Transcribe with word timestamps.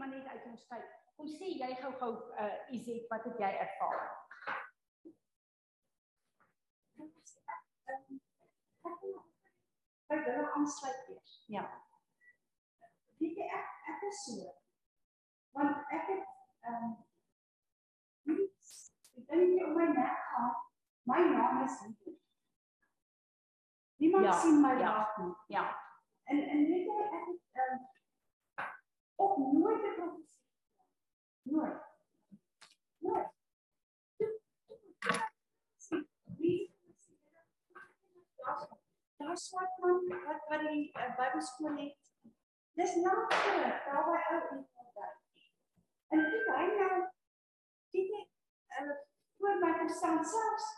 maar 0.00 0.08
net 0.08 0.26
uit 0.32 0.44
ons 0.50 0.66
tyd. 0.72 0.86
Kom 1.16 1.28
sê 1.28 1.50
jy 1.60 1.74
gou-gou 1.82 2.12
uh 2.44 2.74
Izet, 2.76 3.04
wat 3.12 3.26
het 3.28 3.40
jy 3.44 3.50
ervaar? 3.66 4.06
Kyk, 10.08 10.24
hulle 10.26 10.52
aansluit 10.52 11.06
weer. 11.08 11.34
Ja. 11.56 11.64
Weet 13.20 13.36
jy 13.38 13.46
ek 13.58 13.68
ek 13.92 14.06
is 14.08 14.22
so. 14.24 14.48
Want 15.56 15.92
ek 15.98 16.08
het 16.14 16.24
ehm 16.70 16.88
um, 16.88 18.40
ek 19.20 19.28
dink 19.28 19.54
jy 19.58 19.68
op 19.68 19.76
my 19.76 19.86
nek 19.92 20.24
gaan. 20.32 20.50
My 21.10 21.20
naam 21.34 21.62
is 21.66 21.78
nie. 21.86 22.16
Niemand 24.00 24.24
Ja, 24.30 24.34
sien 24.40 24.60
my 24.64 24.74
ja. 24.80 24.82
raak 24.88 25.18
nie. 25.22 25.32
Ja. 25.56 25.64
En 26.32 26.42
en 26.48 26.66
weet 26.72 26.88
jy 26.90 26.98
ek 27.06 27.14
het 27.30 27.62
ehm 27.62 27.76
um, 27.78 27.86
op 29.24 29.36
nooit 29.36 29.82
'n 29.82 29.94
profesie. 29.94 30.44
Nooit. 31.42 31.78
Nooit. 32.98 33.28
Daar's 39.16 39.50
wat 39.50 39.78
man 39.78 40.08
wat 40.24 40.48
wat 40.48 40.60
die 40.60 40.90
uh, 40.96 41.16
Bybelskool 41.16 41.76
het. 41.76 41.98
Dis 42.72 42.94
nou 42.94 43.28
terug, 43.28 43.84
daar 43.84 44.04
by 44.04 44.18
ou 44.34 44.40
Eenheid. 44.48 45.18
En 46.08 46.18
dit 46.30 46.46
hy 46.56 46.66
nou 46.78 47.08
dit 47.90 48.12
het 48.16 48.28
uh, 48.80 48.96
voor 49.38 49.58
my 49.58 49.88
selfs 50.24 50.68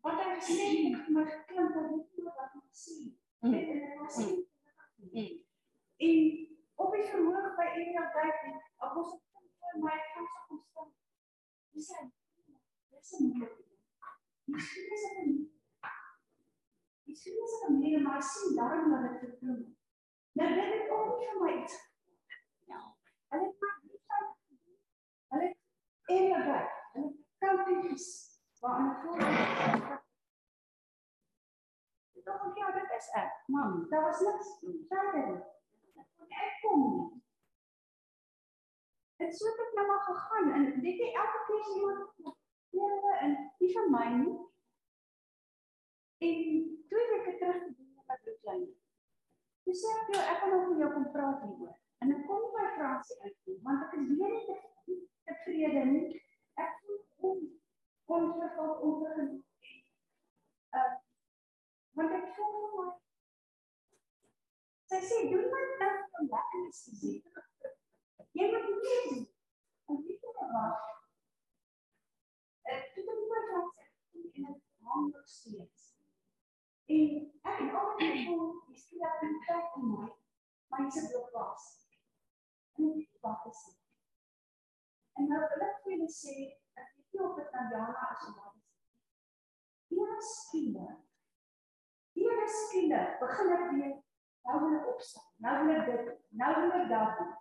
wat 0.00 0.24
hy 0.24 0.34
gesê 0.38 0.66
het 0.70 1.04
vir 1.04 1.12
my 1.18 1.24
geklink 1.30 1.74
dat 1.74 1.88
dit 1.90 2.16
nie 2.16 2.24
wat 2.24 2.38
ek 2.44 2.60
sien. 2.70 3.18
Mm. 3.40 3.54
En 3.54 3.68
en 3.68 3.82
ek 3.90 3.98
was 4.00 4.16
Mm. 4.96 5.10
Mm. 5.12 5.44
En 5.96 6.55
op 6.76 6.90
by 7.56 7.66
Eenheid 7.80 8.12
Dijk, 8.12 8.40
ek 8.84 8.92
was 8.94 9.12
op 9.12 9.22
punt 9.32 9.52
voor 9.60 9.82
my 9.84 9.96
kans 10.12 10.34
om 10.48 10.60
staan. 10.68 10.90
Dis 11.72 11.88
hy. 11.96 12.04
Dis 12.90 13.12
'n 13.18 13.28
moeilik. 13.28 13.54
Miskien 14.44 14.92
is 14.96 15.02
dit 15.08 15.18
'n 15.24 15.34
Miskien 17.06 17.42
is 17.44 17.50
dit 17.60 17.68
'n 17.68 17.72
manier 17.72 18.02
maar 18.02 18.16
ek 18.16 18.22
sien 18.22 18.56
daarom 18.56 18.90
dat 18.90 19.20
dit 19.20 19.38
gedoen. 19.38 19.76
Nou 20.32 20.54
dit 20.54 20.72
het 20.74 20.90
ook 20.90 21.18
nie 21.18 21.28
vir 21.28 21.40
my 21.42 21.52
iets. 21.62 21.76
Ja. 22.72 22.80
Hulle 23.28 23.46
het 23.46 23.60
my 23.60 23.70
nie 23.82 24.00
van 24.06 24.24
hulle 25.28 25.46
het 25.48 25.58
Eenheid 26.04 26.44
Dijk, 26.44 26.72
hulle 26.92 27.06
het 27.06 27.20
kampies 27.38 28.08
aan 28.60 29.02
voor 29.02 29.22
ook 32.46 32.56
ja, 32.56 32.70
dit 32.72 32.90
is 32.98 33.08
ek. 33.08 33.42
Man, 33.46 33.86
daar 33.88 34.02
was 34.02 34.20
niks 34.20 34.58
verder. 34.88 35.26
nie. 35.26 35.55
Ek 36.46 36.58
kom 36.62 36.82
nie. 36.86 37.22
En 39.24 39.32
so 39.32 39.48
het 39.48 39.62
ek 39.66 39.76
nou 39.78 39.86
maar 39.88 40.02
gegaan 40.08 40.50
en 40.56 40.66
weet 40.84 41.00
jy 41.02 41.12
elke 41.22 41.40
keer 41.46 41.62
as 41.62 41.76
iemand 41.76 42.34
Here 42.76 43.12
en 43.24 43.36
nie 43.60 43.70
vir 43.72 43.86
my 43.92 44.04
nie. 44.18 44.34
En 46.26 46.42
twee 46.90 47.06
weke 47.12 47.32
terug 47.38 47.62
gedoen 47.62 47.94
met 47.94 48.10
my 48.10 48.16
bloedlyn. 48.24 48.66
Dis 49.66 49.80
sê 49.82 49.92
ek 50.00 50.10
jou 50.12 50.22
ek 50.22 50.42
gaan 50.42 50.52
nou 50.52 50.60
met 50.66 50.82
jou 50.82 50.90
kom 50.92 51.06
praat 51.14 51.44
hieroor. 51.46 51.76
En 52.04 52.12
ek 52.12 52.26
kom 52.28 52.44
by 52.56 52.66
Fransie 52.76 53.16
uit 53.22 53.36
nie, 53.48 53.56
want 53.64 53.86
ek 53.86 53.96
is 54.00 54.10
weer 54.18 54.34
nie 54.36 54.44
te- 54.50 55.00
tevrede 55.30 55.84
nie. 55.94 56.20
Ek 56.60 56.76
voel 56.84 57.00
on 57.24 57.40
onvervuld 58.18 58.84
onvergenoeg. 58.90 59.72
Uh 60.76 60.92
want 61.96 62.12
ek 62.12 62.28
voel 62.36 62.68
my 62.76 62.86
Sy 64.86 64.98
sê 65.02 65.16
doen 65.30 65.46
my 65.50 65.62
nou 65.80 65.94
om 66.18 66.28
lekker 66.30 66.66
is 66.68 66.82
te 66.86 66.92
sien. 66.98 67.22
Jy 68.38 68.44
moet 68.52 68.68
nie 68.68 68.98
doen. 69.06 69.24
En 69.90 69.96
weet 70.06 70.26
jy 70.26 70.34
wat? 70.52 70.92
Ek 72.74 72.92
het 72.98 73.08
hom 73.10 73.24
maar 73.32 73.48
gehad 73.48 73.80
en 73.86 74.28
dit 74.36 74.60
hang 74.90 75.08
nog 75.10 75.26
steeds. 75.32 75.88
En 76.94 77.18
ek 77.50 77.58
het 77.64 77.74
altyd 77.80 78.14
gevoel 78.20 78.54
die 78.68 78.78
spiritualiteit 78.84 79.74
in 79.80 79.90
my 79.90 80.06
my 80.76 80.86
se 80.90 81.04
blok 81.10 81.34
was. 81.34 81.66
En 82.78 82.94
ek 82.94 83.26
wat 83.26 83.50
is 83.50 83.66
dit? 83.66 83.82
En 85.18 85.30
nou 85.32 85.42
wil 85.50 85.66
ek 85.66 85.82
vir 85.82 85.96
julle 85.96 86.10
sê, 86.20 86.38
ek 86.78 86.94
weet 86.94 87.18
nie 87.18 87.26
of 87.26 87.38
dit 87.42 87.54
nou 87.58 87.68
Jana 87.74 88.08
is 88.14 88.26
of 88.30 88.38
wat 88.38 88.56
is. 88.62 88.72
Ewe 89.98 90.22
skielik. 90.30 91.06
Ewe 92.22 92.50
skielik 92.62 93.22
begin 93.26 93.56
ek 93.58 93.70
weer 93.74 93.94
nou 94.46 94.60
wil 94.64 94.76
ek 94.78 94.86
opstaan. 94.94 95.26
Nou 95.44 95.54
wil 95.66 95.74
ek 95.76 95.86
dit, 95.90 96.12
nou 96.42 96.52
wil 96.60 96.72
ek 96.80 96.88
dat 96.92 97.18
doen. 97.20 97.32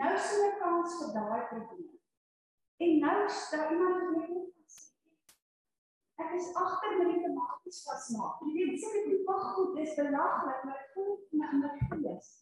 Nou 0.00 0.12
sien 0.18 0.46
ek 0.50 0.58
kans 0.62 0.96
vir 1.00 1.12
daai 1.16 1.42
probleem. 1.50 1.92
En 2.86 2.98
nou 3.04 3.16
staan 3.32 3.72
iemand 3.72 4.00
wat 4.02 4.16
net 4.16 4.48
vas. 4.56 4.78
Ek 6.24 6.32
is 6.38 6.48
agter 6.56 6.96
met 6.98 7.12
die 7.12 7.22
tomaties 7.26 7.82
vasmaak. 7.86 8.40
Jy 8.48 8.52
weet, 8.56 8.86
dit 8.96 9.06
nie 9.10 9.20
mag 9.28 9.44
goed, 9.54 9.74
dis 9.76 9.94
belaglik, 10.00 10.64
maar 10.64 10.80
ek 10.80 10.90
voel 10.94 11.14
my 11.40 11.50
in 11.52 11.62
my 11.64 11.70
gees. 11.92 12.32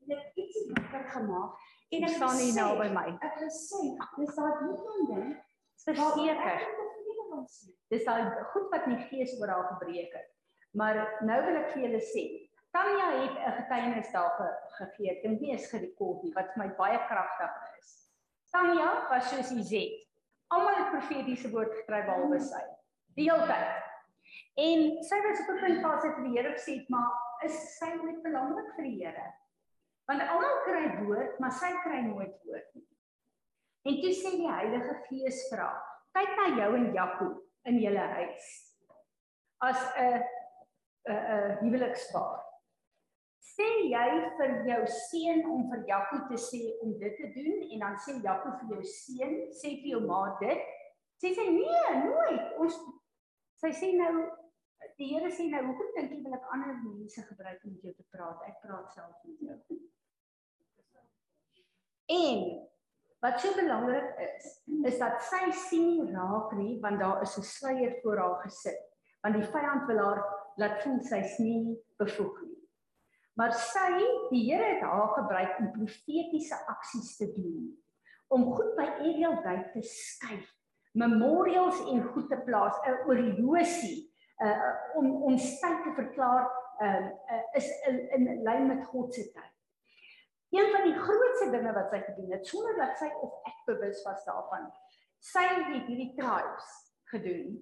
Dit 0.00 0.16
het 0.16 0.40
ietsie 0.40 0.66
lekker 0.72 1.04
gemaak 1.14 1.68
en 1.90 2.04
ek 2.08 2.14
staan 2.16 2.36
hier 2.40 2.52
gesê- 2.52 2.60
nou 2.60 2.70
by 2.80 2.88
my. 2.96 3.06
Ek 3.28 3.38
wil 3.42 3.52
sê, 3.52 3.80
dis 4.16 4.34
daai 4.34 4.52
een 4.64 5.06
ding 5.12 5.30
Verseker. 5.80 6.40
Ek. 6.44 6.66
Dis 7.90 8.04
daai 8.04 8.44
goed 8.52 8.66
wat 8.72 8.84
die 8.84 8.98
gees 9.08 9.32
oor 9.40 9.48
haar 9.48 9.68
gebreek 9.74 10.12
het. 10.12 10.28
Maar 10.76 11.00
nou 11.24 11.38
wil 11.46 11.56
ek 11.62 11.70
vir 11.72 11.82
julle 11.86 12.00
sê, 12.04 12.24
Tanya 12.70 13.06
het 13.18 13.34
'n 13.38 13.56
getuienis 13.58 14.12
daar 14.12 14.30
ge, 14.38 14.48
gegee. 14.78 15.10
Ek 15.10 15.22
dink 15.22 15.40
nie 15.40 15.52
is 15.54 15.70
gerekord 15.70 16.22
nie 16.22 16.34
wat 16.34 16.52
vir 16.54 16.64
my 16.64 16.68
baie 16.76 16.98
kragtig 17.06 17.54
is. 17.78 18.10
Tanya 18.52 19.08
was 19.10 19.30
soos 19.30 19.48
sy 19.48 19.62
sê. 19.72 19.82
Almal 20.50 20.74
het 20.74 20.90
profetiese 20.90 21.50
woord 21.50 21.74
gekry 21.74 22.02
behalwe 22.06 22.40
sy. 22.40 22.62
Die 23.16 23.30
hele 23.30 23.46
tyd. 23.46 23.82
En 24.54 25.02
sy 25.02 25.18
was 25.26 25.40
op 25.40 25.50
'n 25.54 25.60
punt 25.60 25.82
waar 25.82 26.00
sy 26.00 26.10
vir 26.14 26.24
die 26.24 26.36
Here 26.36 26.52
gesê 26.52 26.78
het, 26.78 26.88
maar 26.88 27.10
is 27.42 27.78
sy 27.78 27.90
nooit 27.94 28.22
belangrik 28.22 28.74
vir 28.76 28.84
die 28.84 29.04
Here? 29.04 29.34
Want 30.06 30.22
almal 30.22 30.62
kry 30.64 31.04
woord, 31.04 31.38
maar 31.38 31.52
sy 31.52 31.70
kry 31.82 32.00
nooit 32.02 32.36
woord 32.44 32.74
nie. 32.74 32.86
En 33.82 34.00
toe 34.00 34.12
sê 34.12 34.30
die 34.36 34.50
Heilige 34.50 34.94
Gees 35.08 35.48
vra, 35.52 35.70
kyk 36.12 36.36
na 36.36 36.56
jou 36.56 36.74
en 36.76 36.92
Jakob 36.94 37.42
in 37.64 37.78
julle 37.78 38.06
huis. 38.14 38.76
As 39.58 39.96
'n 39.96 40.22
'n 41.08 41.16
'n 41.16 41.58
huwelikspaar. 41.60 42.49
Sê 43.50 43.68
jy 43.90 44.08
vir 44.38 44.52
jou 44.68 44.80
seun 44.94 45.40
om 45.50 45.64
vir 45.70 45.86
Jakob 45.88 46.28
te 46.30 46.38
sê 46.38 46.60
om 46.84 46.92
dit 47.00 47.16
te 47.18 47.30
doen 47.34 47.64
en 47.66 47.84
dan 47.84 47.96
sê 48.04 48.16
Jakob 48.22 48.60
vir 48.60 48.76
jou 48.76 48.82
seun, 48.92 49.34
sê 49.62 49.74
vir 49.80 49.94
jou 49.94 50.02
ma 50.06 50.20
dit. 50.42 50.68
Sê 51.20 51.32
sy 51.36 51.48
nee, 51.52 51.88
nooit. 52.04 52.54
Ons 52.62 52.78
sy 53.60 53.72
sê 53.76 53.90
nou 53.98 54.14
die 55.00 55.10
Here 55.14 55.30
sê 55.32 55.46
nou, 55.52 55.62
hoekom 55.70 55.92
dink 55.96 56.12
jy 56.12 56.18
wil 56.24 56.36
ek 56.36 56.48
ander 56.54 56.76
mense 56.82 57.22
gebruik 57.28 57.64
om 57.64 57.74
met 57.74 57.86
jou 57.88 57.94
te 57.96 58.06
praat? 58.12 58.42
Ek 58.48 58.60
praat 58.64 58.92
self 58.94 59.16
met 59.28 59.42
jou. 59.44 59.78
En 62.10 62.44
wat 63.24 63.40
so 63.40 63.52
belangrik 63.56 64.20
is, 64.24 64.46
is 64.88 65.00
dat 65.00 65.20
sy 65.28 65.50
sien 65.66 65.88
nie 65.88 66.14
raak 66.14 66.54
nie 66.58 66.78
want 66.84 67.00
daar 67.00 67.22
is 67.22 67.36
'n 67.38 67.44
sluier 67.44 67.98
voor 68.02 68.18
haar 68.18 68.38
gesit. 68.44 68.80
Want 69.22 69.34
die 69.36 69.50
vyand 69.52 69.86
wil 69.86 70.00
haar 70.04 70.22
laat 70.56 70.82
voel 70.82 71.00
sy's 71.04 71.38
nie 71.38 71.76
bevoeg 71.98 72.40
nie. 72.42 72.59
Maar 73.38 73.52
sy, 73.54 73.90
die 74.30 74.42
Here 74.50 74.74
het 74.74 74.82
haar 74.84 75.12
gebruik 75.14 75.58
om 75.58 75.72
profetiese 75.72 76.56
aksies 76.72 77.16
te 77.16 77.30
doen. 77.34 77.70
Om 78.28 78.50
goed 78.54 78.74
by 78.78 78.86
Ariel 79.00 79.38
Dyk 79.42 79.72
te 79.74 79.82
skuif, 79.86 80.48
memorials 80.92 81.80
en 81.90 82.02
goed 82.12 82.28
te 82.30 82.38
plaas, 82.46 82.76
'n 82.86 83.06
oorlosie 83.08 84.08
uh 84.40 84.72
om 84.96 85.22
ons 85.22 85.60
tyd 85.60 85.82
te 85.84 85.92
verklaar 85.94 86.46
uh, 86.80 87.06
uh 87.34 87.42
is 87.58 87.68
in, 87.88 87.98
in 88.16 88.42
lyn 88.42 88.66
met 88.66 88.84
God 88.86 89.14
se 89.14 89.26
tyd. 89.32 89.56
Een 90.50 90.70
van 90.72 90.82
die 90.82 90.96
grootste 90.98 91.50
dinge 91.50 91.72
wat 91.72 91.90
sy 91.92 92.00
gedoen 92.06 92.32
het 92.34 92.46
sonder 92.46 92.76
dat 92.76 92.96
sy 92.98 93.10
of 93.22 93.36
ek 93.46 93.60
bewus 93.66 94.02
was 94.06 94.24
daarvan. 94.24 94.70
Sy 95.20 95.44
het 95.44 95.86
hierdie 95.86 96.14
tribes 96.16 96.70
gedoen. 97.12 97.60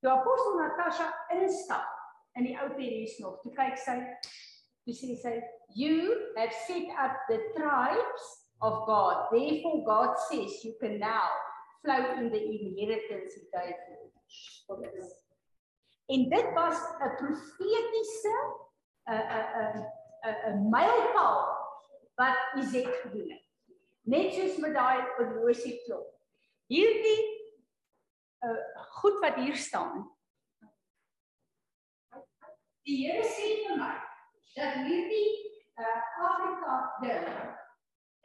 Toe 0.00 0.10
apostel 0.12 0.56
Natasha 0.60 1.10
instap 1.34 1.90
in 2.38 2.48
die 2.48 2.56
ou 2.60 2.70
Peres 2.76 3.18
nog, 3.18 3.40
toe 3.42 3.52
kyk 3.56 3.76
sy, 3.78 3.98
toe 4.84 4.94
sê 4.94 5.16
sy, 5.16 5.34
"You 5.74 6.32
have 6.36 6.52
set 6.66 6.88
up 6.98 7.16
the 7.28 7.38
tribes 7.56 8.24
of 8.60 8.86
God. 8.86 9.28
Therefore 9.32 9.84
God 9.84 10.18
says 10.28 10.64
you 10.64 10.74
can 10.80 10.98
now 10.98 11.28
flow 11.82 12.02
in 12.20 12.30
the 12.30 12.42
inheritance 12.42 13.34
he 13.34 13.48
gave 13.52 13.76
you." 13.88 14.12
For 14.66 14.80
us. 14.84 15.10
En 16.08 16.28
dit 16.28 16.52
was 16.54 16.78
'n 17.00 17.16
profetiese 17.16 18.36
'n 19.08 19.22
'n 19.40 19.88
'n 20.24 20.36
'n 20.52 20.70
mylpaal 20.70 21.40
wat 22.14 22.38
Izet 22.56 22.94
gedoen 23.02 23.30
het. 23.30 23.44
Net 24.02 24.34
soos 24.34 24.56
met 24.56 24.74
daai 24.74 25.00
horlosie 25.16 25.80
klok. 25.84 26.08
Hierdie 26.66 27.22
uh 28.44 28.84
goed 29.00 29.20
wat 29.20 29.34
hier 29.34 29.56
staan. 29.56 30.10
Die 32.84 32.96
Here 33.06 33.24
sê 33.24 33.64
vir 33.66 33.76
my 33.80 34.13
dat 34.54 34.74
hierdie 34.86 35.30
uh 35.74 36.00
Afrika 36.28 36.74
ding 37.02 37.26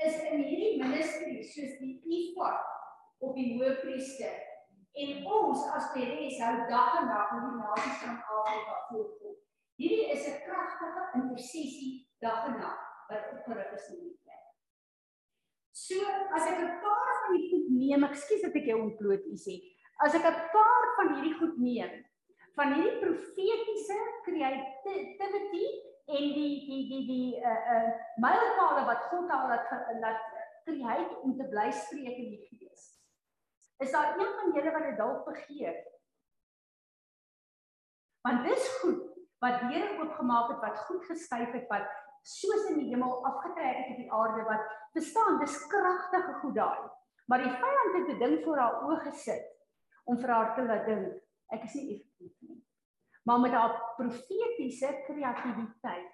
is 0.05 0.19
in 0.29 0.43
hierdie 0.45 0.75
ministerie 0.83 1.43
soos 1.43 1.73
die 1.81 1.95
efod 2.05 3.25
op 3.25 3.33
die 3.35 3.55
hoëpriester 3.55 4.37
en 4.99 5.25
ons 5.25 5.63
as 5.73 5.89
Peres 5.95 6.37
hou 6.43 6.53
dag 6.69 6.99
en 7.01 7.09
nag 7.09 7.33
met 7.33 7.47
die 7.47 7.57
nasies 7.57 7.97
van 8.03 8.19
Afrika 8.41 8.77
voorkom. 8.91 9.35
Hierdie 9.81 10.11
is 10.13 10.27
'n 10.27 10.41
kragtige 10.45 11.03
intersessie 11.21 11.93
dag 12.21 12.45
en 12.51 12.59
nag 12.61 12.79
wat 13.09 13.29
opgerig 13.33 13.73
is 13.73 13.89
in 13.89 13.99
die 14.05 14.17
plek. 14.23 14.45
So 15.71 15.95
as 16.37 16.45
ek 16.51 16.59
'n 16.59 16.79
paar 16.85 17.13
van 17.23 17.35
die 17.37 17.49
goed 17.49 17.67
neem, 17.69 18.03
ekskuus 18.03 18.41
dat 18.41 18.55
ek 18.55 18.69
jou 18.69 18.79
ontbloot 18.81 19.25
u 19.25 19.37
sê. 19.45 19.55
As 20.05 20.13
ek 20.13 20.25
'n 20.25 20.41
paar 20.53 20.85
van 20.97 21.13
hierdie 21.15 21.37
goed 21.39 21.57
neem, 21.57 22.05
van 22.55 22.73
hierdie 22.73 22.99
profetiese 22.99 23.97
creativity 24.25 25.88
en 26.17 26.31
die 26.35 26.53
die 26.65 26.83
die 26.89 27.03
die 27.07 27.29
uh 27.41 27.59
uh 27.75 27.89
mylpale 28.23 28.85
wat 28.87 29.05
God 29.11 29.29
al 29.35 29.47
laat 29.51 29.73
laat 30.01 30.23
create 30.65 31.19
om 31.21 31.35
te 31.37 31.47
bly 31.51 31.69
spreek 31.71 32.17
in 32.23 32.33
die 32.33 32.47
gees. 32.49 32.89
Is 33.83 33.93
daar 33.95 34.17
een 34.17 34.33
van 34.39 34.51
julle 34.55 34.73
wat 34.75 34.87
dit 34.89 34.97
dalk 34.97 35.25
begeer? 35.25 35.77
Want 38.27 38.43
dis 38.47 38.67
goed 38.81 39.05
wat 39.39 39.61
die 39.61 39.69
Here 39.71 40.01
oopgemaak 40.01 40.49
het 40.51 40.63
wat 40.65 40.81
goed 40.87 41.05
geskuif 41.07 41.53
het 41.55 41.69
wat 41.71 41.87
soos 42.27 42.65
in 42.71 42.81
die 42.81 42.89
hemel 42.91 43.21
afgetrek 43.25 43.77
het 43.77 43.93
op 43.93 44.01
die 44.01 44.11
aarde 44.11 44.43
wat 44.49 44.65
verstaan 44.97 45.39
dis 45.39 45.55
kragtige 45.71 46.33
goed 46.41 46.57
daai. 46.57 46.89
Maar 47.31 47.45
die 47.45 47.55
vyand 47.61 47.95
het 47.97 48.11
'n 48.15 48.19
ding 48.19 48.43
voor 48.43 48.57
haar 48.57 48.81
oë 48.83 48.99
gesit 49.05 49.45
om 50.03 50.17
vir 50.17 50.29
haar 50.29 50.55
te 50.55 50.65
laat 50.65 50.85
dink 50.85 51.21
ek 51.53 51.63
is 51.63 51.73
nie 51.73 51.87
effektief 51.93 52.35
nie. 52.41 52.48
Maar 53.29 53.39
met 53.39 53.51
haar 53.51 53.93
profetiese 53.95 55.01
kreatiwiteit 55.05 56.13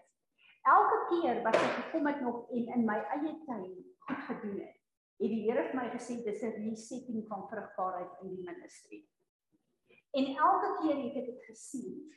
elke 0.61 0.97
keer 1.09 1.37
wat 1.45 1.55
sy 1.55 1.67
gekom 1.75 2.07
het 2.09 2.17
nog 2.21 2.49
en 2.51 2.65
in 2.75 2.81
my 2.83 2.97
eie 3.15 3.31
tuin 3.45 3.69
goed 4.07 4.23
gedoen 4.27 4.57
het, 4.59 4.73
het 5.21 5.31
die 5.31 5.45
Here 5.45 5.63
vir 5.69 5.77
my 5.79 5.85
gesê 5.93 6.17
dis 6.25 6.41
'n 6.43 6.57
resetting 6.65 7.21
van 7.29 7.45
vrugbaarheid 7.51 8.17
in 8.23 8.33
die 8.33 8.43
ministry. 8.49 8.99
En 10.11 10.25
elke 10.47 10.71
keer 10.81 10.97
het 11.03 11.15
ek 11.21 11.29
dit 11.29 11.45
gesien. 11.45 12.11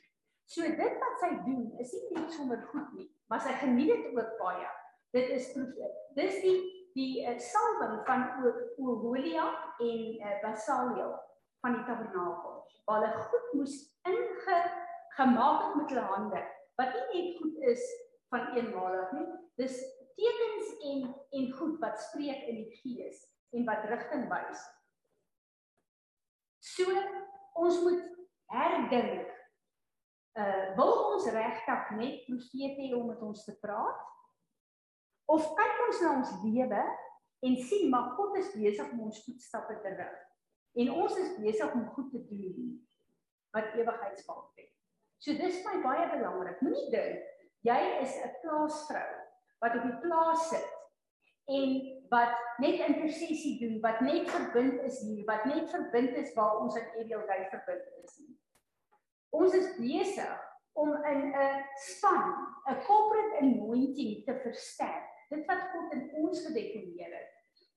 So 0.45 0.67
dit 0.67 0.99
wat 1.05 1.15
sy 1.23 1.31
doen 1.45 1.71
is 1.79 1.93
nie 1.93 2.19
net 2.19 2.31
sommer 2.31 2.67
goed 2.73 2.91
nie, 2.97 3.07
maar 3.29 3.39
sy 3.39 3.55
geniet 3.63 3.95
dit 3.95 4.11
ook 4.17 4.35
baie. 4.43 4.67
Dit 5.15 5.29
is 5.29 5.53
dis 6.19 6.41
die 6.41 6.59
die 6.93 7.23
uh, 7.23 7.37
salwing 7.37 8.03
van 8.05 8.43
Oholia 8.77 9.47
en 9.79 10.19
uh, 10.19 10.41
Basaliel 10.41 11.15
van 11.61 11.73
die 11.73 11.85
tabernakel. 11.85 12.65
Hulle 12.85 13.13
goed 13.15 13.53
moes 13.53 13.79
inge 14.03 14.88
gemaak 15.17 15.65
het 15.65 15.75
met 15.75 15.93
hulle 15.93 16.05
hande. 16.13 16.43
Wat 16.79 16.93
nie 16.95 17.23
net 17.23 17.39
goed 17.41 17.57
is 17.71 17.85
van 18.29 18.51
eenmalig 18.55 19.11
nie. 19.17 19.27
Dis 19.61 19.79
tekens 20.19 20.75
en 20.91 21.15
en 21.29 21.51
goed 21.57 21.79
wat 21.79 22.01
spreek 22.01 22.47
in 22.51 22.61
die 22.63 22.77
gees 22.81 23.23
en 23.55 23.65
wat 23.65 23.87
rigting 23.89 24.27
wys. 24.31 24.63
So 26.59 26.93
ons 27.59 27.81
moet 27.83 28.05
herdink. 28.53 29.27
Uh 30.39 30.75
wil 30.77 30.95
ons 31.13 31.27
regtig 31.33 31.91
net 31.97 32.23
profete 32.27 32.85
hê 32.85 32.93
om 32.95 33.09
met 33.09 33.21
ons 33.25 33.43
te 33.45 33.55
praat? 33.63 34.07
Of 35.29 35.45
kyk 35.57 35.85
ons 35.87 36.01
na 36.03 36.15
ons 36.21 36.35
lewe 36.43 36.83
en 37.45 37.55
sien 37.69 37.89
maar 37.91 38.13
God 38.17 38.37
is 38.39 38.51
besig 38.55 38.91
om 38.93 39.07
ons 39.07 39.23
voetstappe 39.25 39.79
te 39.83 39.93
rig. 39.95 40.17
En 40.79 40.91
ons 41.03 41.17
is 41.17 41.37
besig 41.41 41.73
om 41.73 41.87
goed 41.95 42.11
te 42.13 42.21
doen 42.29 42.75
wat 43.55 43.73
ewigheidsvang 43.73 44.43
het. 44.59 44.73
So 45.19 45.35
dis 45.35 45.63
my 45.65 45.81
baie 45.83 46.07
belangrik. 46.13 46.61
Moenie 46.63 46.89
dink 46.93 47.25
jy 47.67 47.79
is 48.03 48.15
'n 48.23 48.35
plaasvrou 48.41 49.09
wat 49.59 49.75
op 49.75 49.83
die 49.83 49.97
plaas 50.03 50.49
sit 50.49 50.67
en 51.49 51.71
wat 52.09 52.35
net 52.57 52.79
intersessie 52.85 53.57
doen, 53.59 53.79
wat 53.81 53.99
net 54.01 54.29
verbind 54.29 54.81
is 54.85 55.01
hier, 55.01 55.25
wat 55.25 55.45
net 55.45 55.69
verbind 55.69 56.15
is 56.17 56.33
waar 56.33 56.61
ons 56.61 56.77
in 56.77 56.87
Edeelgey 57.01 57.47
verbind 57.49 57.85
is. 58.03 58.21
Ons 59.29 59.53
is 59.53 59.75
besig 59.77 60.39
om 60.73 60.93
in 61.03 61.33
'n 61.33 61.63
span, 61.75 62.23
'n 62.69 62.81
corporate 62.85 63.41
anointing 63.41 64.23
te 64.25 64.35
versterk. 64.45 65.05
Dit 65.29 65.45
wat 65.45 65.69
God 65.73 65.93
in 65.93 66.11
ons 66.13 66.45
gedefinieer 66.45 67.13
het, 67.13 67.29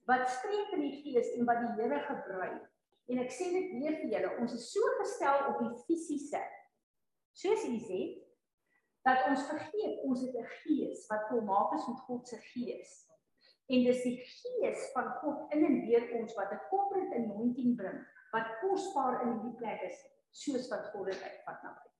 wat 0.07 0.31
spreek 0.31 0.73
in 0.73 0.81
die 0.81 1.03
gees 1.03 1.35
en 1.37 1.45
wat 1.45 1.61
die 1.61 1.83
Here 1.83 2.01
gebruik. 2.01 2.71
En 3.09 3.19
ek 3.19 3.31
sê 3.31 3.51
dit 3.53 3.73
weer 3.73 3.97
vir 4.01 4.11
julle, 4.15 4.37
ons 4.39 4.55
is 4.55 4.73
so 4.73 4.81
gestel 5.01 5.49
op 5.49 5.59
die 5.59 5.77
fisiese. 5.85 6.41
Soos 7.33 7.65
u 7.65 7.79
sê, 7.81 8.01
dat 9.03 9.25
ons 9.29 9.47
vergeet 9.49 10.03
ons 10.07 10.21
het 10.21 10.35
'n 10.35 10.51
gees 10.63 11.07
wat 11.11 11.29
volmaak 11.29 11.73
is 11.75 11.87
met 11.89 12.01
God 12.07 12.29
se 12.29 12.39
gees. 12.53 12.91
En 13.67 13.85
dis 13.85 14.03
die 14.03 14.17
gees 14.17 14.91
van 14.93 15.09
God 15.21 15.53
in 15.53 15.65
en 15.65 15.87
deur 15.87 16.05
ons 16.21 16.35
wat 16.35 16.53
'n 16.53 16.67
corporate 16.71 17.15
anointing 17.15 17.77
bring 17.77 18.01
wat 18.33 18.59
kosbaar 18.61 19.23
in 19.23 19.33
hierdie 19.33 19.57
plek 19.57 19.83
is 19.83 19.99
soos 20.31 20.69
wat 20.69 20.87
God 20.93 21.07
dit 21.07 21.23
uitvat 21.23 21.63
na 21.63 21.73
buite. 21.73 21.99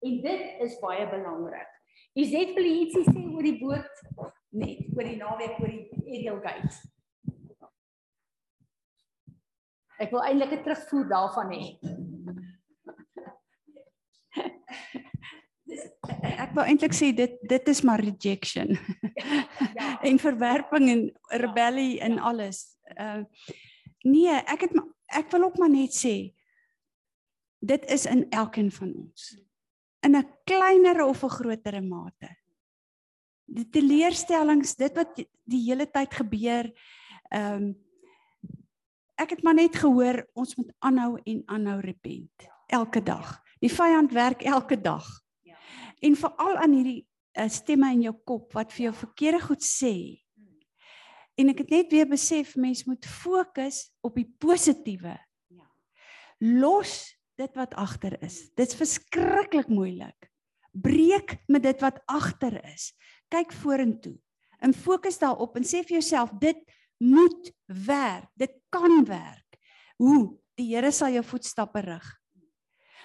En 0.00 0.20
dit 0.20 0.60
is 0.60 0.78
baie 0.78 1.08
belangrik. 1.10 1.70
Izet 2.12 2.54
wil 2.54 2.64
ietsie 2.64 3.04
sê 3.04 3.24
oor 3.34 3.42
die 3.42 3.58
boot 3.58 4.02
net 4.50 4.78
oor 4.96 5.04
die 5.04 5.16
naweek 5.16 5.58
oor 5.60 5.72
die 5.72 5.90
Ariel 6.06 6.40
Gate. 6.40 6.76
Ek 9.98 10.10
wil 10.10 10.22
eintlik 10.22 10.52
'n 10.52 10.62
terugvoer 10.62 11.08
daarvan 11.08 11.50
hê. 11.52 11.64
Ek 16.44 16.52
wou 16.56 16.64
eintlik 16.64 16.94
sê 16.96 17.10
dit 17.16 17.36
dit 17.48 17.68
is 17.68 17.82
maar 17.82 18.02
rejection. 18.02 18.76
ja. 19.74 19.98
en 20.08 20.18
verwerping 20.18 20.88
en 20.90 21.02
rebellie 21.40 22.00
en 22.00 22.18
alles. 22.18 22.66
Uh 22.98 23.24
nee, 24.04 24.32
ek 24.44 24.66
het 24.66 24.74
ek 25.16 25.30
wil 25.32 25.48
ook 25.48 25.58
maar 25.58 25.72
net 25.72 25.94
sê 25.96 26.34
dit 27.64 27.84
is 27.90 28.04
in 28.06 28.26
elkeen 28.30 28.70
van 28.72 28.92
ons. 28.92 29.30
In 30.04 30.16
'n 30.16 30.28
kleiner 30.44 31.04
of 31.04 31.24
'n 31.24 31.36
groter 31.38 31.82
mate. 31.82 32.36
Die 33.44 33.68
teleurstellings, 33.68 34.74
dit 34.76 34.94
wat 34.96 35.16
die 35.44 35.62
hele 35.68 35.86
tyd 35.86 36.14
gebeur, 36.14 36.72
ehm 37.30 37.62
um, 37.62 37.74
ek 39.14 39.30
het 39.30 39.42
maar 39.42 39.54
net 39.54 39.76
gehoor 39.76 40.26
ons 40.34 40.56
moet 40.56 40.72
aanhou 40.78 41.20
en 41.24 41.42
aanhou 41.46 41.80
repent 41.80 42.48
elke 42.66 43.02
dag. 43.02 43.43
Die 43.64 43.72
vyand 43.72 44.12
werk 44.12 44.44
elke 44.44 44.76
dag. 44.76 45.06
En 46.04 46.16
veral 46.20 46.58
aan 46.60 46.74
hierdie 46.76 47.00
uh, 47.38 47.48
stemme 47.48 47.88
in 47.94 48.02
jou 48.04 48.14
kop 48.28 48.52
wat 48.52 48.74
vir 48.74 48.90
jou 48.90 48.94
verkeerde 48.98 49.40
goed 49.46 49.64
sê. 49.64 49.94
En 51.40 51.48
ek 51.50 51.64
het 51.64 51.72
net 51.72 51.94
weer 51.94 52.08
besef 52.10 52.54
mens 52.60 52.84
moet 52.86 53.06
fokus 53.08 53.86
op 54.04 54.18
die 54.20 54.26
positiewe. 54.38 55.14
Ja. 55.50 55.64
Los 56.44 57.14
dit 57.40 57.56
wat 57.56 57.72
agter 57.80 58.18
is. 58.22 58.50
Dit's 58.54 58.76
verskriklik 58.78 59.72
moeilik. 59.72 60.28
Breek 60.74 61.38
met 61.48 61.64
dit 61.64 61.80
wat 61.82 62.02
agter 62.10 62.58
is. 62.68 62.92
Kyk 63.32 63.54
vorentoe. 63.64 64.14
En 64.60 64.76
fokus 64.76 65.18
daarop 65.22 65.56
en 65.56 65.66
sê 65.66 65.80
vir 65.82 66.02
jouself 66.02 66.36
dit 66.42 66.60
moet 67.00 67.50
werk. 67.88 68.28
Dit 68.38 68.60
kan 68.70 69.02
werk. 69.08 69.58
Hoe? 69.96 70.36
Die 70.54 70.68
Here 70.74 70.92
sal 70.94 71.16
jou 71.16 71.24
voetstappe 71.26 71.82
rig. 71.82 72.12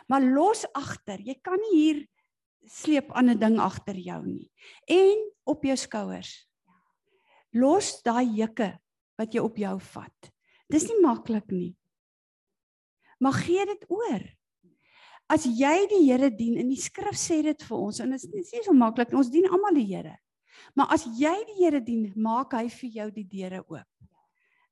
Maar 0.09 0.25
los 0.25 0.65
agter. 0.73 1.21
Jy 1.21 1.35
kan 1.45 1.59
nie 1.61 1.75
hier 1.77 1.99
sleep 2.65 3.11
aan 3.11 3.29
'n 3.29 3.39
ding 3.39 3.59
agter 3.59 3.95
jou 3.95 4.25
nie 4.25 4.51
en 4.87 5.31
op 5.45 5.63
jou 5.63 5.75
skouers. 5.77 6.47
Los 7.53 8.01
daai 8.03 8.27
jukke 8.35 8.77
wat 9.17 9.33
jy 9.33 9.39
op 9.39 9.57
jou 9.57 9.79
vat. 9.79 10.31
Dis 10.69 10.87
nie 10.87 11.01
maklik 11.01 11.51
nie. 11.51 11.75
Maar 13.19 13.33
gee 13.33 13.65
dit 13.65 13.85
oor. 13.89 14.23
As 15.29 15.45
jy 15.45 15.87
die 15.89 16.05
Here 16.09 16.29
dien 16.29 16.57
en 16.57 16.69
die 16.69 16.81
skrif 16.81 17.17
sê 17.17 17.41
dit 17.43 17.63
vir 17.63 17.77
ons 17.77 17.99
en 17.99 18.11
dit 18.11 18.23
is 18.33 18.53
nie 18.53 18.63
so 18.63 18.73
maklik 18.73 19.13
ons 19.13 19.29
dien 19.29 19.45
almal 19.49 19.73
die 19.73 19.85
Here. 19.85 20.17
Maar 20.75 20.93
as 20.93 21.05
jy 21.05 21.33
die 21.45 21.57
Here 21.63 21.81
dien, 21.81 22.11
maak 22.15 22.53
hy 22.53 22.67
vir 22.69 22.89
jou 22.89 23.11
die 23.11 23.27
deure 23.29 23.63
oop. 23.67 23.87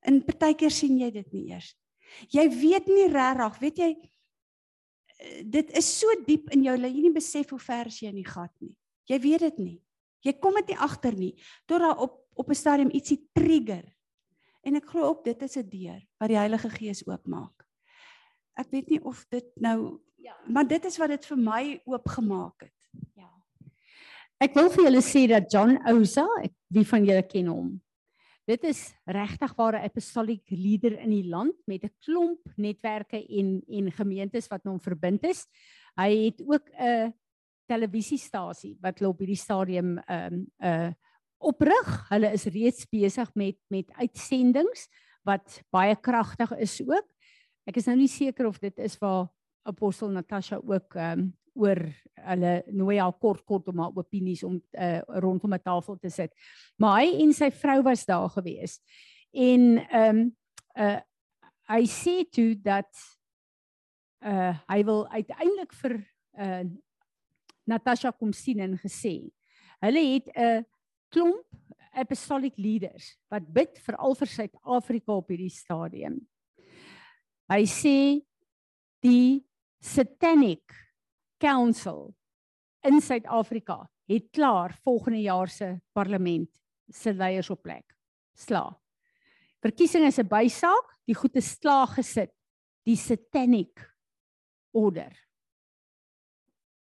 In 0.06 0.22
partykeer 0.22 0.70
sien 0.70 0.98
jy 0.98 1.10
dit 1.10 1.32
nie 1.32 1.50
eers. 1.52 1.74
Jy 2.32 2.48
weet 2.48 2.88
nie 2.88 3.08
regtig, 3.12 3.60
weet 3.60 3.78
jy, 3.78 3.90
dit 5.44 5.70
is 5.76 5.88
so 5.98 6.06
diep 6.26 6.50
in 6.54 6.62
jou 6.66 6.76
dat 6.78 6.92
jy 6.92 7.02
nie 7.08 7.14
besef 7.14 7.50
hoe 7.50 7.60
ver 7.62 7.90
jy 7.90 8.10
in 8.12 8.20
die 8.20 8.28
gat 8.28 8.52
nie. 8.62 8.74
Jy 9.10 9.18
weet 9.24 9.44
dit 9.48 9.58
nie. 9.58 9.78
Jy 10.26 10.34
kom 10.42 10.56
dit 10.60 10.72
nie 10.72 10.80
agter 10.82 11.14
nie 11.14 11.34
tot 11.66 11.82
daar 11.82 11.98
op 11.98 12.24
op 12.38 12.50
'n 12.50 12.54
stadium 12.54 12.90
ietsie 12.94 13.26
trigger. 13.34 13.82
En 14.62 14.76
ek 14.76 14.86
glo 14.86 15.02
ook 15.02 15.24
dit 15.24 15.42
is 15.42 15.56
'n 15.56 15.68
deur 15.68 16.00
wat 16.20 16.28
die 16.28 16.38
Heilige 16.38 16.70
Gees 16.70 17.06
oopmaak. 17.06 17.66
Ek 18.54 18.70
weet 18.70 18.90
nie 18.90 19.04
of 19.04 19.26
dit 19.28 19.46
nou 19.56 20.00
ja, 20.16 20.36
maar 20.46 20.66
dit 20.66 20.84
is 20.84 20.96
wat 20.98 21.08
dit 21.08 21.26
vir 21.26 21.36
my 21.36 21.80
oopgemaak 21.84 22.60
het. 22.60 22.88
Ja. 23.14 23.30
Ek 24.38 24.54
wil 24.54 24.70
vir 24.70 24.84
julle 24.84 25.02
sê 25.02 25.26
dat 25.28 25.50
John 25.52 25.78
Oza, 25.86 26.26
ek 26.42 26.52
wie 26.68 26.86
van 26.86 27.04
julle 27.04 27.22
ken 27.26 27.46
hom? 27.46 27.82
Dit 28.48 28.64
is 28.64 28.94
regtig 29.04 29.52
waar 29.54 29.76
'n 29.76 29.84
apostolic 29.84 30.48
leader 30.48 30.98
in 30.98 31.10
die 31.10 31.28
land 31.28 31.54
met 31.66 31.84
'n 31.84 31.92
klomp 32.00 32.40
netwerke 32.56 33.26
en 33.26 33.62
en 33.68 33.92
gemeentes 33.92 34.48
wat 34.48 34.64
hom 34.64 34.80
verbind 34.80 35.24
is. 35.24 35.46
Hy 35.96 36.24
het 36.24 36.40
ook 36.40 36.70
'n 36.72 37.12
televisiestasie 37.66 38.78
wat 38.80 38.98
hulle 38.98 39.10
op 39.10 39.18
hierdie 39.18 39.36
stadium 39.36 39.98
ehm 39.98 40.32
um, 40.32 40.46
'n 40.58 40.66
uh, 40.66 40.92
oprig. 41.38 42.08
Hulle 42.08 42.32
is 42.32 42.44
reeds 42.44 42.88
besig 42.88 43.34
met 43.34 43.56
met 43.68 43.92
uitsendings 43.92 44.88
wat 45.22 45.62
baie 45.70 45.96
kragtig 45.96 46.56
is 46.56 46.80
ook. 46.80 47.08
Ek 47.66 47.76
is 47.76 47.86
nou 47.86 47.96
nie 47.96 48.08
seker 48.08 48.46
of 48.46 48.58
dit 48.58 48.78
is 48.78 48.98
waar 48.98 49.28
apostel 49.62 50.08
Natasha 50.08 50.56
ook 50.56 50.94
ehm 50.94 51.18
um, 51.18 51.36
oor 51.58 51.80
hulle 52.28 52.52
nooi 52.74 52.98
haar 52.98 53.14
kort 53.20 53.44
kort 53.46 53.68
om 53.70 53.82
haar 53.82 53.96
opinies 53.96 54.42
om 54.46 54.58
uh, 54.58 55.00
rondom 55.22 55.54
'n 55.54 55.62
tafel 55.62 55.98
te 55.98 56.10
sit. 56.10 56.32
Maar 56.76 57.02
hy 57.02 57.22
en 57.24 57.32
sy 57.32 57.50
vrou 57.50 57.82
was 57.82 58.04
daar 58.06 58.28
gewees. 58.30 58.80
En 59.32 59.78
ehm 59.78 60.16
um, 60.16 60.36
uh 60.78 60.98
hy 61.68 61.84
sê 61.84 62.24
toe 62.32 62.54
dat 62.56 62.88
uh 64.24 64.56
hy 64.72 64.84
wil 64.84 65.08
uiteindelik 65.08 65.72
vir 65.82 65.98
uh 66.38 66.64
Natasha 67.68 68.10
kom 68.12 68.32
sien 68.32 68.60
en 68.60 68.78
gesê 68.80 69.30
hulle 69.84 70.04
het 70.14 70.28
'n 70.34 70.64
klomp 71.12 71.44
apostolic 71.92 72.56
leaders 72.56 73.18
wat 73.30 73.52
bid 73.52 73.78
vir 73.78 73.96
al 73.96 74.14
vir 74.14 74.26
Suid-Afrika 74.26 75.12
op 75.12 75.28
hierdie 75.28 75.52
stadium. 75.52 76.20
Hy 77.48 77.64
sê 77.64 78.20
die 79.02 79.44
satanic 79.80 80.74
council 81.38 82.14
in 82.86 83.00
Suid-Afrika 83.00 83.88
het 84.08 84.30
klaar 84.30 84.78
volgende 84.82 85.20
jaar 85.20 85.48
se 85.48 85.80
parlement 85.92 86.48
se 86.88 87.12
leiers 87.12 87.50
op 87.50 87.62
plek. 87.62 87.94
Sla. 88.34 88.80
Verkiesing 89.60 90.06
is 90.06 90.18
'n 90.18 90.28
bysaak, 90.28 90.98
die 91.04 91.14
goed 91.14 91.36
is 91.36 91.58
slaag 91.58 91.94
gesit. 91.94 92.30
Die 92.84 92.96
satanic 92.96 93.94
order. 94.72 95.12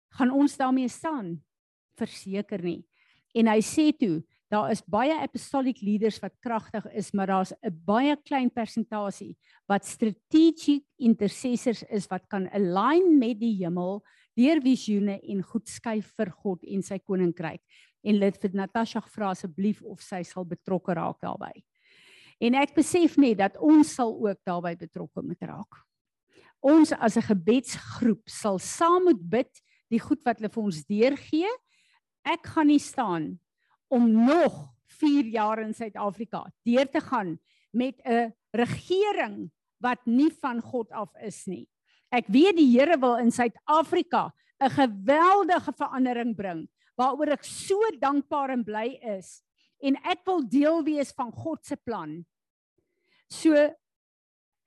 Gaan 0.10 0.32
ons 0.32 0.58
daarmee 0.58 0.88
staan? 0.88 1.44
Verseker 1.96 2.62
nie. 2.62 2.86
En 3.34 3.48
hy 3.48 3.62
sê 3.62 3.92
toe, 3.98 4.24
daar 4.54 4.72
is 4.72 4.84
baie 4.86 5.16
apostolic 5.22 5.82
leaders 5.82 6.20
wat 6.22 6.36
kragtig 6.40 6.86
is, 6.94 7.12
maar 7.12 7.28
daar's 7.28 7.54
'n 7.62 7.82
baie 7.86 8.16
klein 8.24 8.52
persentasie 8.52 9.38
wat 9.68 9.86
strategic 9.86 10.84
intercessors 10.98 11.84
is 11.84 12.08
wat 12.08 12.28
kan 12.28 12.50
align 12.52 13.18
met 13.18 13.40
die 13.40 13.56
hemel 13.64 14.04
deur 14.38 14.62
visioene 14.62 15.20
en 15.22 15.44
goed 15.44 15.68
skuif 15.70 16.14
vir 16.18 16.32
God 16.44 16.64
en 16.64 16.82
sy 16.82 17.00
koninkryk. 17.00 17.62
En 18.04 18.20
dit 18.20 18.40
vir 18.42 18.54
Natasha 18.54 19.02
vra 19.02 19.32
asseblief 19.32 19.82
of 19.82 20.02
sy 20.02 20.24
sal 20.28 20.46
betrokke 20.46 20.96
raak 20.98 21.22
daarbey. 21.24 21.64
En 22.42 22.56
ek 22.60 22.76
besef 22.76 23.18
net 23.18 23.38
dat 23.40 23.58
ons 23.62 23.88
sal 23.88 24.12
ook 24.12 24.40
daarbey 24.46 24.76
betrokke 24.76 25.24
moet 25.24 25.42
raak. 25.42 25.84
Ons 26.62 26.92
as 26.92 27.18
'n 27.18 27.28
gebedsgroep 27.30 28.30
sal 28.30 28.60
saam 28.60 29.04
moet 29.04 29.22
bid 29.30 29.62
die 29.90 30.00
goed 30.00 30.24
wat 30.26 30.40
hulle 30.40 30.50
vir 30.50 30.64
ons 30.64 30.86
deurgee 30.86 31.52
ek 32.24 32.48
gaan 32.56 32.72
nie 32.72 32.80
staan 32.80 33.34
om 33.92 34.08
nog 34.08 34.56
4 35.00 35.28
jaar 35.34 35.60
in 35.64 35.74
Suid-Afrika 35.76 36.46
deur 36.66 36.88
te 36.90 37.02
gaan 37.02 37.38
met 37.72 38.00
'n 38.06 38.34
regering 38.52 39.52
wat 39.78 40.06
nie 40.06 40.32
van 40.42 40.62
God 40.62 40.92
af 40.92 41.10
is 41.22 41.46
nie. 41.46 41.68
Ek 42.14 42.28
weet 42.30 42.60
die 42.60 42.70
Here 42.70 42.98
wil 43.02 43.18
in 43.18 43.32
Suid-Afrika 43.34 44.30
'n 44.62 44.70
geweldige 44.70 45.74
verandering 45.74 46.36
bring 46.36 46.70
waaroor 46.96 47.34
ek 47.34 47.44
so 47.44 47.80
dankbaar 48.00 48.54
en 48.54 48.64
bly 48.64 49.00
is 49.18 49.42
en 49.82 49.98
ek 50.06 50.22
wil 50.26 50.46
deel 50.46 50.84
wees 50.86 51.12
van 51.18 51.32
God 51.32 51.66
se 51.66 51.76
plan. 51.76 52.22
So 53.30 53.58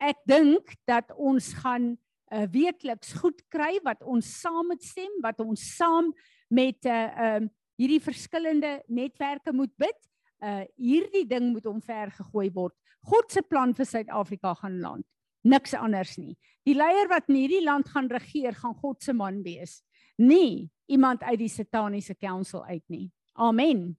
ek 0.02 0.18
dink 0.26 0.74
dat 0.84 1.12
ons 1.14 1.54
gaan 1.62 1.94
uh, 2.32 2.46
weekliks 2.50 3.14
goed 3.22 3.40
kry 3.48 3.78
wat 3.84 4.02
ons 4.02 4.26
saam 4.42 4.66
met 4.68 4.82
stem, 4.82 5.14
wat 5.22 5.40
ons 5.40 5.62
saam 5.76 6.12
met 6.50 6.84
'n 6.84 6.88
uh, 6.88 6.92
eh, 6.92 7.36
ehm 7.36 7.44
uh, 7.44 7.48
hierdie 7.78 8.00
verskillende 8.00 8.82
netwerke 8.88 9.52
moet 9.52 9.72
bid. 9.76 10.00
Uh 10.40 10.64
hierdie 10.76 11.26
ding 11.26 11.52
moet 11.52 11.66
omver 11.66 12.10
gegooi 12.10 12.50
word. 12.52 12.74
God 13.04 13.30
se 13.32 13.42
plan 13.42 13.74
vir 13.74 13.86
Suid-Afrika 13.86 14.54
gaan 14.54 14.80
land. 14.80 15.06
Niks 15.46 15.76
anders 15.78 16.16
nie. 16.18 16.34
Die 16.66 16.74
leier 16.74 17.06
wat 17.10 17.28
in 17.30 17.38
hierdie 17.38 17.62
land 17.64 17.88
gaan 17.92 18.08
regeer, 18.10 18.56
gaan 18.58 18.74
God 18.74 19.02
se 19.02 19.14
man 19.14 19.42
wees. 19.44 19.80
Nie 20.18 20.70
iemand 20.90 21.22
uit 21.22 21.38
die 21.38 21.52
sataniese 21.52 22.14
council 22.18 22.64
uit 22.66 22.84
nie. 22.90 23.10
Amen. 23.34 23.96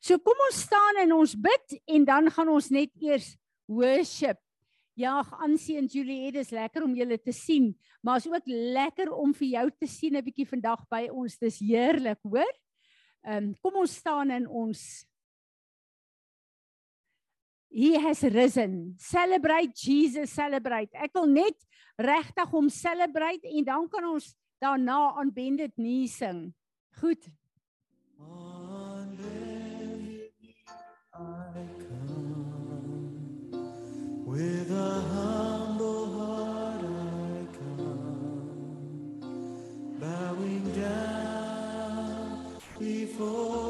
So 0.00 0.18
kom 0.18 0.38
ons 0.48 0.64
staan 0.64 1.02
en 1.04 1.12
ons 1.14 1.34
bid 1.38 1.76
en 1.86 2.04
dan 2.08 2.30
gaan 2.32 2.50
ons 2.52 2.70
net 2.72 2.90
eers 3.00 3.34
worship 3.70 4.40
Ja, 4.94 5.22
aansien 5.40 5.86
Julie, 5.88 6.32
dit 6.34 6.42
is 6.44 6.50
lekker 6.52 6.84
om 6.84 6.92
julle 6.92 7.16
te 7.16 7.32
sien, 7.32 7.70
maar 8.04 8.20
is 8.20 8.28
ook 8.28 8.44
lekker 8.46 9.08
om 9.16 9.30
vir 9.32 9.48
jou 9.48 9.70
te 9.80 9.86
sien 9.88 10.16
'n 10.16 10.24
bietjie 10.24 10.46
vandag 10.46 10.84
by 10.90 11.08
ons. 11.08 11.38
Dis 11.38 11.60
heerlik, 11.60 12.18
hoor? 12.22 12.52
Ehm 13.24 13.36
um, 13.36 13.54
kom 13.62 13.80
ons 13.80 13.94
staan 13.94 14.30
in 14.30 14.46
ons 14.46 15.06
He 17.72 17.98
has 17.98 18.22
risen. 18.22 18.94
Celebrate 18.98 19.74
Jesus, 19.74 20.30
celebrate. 20.30 20.92
Ek 20.92 21.14
wil 21.16 21.30
net 21.32 21.56
regtig 21.96 22.50
hom 22.52 22.68
celebrate 22.68 23.48
en 23.48 23.64
dan 23.64 23.88
kan 23.88 24.04
ons 24.12 24.34
daarna 24.60 25.16
aanbendend 25.16 25.72
nie 25.80 26.04
sing. 26.08 26.52
Goed. 27.00 27.24
With 34.32 34.70
a 34.70 34.92
humble 35.12 36.06
heart 36.16 36.84
I 36.84 37.44
come, 37.52 39.20
bowing 40.00 40.72
down 40.72 42.56
before 42.78 43.61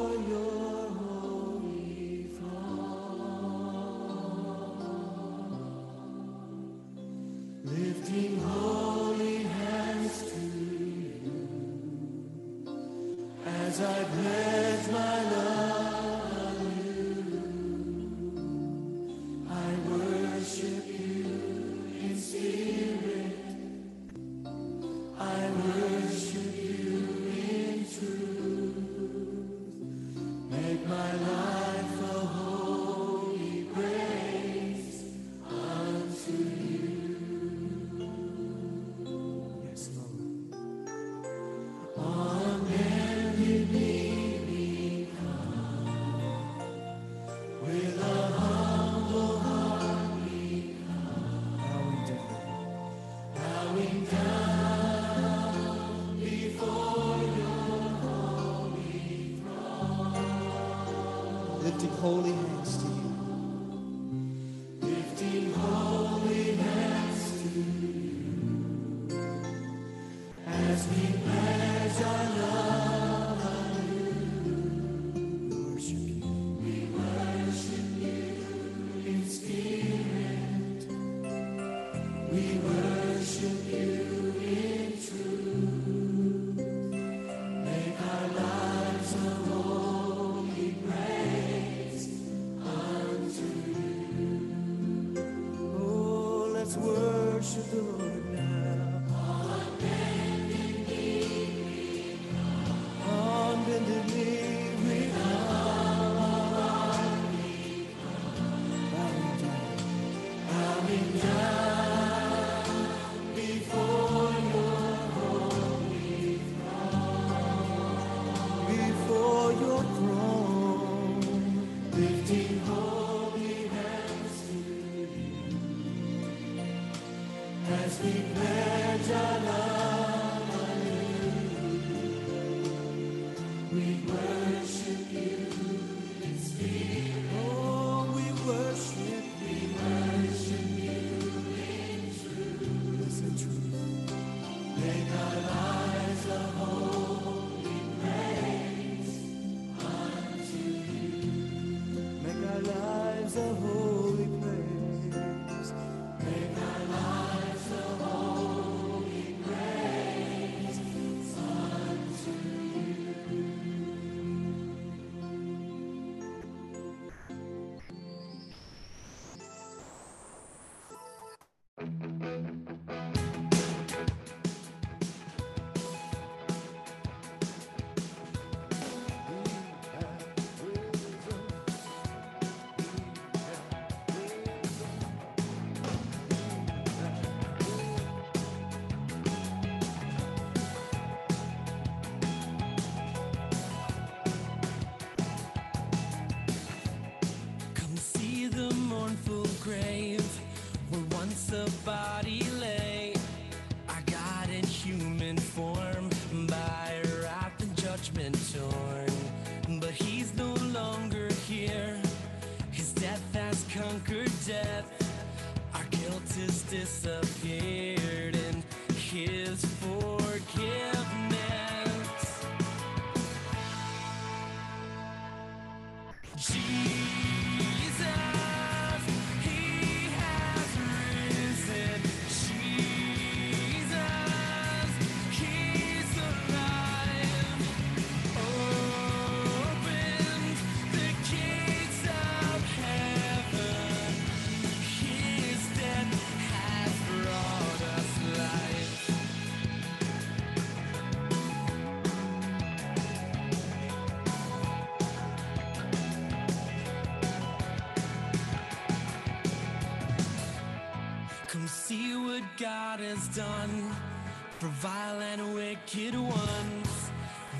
wicked 265.93 266.19
ones. 266.19 267.11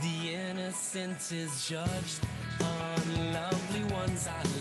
The 0.01 0.33
innocent 0.33 1.31
is 1.31 1.67
judged, 1.67 2.19
unlovely 2.59 3.83
ones 3.93 4.27
I 4.27 4.52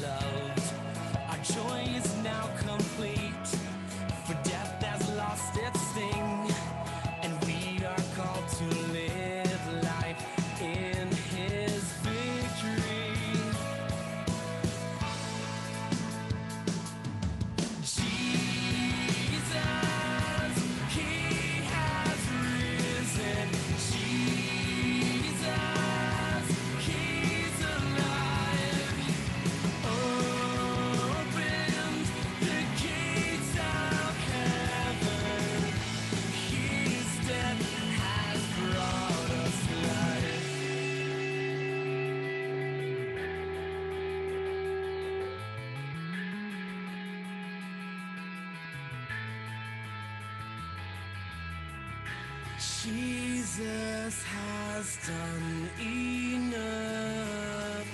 Jesus 52.84 54.24
has 54.24 54.98
done 55.06 55.70
enough. 55.80 57.86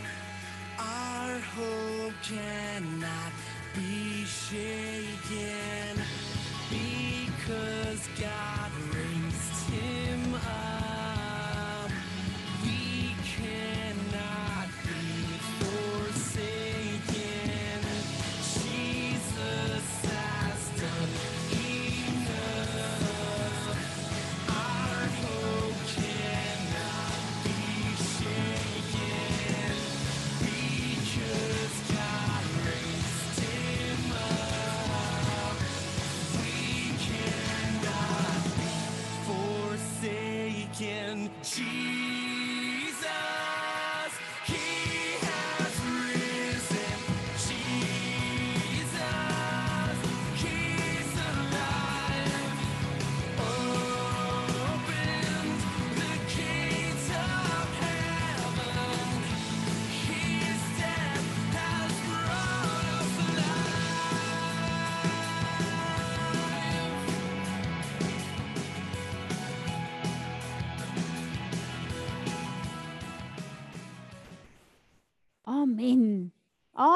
Our 0.79 1.39
hope 1.41 2.15
cannot 2.23 3.33
be 3.75 4.25
shaken 4.25 4.88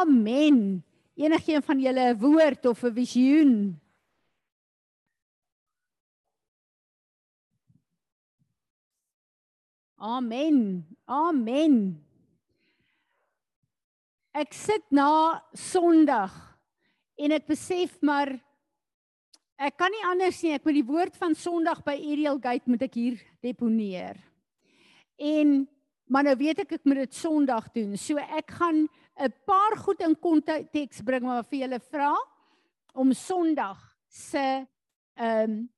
Amen. 0.03 0.83
Enigeen 1.15 1.63
van 1.63 1.79
julle 1.79 2.05
'n 2.11 2.19
woord 2.19 2.67
of 2.67 2.83
'n 2.83 2.95
visioen? 2.95 3.81
Amen. 9.97 10.87
Amen. 11.07 12.05
Ek 14.35 14.53
sit 14.53 14.83
na 14.91 15.39
Sondag 15.55 16.33
en 17.15 17.31
ek 17.31 17.47
besef 17.47 18.01
maar 18.03 18.33
ek 19.61 19.77
kan 19.79 19.93
nie 19.95 20.07
anders 20.11 20.43
nie. 20.43 20.55
Ek 20.57 20.65
moet 20.65 20.75
die 20.75 20.91
woord 20.91 21.17
van 21.21 21.35
Sondag 21.39 21.85
by 21.85 21.95
Ariel 21.95 22.41
Gate 22.43 22.67
moet 22.67 22.83
ek 22.83 22.95
hier 22.99 23.21
deponeer. 23.45 24.19
En 25.21 25.69
maar 26.13 26.27
nou 26.29 26.35
weet 26.37 26.61
ek 26.67 26.75
ek 26.77 26.85
moet 26.85 27.07
dit 27.07 27.15
Sondag 27.17 27.71
doen. 27.73 27.97
So 27.97 28.21
ek 28.21 28.53
gaan 28.59 28.85
'n 29.17 29.33
paar 29.49 29.77
goed 29.81 30.01
in 30.05 30.15
konteks 30.15 31.01
bring 31.01 31.25
maar 31.25 31.45
vir 31.45 31.65
julle 31.65 31.81
vra 31.81 32.13
om 32.95 33.13
Sondag 33.13 33.81
se 34.09 34.67
ehm 35.17 35.51
um, 35.51 35.71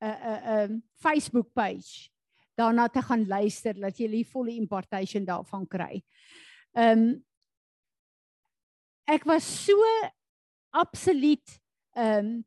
'n 0.00 0.06
'n 0.06 0.70
'n 0.70 0.82
Facebook 0.94 1.52
page 1.52 2.10
daarna 2.54 2.88
te 2.88 3.02
gaan 3.02 3.26
luister 3.26 3.74
dat 3.74 3.98
jy 3.98 4.08
die 4.08 4.26
volle 4.26 4.54
impartation 4.54 5.24
daarvan 5.24 5.66
kry. 5.66 6.02
Ehm 6.74 6.98
um, 6.98 7.24
ek 9.06 9.24
was 9.24 9.44
so 9.66 9.76
absoluut 10.70 11.60
ehm 11.96 12.18
um, 12.18 12.44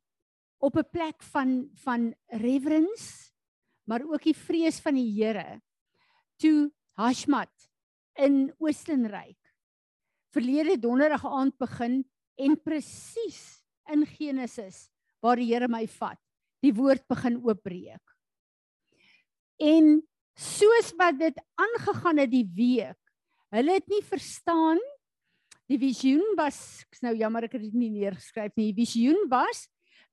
op 0.57 0.77
'n 0.77 0.89
plek 0.91 1.21
van 1.21 1.69
van 1.83 2.15
reverence 2.27 3.33
maar 3.83 4.01
ook 4.01 4.23
die 4.23 4.37
vrees 4.37 4.79
van 4.79 4.95
die 4.95 5.11
Here 5.11 5.61
toe 6.37 6.71
Hashmat 6.95 7.51
in 8.23 8.53
Oostenryk 8.60 9.39
verlede 10.36 10.77
donderdag 10.79 11.25
aand 11.27 11.55
begin 11.60 12.01
en 12.39 12.58
presies 12.60 13.62
in 13.91 14.03
Genesis 14.08 14.88
waar 15.23 15.39
die 15.39 15.47
Here 15.49 15.67
my 15.71 15.86
vat, 15.88 16.19
die 16.63 16.73
woord 16.75 17.05
begin 17.10 17.39
oopbreek. 17.43 18.01
En 19.60 20.01
soos 20.36 20.91
wat 20.99 21.17
dit 21.19 21.39
aangegaan 21.55 22.19
het 22.23 22.31
die 22.31 22.47
week, 22.55 22.99
hulle 23.55 23.77
het 23.79 23.88
nie 23.88 24.03
verstaan 24.03 24.81
die 25.71 25.79
visioen 25.81 26.36
was 26.38 26.58
ek's 26.86 27.01
nou 27.01 27.15
jammer 27.17 27.47
ek 27.47 27.55
het 27.58 27.65
dit 27.65 27.77
nie 27.77 27.91
neergeskryf 27.93 28.53
nie. 28.58 28.69
Die 28.71 28.86
visioen 28.86 29.25
was 29.31 29.65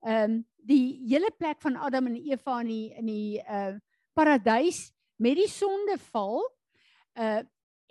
ehm 0.03 0.39
um, 0.39 0.41
die 0.63 1.03
hele 1.11 1.27
plek 1.35 1.59
van 1.59 1.75
Adam 1.75 2.07
en 2.07 2.15
Eva 2.15 2.61
in 2.63 2.69
die 2.71 2.85
in 2.99 3.07
die 3.07 3.39
uh 3.43 3.75
paradys 4.15 4.93
met 5.19 5.35
die 5.35 5.49
sondeval 5.49 6.39
uh 7.19 7.41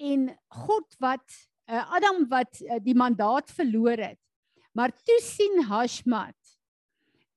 en 0.02 0.22
God 0.48 0.94
wat 0.98 1.22
uh, 1.68 1.85
Adam 1.94 2.24
wat 2.28 2.58
uh, 2.64 2.78
die 2.82 2.94
mandaat 2.96 3.50
verloor 3.54 4.00
het 4.00 4.18
Maar 4.72 4.92
toe 5.04 5.18
sien 5.20 5.64
Hashmat 5.68 6.37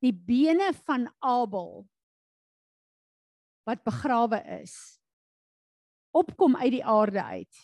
die 0.03 0.13
bene 0.13 0.69
van 0.85 1.07
Abel 1.23 1.83
wat 3.67 3.83
begrawe 3.83 4.39
is 4.61 4.75
opkom 6.15 6.55
uit 6.55 6.77
die 6.77 6.85
aarde 6.85 7.23
uit 7.23 7.63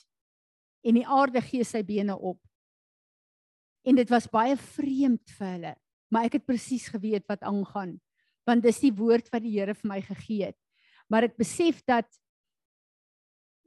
en 0.84 0.98
die 0.98 1.06
aarde 1.08 1.44
gee 1.46 1.64
sy 1.64 1.84
bene 1.86 2.16
op. 2.18 2.40
En 3.86 3.96
dit 3.96 4.10
was 4.12 4.26
baie 4.28 4.58
vreemd 4.58 5.32
vir 5.38 5.52
hulle, 5.54 5.74
maar 6.12 6.26
ek 6.28 6.40
het 6.40 6.48
presies 6.50 6.90
geweet 6.92 7.28
wat 7.32 7.46
aangaan 7.48 8.00
want 8.50 8.66
dis 8.66 8.80
die 8.82 8.96
woord 8.98 9.30
wat 9.32 9.44
die 9.46 9.54
Here 9.54 9.76
vir 9.78 9.88
my 9.88 10.00
gegee 10.02 10.50
het. 10.50 10.58
Maar 11.08 11.30
ek 11.30 11.36
besef 11.40 11.84
dat 11.88 12.10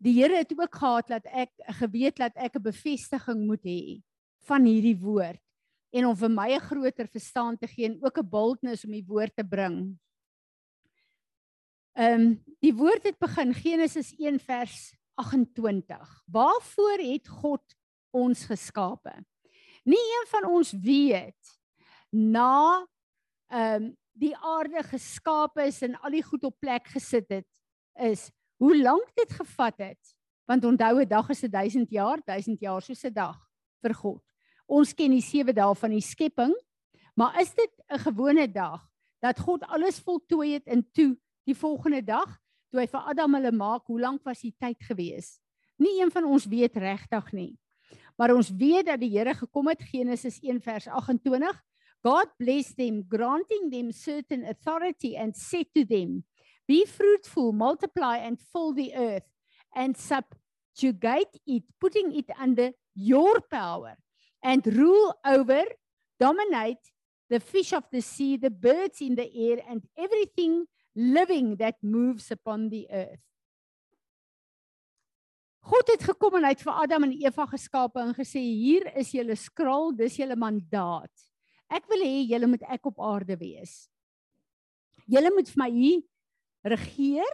die 0.04 0.12
Here 0.18 0.36
het 0.36 0.52
ook 0.52 0.74
gehad 0.74 1.08
dat 1.08 1.26
ek 1.32 1.50
geweet 1.80 2.16
dat 2.20 2.36
ek 2.36 2.56
'n 2.56 2.62
bevestiging 2.62 3.46
moet 3.46 3.64
hê 3.64 4.02
van 4.44 4.64
hierdie 4.64 4.98
woord 5.00 5.40
en 5.94 6.06
om 6.06 6.16
vir 6.16 6.28
my 6.30 6.48
'n 6.52 6.60
groter 6.60 7.08
verstaan 7.08 7.56
te 7.56 7.66
gee 7.66 7.86
en 7.86 7.98
ook 8.04 8.18
'n 8.18 8.28
boldness 8.28 8.84
om 8.84 8.92
die 8.92 9.06
woord 9.06 9.36
te 9.36 9.44
bring. 9.44 9.98
Ehm 11.96 12.20
um, 12.20 12.44
die 12.60 12.74
woord 12.74 13.04
het 13.04 13.18
begin 13.18 13.54
Genesis 13.54 14.14
1 14.18 14.40
vers 14.40 14.94
28. 15.14 16.22
Waarvoor 16.26 16.98
het 16.98 17.28
God 17.28 17.62
ons 18.10 18.44
geskape? 18.44 19.24
Nie 19.84 20.00
een 20.00 20.26
van 20.26 20.50
ons 20.50 20.72
weet 20.72 21.58
na 22.10 22.86
ehm 23.48 23.82
um, 23.82 23.96
die 24.14 24.36
aarde 24.36 24.82
geskape 24.82 25.66
is 25.66 25.82
en 25.82 25.96
al 26.00 26.10
die 26.10 26.22
goed 26.22 26.44
op 26.44 26.54
plek 26.60 26.86
gesit 26.86 27.28
het 27.28 27.48
is 27.94 28.30
hoe 28.56 28.82
lank 28.82 29.08
dit 29.14 29.32
gevat 29.32 29.78
het? 29.78 30.14
Want 30.44 30.64
onthou 30.64 31.00
'n 31.00 31.08
dag 31.08 31.28
is 31.28 31.42
'n 31.42 31.50
1000 31.50 31.90
jaar 31.90 32.20
1000 32.24 32.60
jaar 32.60 32.82
soos 32.82 33.04
'n 33.04 33.12
dag 33.12 33.38
vir 33.82 33.94
God. 33.94 34.22
Ons 34.66 34.94
ken 34.94 35.10
die 35.10 35.20
7 35.20 35.54
dae 35.54 35.74
van 35.74 35.90
die 35.90 36.00
skepping 36.00 36.54
maar 37.14 37.40
is 37.40 37.54
dit 37.54 37.70
'n 37.88 37.98
gewone 37.98 38.52
dag 38.52 38.88
dat 39.18 39.38
God 39.38 39.62
alles 39.62 39.98
voltooi 39.98 40.52
het 40.52 40.66
in 40.66 40.90
toe 40.92 41.18
die 41.44 41.56
volgende 41.56 42.02
dag 42.02 42.38
toe 42.70 42.80
hy 42.80 42.86
vir 42.86 43.00
Adam 43.00 43.34
hulle 43.34 43.52
maak 43.52 43.86
hoe 43.86 44.00
lank 44.00 44.24
was 44.24 44.40
die 44.40 44.54
tyd 44.58 44.82
gewees? 44.82 45.40
Nie 45.76 46.02
een 46.02 46.10
van 46.10 46.24
ons 46.24 46.46
weet 46.46 46.76
regtig 46.76 47.32
nie. 47.32 47.58
Maar 48.16 48.34
ons 48.34 48.50
weet 48.50 48.86
dat 48.86 49.00
die 49.00 49.18
Here 49.18 49.34
gekom 49.34 49.68
het 49.68 49.82
Genesis 49.82 50.40
1 50.42 50.60
vers 50.60 50.88
28 50.88 51.62
God 52.02 52.36
blessed 52.36 52.76
them 52.76 53.04
granting 53.08 53.70
them 53.70 53.92
certain 53.92 54.44
authority 54.44 55.16
and 55.16 55.36
said 55.36 55.66
to 55.74 55.84
them 55.84 56.24
Be 56.66 56.84
fruitful, 56.84 57.52
multiply, 57.52 58.18
and 58.18 58.40
fill 58.40 58.72
the 58.72 58.94
earth, 58.94 59.28
and 59.74 59.96
subjugate 59.96 61.40
it, 61.46 61.64
putting 61.80 62.16
it 62.16 62.30
under 62.38 62.72
your 62.94 63.40
power, 63.40 63.96
and 64.42 64.66
rule 64.66 65.14
over, 65.24 65.64
dominate 66.18 66.78
the 67.28 67.40
fish 67.40 67.72
of 67.72 67.84
the 67.90 68.00
sea, 68.00 68.36
the 68.36 68.50
birds 68.50 69.00
in 69.00 69.14
the 69.14 69.30
air, 69.34 69.58
and 69.68 69.82
everything 69.98 70.66
living 70.94 71.56
that 71.56 71.76
moves 71.82 72.30
upon 72.30 72.68
the 72.70 72.86
earth. 72.90 73.24
God 75.64 75.88
het 75.88 76.02
gekom 76.04 76.36
en 76.36 76.44
hy 76.44 76.52
het 76.52 76.62
vir 76.64 76.76
Adam 76.76 77.06
en 77.06 77.12
Eva 77.16 77.46
geskape 77.48 78.02
en 78.02 78.12
gesê 78.16 78.40
hier 78.42 78.84
is 79.00 79.14
julle 79.16 79.36
skraal, 79.40 79.94
dis 79.96 80.18
julle 80.20 80.36
mandaat. 80.36 81.12
Ek 81.72 81.88
wil 81.88 82.04
hê 82.04 82.18
julle 82.28 82.50
moet 82.52 82.66
ek 82.68 82.84
op 82.90 83.00
aarde 83.00 83.38
wees. 83.40 83.86
Julle 85.08 85.32
moet 85.32 85.48
vir 85.48 85.62
my 85.62 85.70
hier 85.72 86.02
regeer 86.64 87.28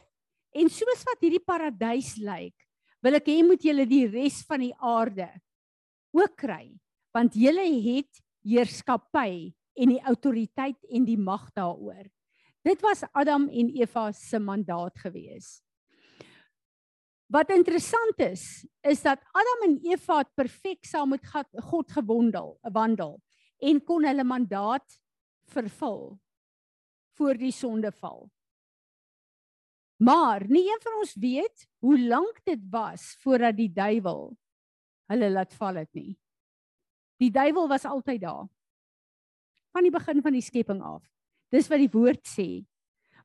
en 0.51 0.69
soos 0.73 1.05
wat 1.07 1.23
hierdie 1.23 1.43
paradys 1.45 2.17
lyk, 2.19 2.57
wil 3.01 3.17
ek 3.17 3.31
hê 3.31 3.41
moet 3.47 3.63
julle 3.65 3.87
die 3.89 4.07
res 4.11 4.43
van 4.49 4.65
die 4.65 4.75
aarde 4.77 5.31
ook 6.17 6.35
kry, 6.43 6.67
want 7.15 7.37
julle 7.39 7.65
het 7.85 8.23
heerskappy 8.47 9.53
en 9.81 9.93
die 9.95 10.03
autoriteit 10.11 10.79
en 10.91 11.07
die 11.07 11.19
mag 11.19 11.49
daaroor. 11.57 12.09
Dit 12.67 12.83
was 12.85 13.05
Adam 13.17 13.47
en 13.49 13.71
Eva 13.79 14.11
se 14.13 14.41
mandaat 14.43 14.99
gewees. 15.01 15.61
Wat 17.31 17.53
interessant 17.55 18.19
is, 18.27 18.67
is 18.83 19.05
dat 19.07 19.23
Adam 19.31 19.63
en 19.69 19.77
Eva 19.87 20.19
het 20.19 20.33
perfek 20.35 20.83
saam 20.85 21.15
met 21.15 21.25
God 21.71 21.93
gewandel, 21.95 22.57
wandel 22.75 23.21
en 23.63 23.79
kon 23.87 24.05
hulle 24.05 24.25
mandaat 24.27 24.99
vervul 25.55 26.19
voor 27.17 27.39
die 27.39 27.53
sondeval. 27.55 28.27
Maar 30.01 30.47
nie 30.49 30.65
een 30.65 30.81
van 30.81 30.97
ons 31.03 31.13
weet 31.21 31.67
hoe 31.85 31.99
lank 32.01 32.41
dit 32.49 32.61
was 32.73 33.13
voordat 33.21 33.57
die 33.57 33.69
duiwel 33.73 34.31
hulle 35.11 35.29
laat 35.31 35.55
val 35.59 35.81
het 35.81 35.91
nie. 35.99 36.15
Die 37.21 37.33
duiwel 37.35 37.67
was 37.69 37.85
altyd 37.85 38.23
daar. 38.23 38.47
Van 39.75 39.85
die 39.85 39.93
begin 39.93 40.23
van 40.23 40.37
die 40.37 40.45
skepping 40.45 40.81
af. 40.87 41.03
Dis 41.51 41.69
wat 41.69 41.83
die 41.83 41.91
woord 41.91 42.23
sê. 42.31 42.63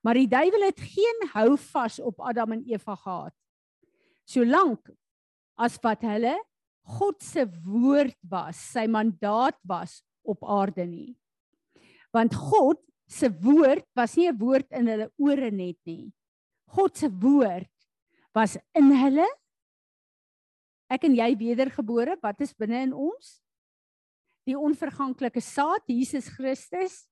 Maar 0.04 0.18
die 0.20 0.30
duiwel 0.30 0.68
het 0.68 0.82
geen 0.82 1.28
hou 1.34 1.56
vas 1.72 2.00
op 2.02 2.20
Adam 2.26 2.58
en 2.58 2.66
Eva 2.68 2.98
gehad. 2.98 3.36
Solank 4.26 4.92
as 5.62 5.78
wat 5.86 6.04
hulle 6.06 6.36
God 6.98 7.24
se 7.24 7.46
woord 7.66 8.18
was, 8.30 8.60
sy 8.74 8.86
mandaat 8.90 9.58
was 9.66 10.04
op 10.22 10.44
aarde 10.46 10.86
nie. 10.86 11.16
Want 12.14 12.36
God 12.36 12.82
se 13.10 13.30
woord 13.30 13.86
was 13.98 14.16
nie 14.18 14.28
'n 14.30 14.38
woord 14.38 14.70
in 14.72 14.88
hulle 14.88 15.10
ore 15.18 15.52
net 15.52 15.78
nie. 15.86 16.14
God 16.76 16.98
se 17.00 17.10
woord 17.10 17.72
was 18.36 18.58
in 18.76 18.92
hulle. 19.00 19.28
Ek 20.92 21.08
en 21.08 21.16
jy 21.18 21.32
wedergebore, 21.40 22.18
wat 22.22 22.44
is 22.46 22.54
binne 22.54 22.84
in 22.86 22.94
ons? 22.94 23.40
Die 24.46 24.58
onverganklike 24.60 25.42
saad, 25.42 25.86
Jesus 25.90 26.28
Christus. 26.36 27.06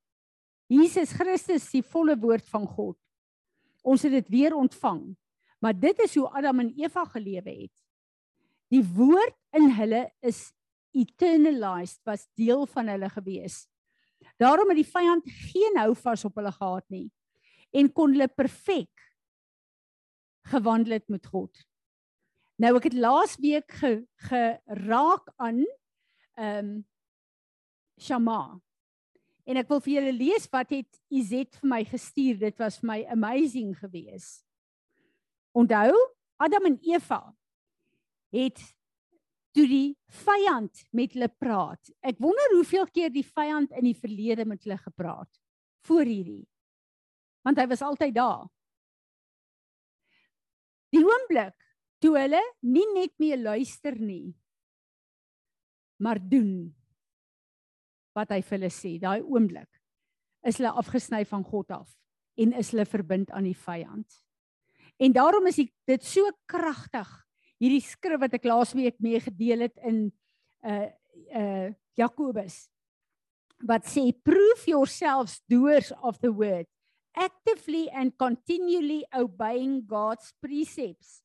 Jesus 0.69 1.13
Christus, 1.15 1.65
die 1.71 1.84
volle 1.86 2.15
woord 2.19 2.45
van 2.52 2.67
God. 2.69 2.97
Ons 3.84 4.06
het 4.06 4.13
dit 4.19 4.30
weer 4.32 4.56
ontvang. 4.56 5.13
Maar 5.63 5.76
dit 5.80 6.04
is 6.04 6.15
hoe 6.19 6.28
Adam 6.36 6.60
en 6.63 6.73
Eva 6.80 7.06
gelewe 7.15 7.56
het. 7.63 7.73
Die 8.73 8.84
woord 8.84 9.36
in 9.56 9.69
hulle 9.78 10.08
is 10.26 10.49
eternalized, 10.93 12.02
was 12.06 12.28
deel 12.38 12.65
van 12.69 12.91
hulle 12.91 13.10
gewees. 13.10 13.63
Daarom 14.41 14.69
het 14.71 14.80
die 14.82 14.88
vyand 14.88 15.28
geen 15.49 15.80
hou 15.82 15.93
vas 15.97 16.23
op 16.28 16.38
hulle 16.39 16.52
gehad 16.54 16.86
nie 16.93 17.08
en 17.73 17.89
kon 17.89 18.12
hulle 18.13 18.30
perfek 18.30 18.91
gewandel 20.51 20.99
het 20.99 21.08
met 21.10 21.25
God. 21.25 21.63
Nou 22.62 22.75
ek 22.77 22.89
het 22.91 22.97
laas 22.97 23.38
week 23.41 23.71
geraak 24.29 25.32
aan 25.38 25.63
ehm 26.34 26.65
um, 26.65 26.73
Shama. 28.01 28.60
En 29.45 29.60
ek 29.60 29.67
wil 29.69 29.82
vir 29.86 29.93
julle 29.93 30.13
lees 30.15 30.47
wat 30.51 30.71
het 30.73 30.99
Izet 31.13 31.60
vir 31.60 31.69
my 31.69 31.82
gestuur. 31.86 32.39
Dit 32.41 32.58
was 32.60 32.79
vir 32.82 32.89
my 32.89 32.99
amazing 33.13 33.75
geweest. 33.77 34.41
Onthou, 35.53 35.93
Adam 36.41 36.71
en 36.71 36.79
Eva 36.82 37.21
het 38.34 38.60
toe 39.53 39.67
die 39.69 39.93
vyand 40.25 40.86
met 40.89 41.13
hulle 41.13 41.29
praat. 41.29 41.91
Ek 42.01 42.17
wonder 42.23 42.56
hoeveel 42.56 42.88
keer 42.89 43.12
die 43.13 43.25
vyand 43.25 43.75
in 43.77 43.86
die 43.91 43.97
verlede 43.97 44.47
met 44.49 44.63
hulle 44.65 44.79
gepraat 44.82 45.29
voor 45.86 46.08
hierdie. 46.10 46.43
Want 47.45 47.60
hy 47.60 47.67
was 47.69 47.84
altyd 47.86 48.15
daar. 48.15 48.47
Die 50.93 51.01
oomblik 51.01 51.56
toe 52.03 52.15
hulle 52.19 52.41
nie 52.67 52.86
net 52.93 53.13
meer 53.21 53.39
luister 53.39 53.95
nie, 53.97 54.34
maar 56.03 56.19
doen 56.19 56.73
wat 58.13 58.34
hy 58.34 58.41
vir 58.43 58.58
hulle 58.58 58.71
sê, 58.73 58.97
daai 59.01 59.23
oomblik 59.23 59.69
is 60.45 60.60
hulle 60.60 60.73
afgesny 60.77 61.23
van 61.25 61.45
God 61.47 61.71
af 61.73 61.93
en 62.38 62.53
is 62.60 62.73
hulle 62.73 62.86
verbind 62.89 63.32
aan 63.34 63.47
die 63.47 63.58
vyand. 63.58 64.19
En 65.01 65.13
daarom 65.15 65.47
is 65.49 65.62
dit 65.63 66.06
so 66.06 66.29
kragtig 66.49 67.10
hierdie 67.62 67.84
skrif 67.86 68.21
wat 68.21 68.36
ek 68.36 68.45
laasweek 68.49 68.99
mee 69.01 69.21
gedeel 69.23 69.67
het 69.69 69.79
in 69.88 70.06
uh 70.67 70.89
uh 71.38 71.71
Jakobus 71.97 72.67
wat 73.69 73.86
sê 73.86 74.08
prove 74.25 74.65
yourselves 74.65 75.38
doers 75.47 75.91
of 76.01 76.17
the 76.25 76.32
word 76.34 76.67
actively 77.15 77.89
and 77.89 78.17
continually 78.17 79.06
obeying 79.15 79.86
God's 79.86 80.34
precepts, 80.41 81.21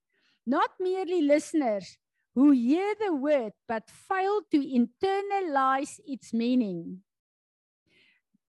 not 0.46 0.70
merely 0.80 1.22
listeners 1.22 1.98
who 2.34 2.50
hear 2.50 2.94
the 3.00 3.14
word 3.14 3.52
but 3.66 3.90
fail 3.90 4.42
to 4.50 4.58
internalize 4.58 6.00
its 6.06 6.32
meaning, 6.32 7.00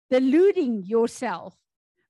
deluding 0.09 0.83
yourself 0.85 1.55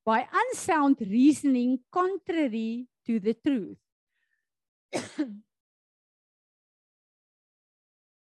by 0.05 0.27
unsound 0.33 0.97
reasoning 1.01 1.79
contrary 1.91 2.87
to 3.05 3.19
the 3.19 3.33
truth. 3.33 3.77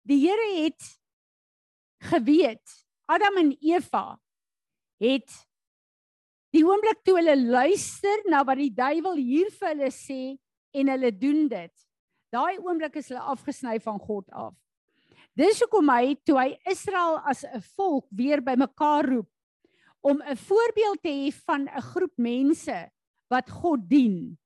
Die 0.06 0.18
Here 0.20 0.62
het 0.64 1.00
geweet 2.10 2.86
Adam 3.04 3.36
en 3.36 3.56
Eva 3.60 4.20
het 5.00 5.32
Die 6.54 6.62
oomblik 6.62 7.00
toe 7.02 7.16
hulle 7.18 7.34
luister 7.34 8.20
na 8.30 8.44
wat 8.46 8.60
die 8.60 8.70
duiwel 8.70 9.18
hier 9.18 9.48
vir 9.58 9.72
hulle 9.72 9.90
sê 9.90 10.36
en 10.74 10.90
hulle 10.92 11.10
doen 11.10 11.48
dit. 11.50 11.72
Daai 12.30 12.60
oomblik 12.62 13.00
is 13.00 13.10
hulle 13.10 13.24
afgesny 13.32 13.80
van 13.82 13.98
God 13.98 14.28
af. 14.30 14.54
Dis 15.34 15.58
hoekom 15.64 15.90
hy 15.90 16.14
toe 16.22 16.38
hy 16.38 16.50
Israel 16.70 17.18
as 17.26 17.42
'n 17.42 17.62
volk 17.74 18.06
weer 18.10 18.40
bymekaar 18.40 19.06
roep 19.10 19.30
om 20.00 20.22
'n 20.22 20.36
voorbeeld 20.36 21.02
te 21.02 21.10
hê 21.10 21.32
van 21.46 21.66
'n 21.66 21.82
groep 21.90 22.14
mense 22.16 22.90
wat 23.30 23.50
God 23.50 23.88
dien. 23.88 24.38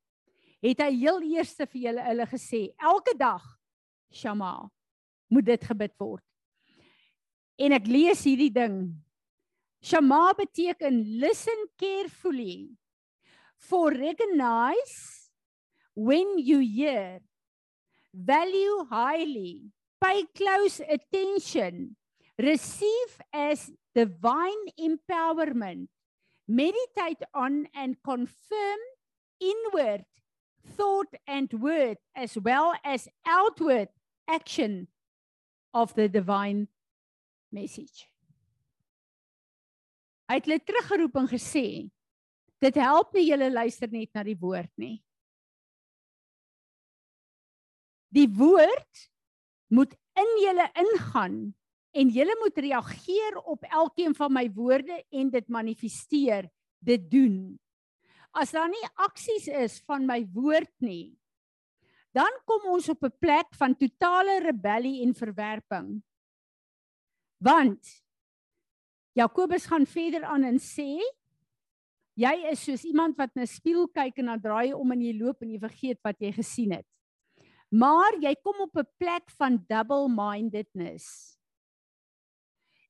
Het 0.62 0.81
hy 0.81 0.92
heel 0.97 1.21
eers 1.23 1.55
vir 1.55 1.68
hulle 1.73 2.03
hulle 2.03 2.27
gesê, 2.27 2.73
elke 2.81 3.16
dag 3.18 3.44
Shama 4.11 4.71
moet 5.29 5.44
dit 5.44 5.64
gebid 5.64 5.92
word. 5.99 6.25
En 7.59 7.73
ek 7.73 7.87
lees 7.87 8.25
hierdie 8.25 8.53
ding. 8.53 8.97
Shama 9.81 10.35
beteken 10.38 11.21
listen 11.21 11.67
carefully. 11.79 12.71
For 13.57 13.91
recognize 13.91 15.31
when 15.95 16.38
you 16.38 16.61
hear. 16.61 17.21
Value 18.14 18.87
highly. 18.91 19.71
Pay 20.03 20.25
close 20.35 20.81
attention. 20.81 21.97
Receive 22.38 23.21
as 23.33 23.71
divine 23.95 24.64
empowerment. 24.79 25.88
Meditate 26.47 27.23
on 27.35 27.67
and 27.75 27.97
confirm 28.03 28.79
inward 29.41 30.05
thought 30.67 31.12
and 31.27 31.53
word 31.53 31.99
as 32.14 32.38
well 32.38 32.75
as 32.85 33.09
outward 33.27 33.88
action 34.29 34.88
of 35.75 35.95
the 35.95 36.09
divine 36.09 36.69
message 37.53 38.09
Hy 40.29 40.37
het 40.37 40.49
hulle 40.49 40.61
teruggeroep 40.61 41.17
en 41.17 41.31
gesê 41.31 41.69
dit 42.59 42.81
help 42.83 43.14
nie 43.14 43.29
julle 43.29 43.49
luister 43.53 43.91
net 43.91 44.11
na 44.14 44.25
die 44.27 44.37
woord 44.37 44.73
nie. 44.81 44.99
Die 48.12 48.27
woord 48.27 49.05
moet 49.73 49.95
in 50.19 50.33
julle 50.43 50.67
ingaan 50.83 51.38
en 51.99 52.11
julle 52.12 52.35
moet 52.43 52.59
reageer 52.61 53.38
op 53.45 53.64
elkeen 53.69 54.17
van 54.19 54.35
my 54.35 54.45
woorde 54.57 54.99
en 55.09 55.31
dit 55.33 55.49
manifesteer, 55.49 56.49
dit 56.85 57.07
doen. 57.11 57.38
As 58.37 58.53
daar 58.53 58.69
nie 58.69 58.91
aksies 59.07 59.49
is 59.49 59.79
van 59.88 60.05
my 60.07 60.21
woord 60.35 60.73
nie, 60.85 61.17
dan 62.17 62.33
kom 62.49 62.69
ons 62.75 62.88
op 62.88 63.05
'n 63.05 63.19
plek 63.21 63.55
van 63.55 63.77
totale 63.77 64.41
rebellie 64.45 65.03
en 65.07 65.14
verwerping. 65.14 66.03
Want 67.38 68.03
Jakobus 69.19 69.67
gaan 69.67 69.87
verder 69.87 70.23
aan 70.31 70.45
en 70.47 70.61
sê 70.63 71.01
jy 72.19 72.35
is 72.53 72.63
soos 72.67 72.85
iemand 72.87 73.17
wat 73.19 73.35
in 73.35 73.43
'n 73.43 73.51
spieël 73.51 73.89
kyk 73.91 74.19
en 74.19 74.31
dan 74.31 74.41
draai 74.41 74.69
jy 74.69 74.75
om 74.75 74.93
en 74.93 75.03
jy 75.03 75.15
loop 75.19 75.43
en 75.43 75.51
jy 75.51 75.59
vergeet 75.59 75.99
wat 76.05 76.21
jy 76.21 76.33
gesien 76.33 76.73
het. 76.73 76.87
Maar 77.71 78.15
jy 78.23 78.35
kom 78.43 78.61
op 78.61 78.77
'n 78.77 78.87
plek 78.99 79.31
van 79.31 79.65
double-mindedness. 79.67 81.39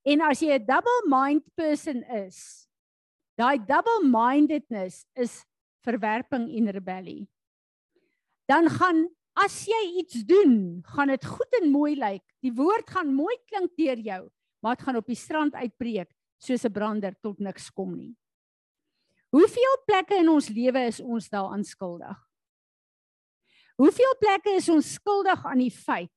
En 0.04 0.20
as 0.20 0.40
jy 0.40 0.52
'n 0.52 0.66
double-mind 0.66 1.44
person 1.54 2.02
is, 2.04 2.68
daai 3.36 3.58
double-mindedness 3.58 5.06
is 5.14 5.44
verwerping 5.80 6.48
en 6.50 6.70
rebellie. 6.70 7.28
Dan 8.46 8.68
gaan 8.68 9.08
as 9.34 9.64
jy 9.66 10.00
iets 10.00 10.24
doen, 10.24 10.82
gaan 10.84 11.08
dit 11.08 11.24
goed 11.24 11.52
en 11.62 11.70
mooi 11.70 11.94
lyk. 11.96 12.24
Die 12.40 12.52
woord 12.52 12.90
gaan 12.90 13.14
mooi 13.14 13.36
klink 13.46 13.76
deur 13.76 13.98
jou, 13.98 14.30
maar 14.60 14.76
dit 14.76 14.84
gaan 14.84 14.96
op 14.96 15.06
die 15.06 15.16
strand 15.16 15.54
uitbreek 15.54 16.17
soos 16.38 16.64
'n 16.64 16.72
brander 16.72 17.14
tot 17.20 17.38
niks 17.38 17.70
kom 17.70 17.96
nie. 17.96 18.16
Hoeveel 19.30 19.76
plekke 19.86 20.16
in 20.16 20.28
ons 20.28 20.48
lewe 20.48 20.86
is 20.86 21.00
ons 21.00 21.28
daaraan 21.28 21.64
skuldig? 21.64 22.16
Hoeveel 23.76 24.14
plekke 24.18 24.56
is 24.56 24.68
ons 24.68 24.94
skuldig 24.94 25.44
aan 25.46 25.58
die 25.58 25.70
feit 25.70 26.14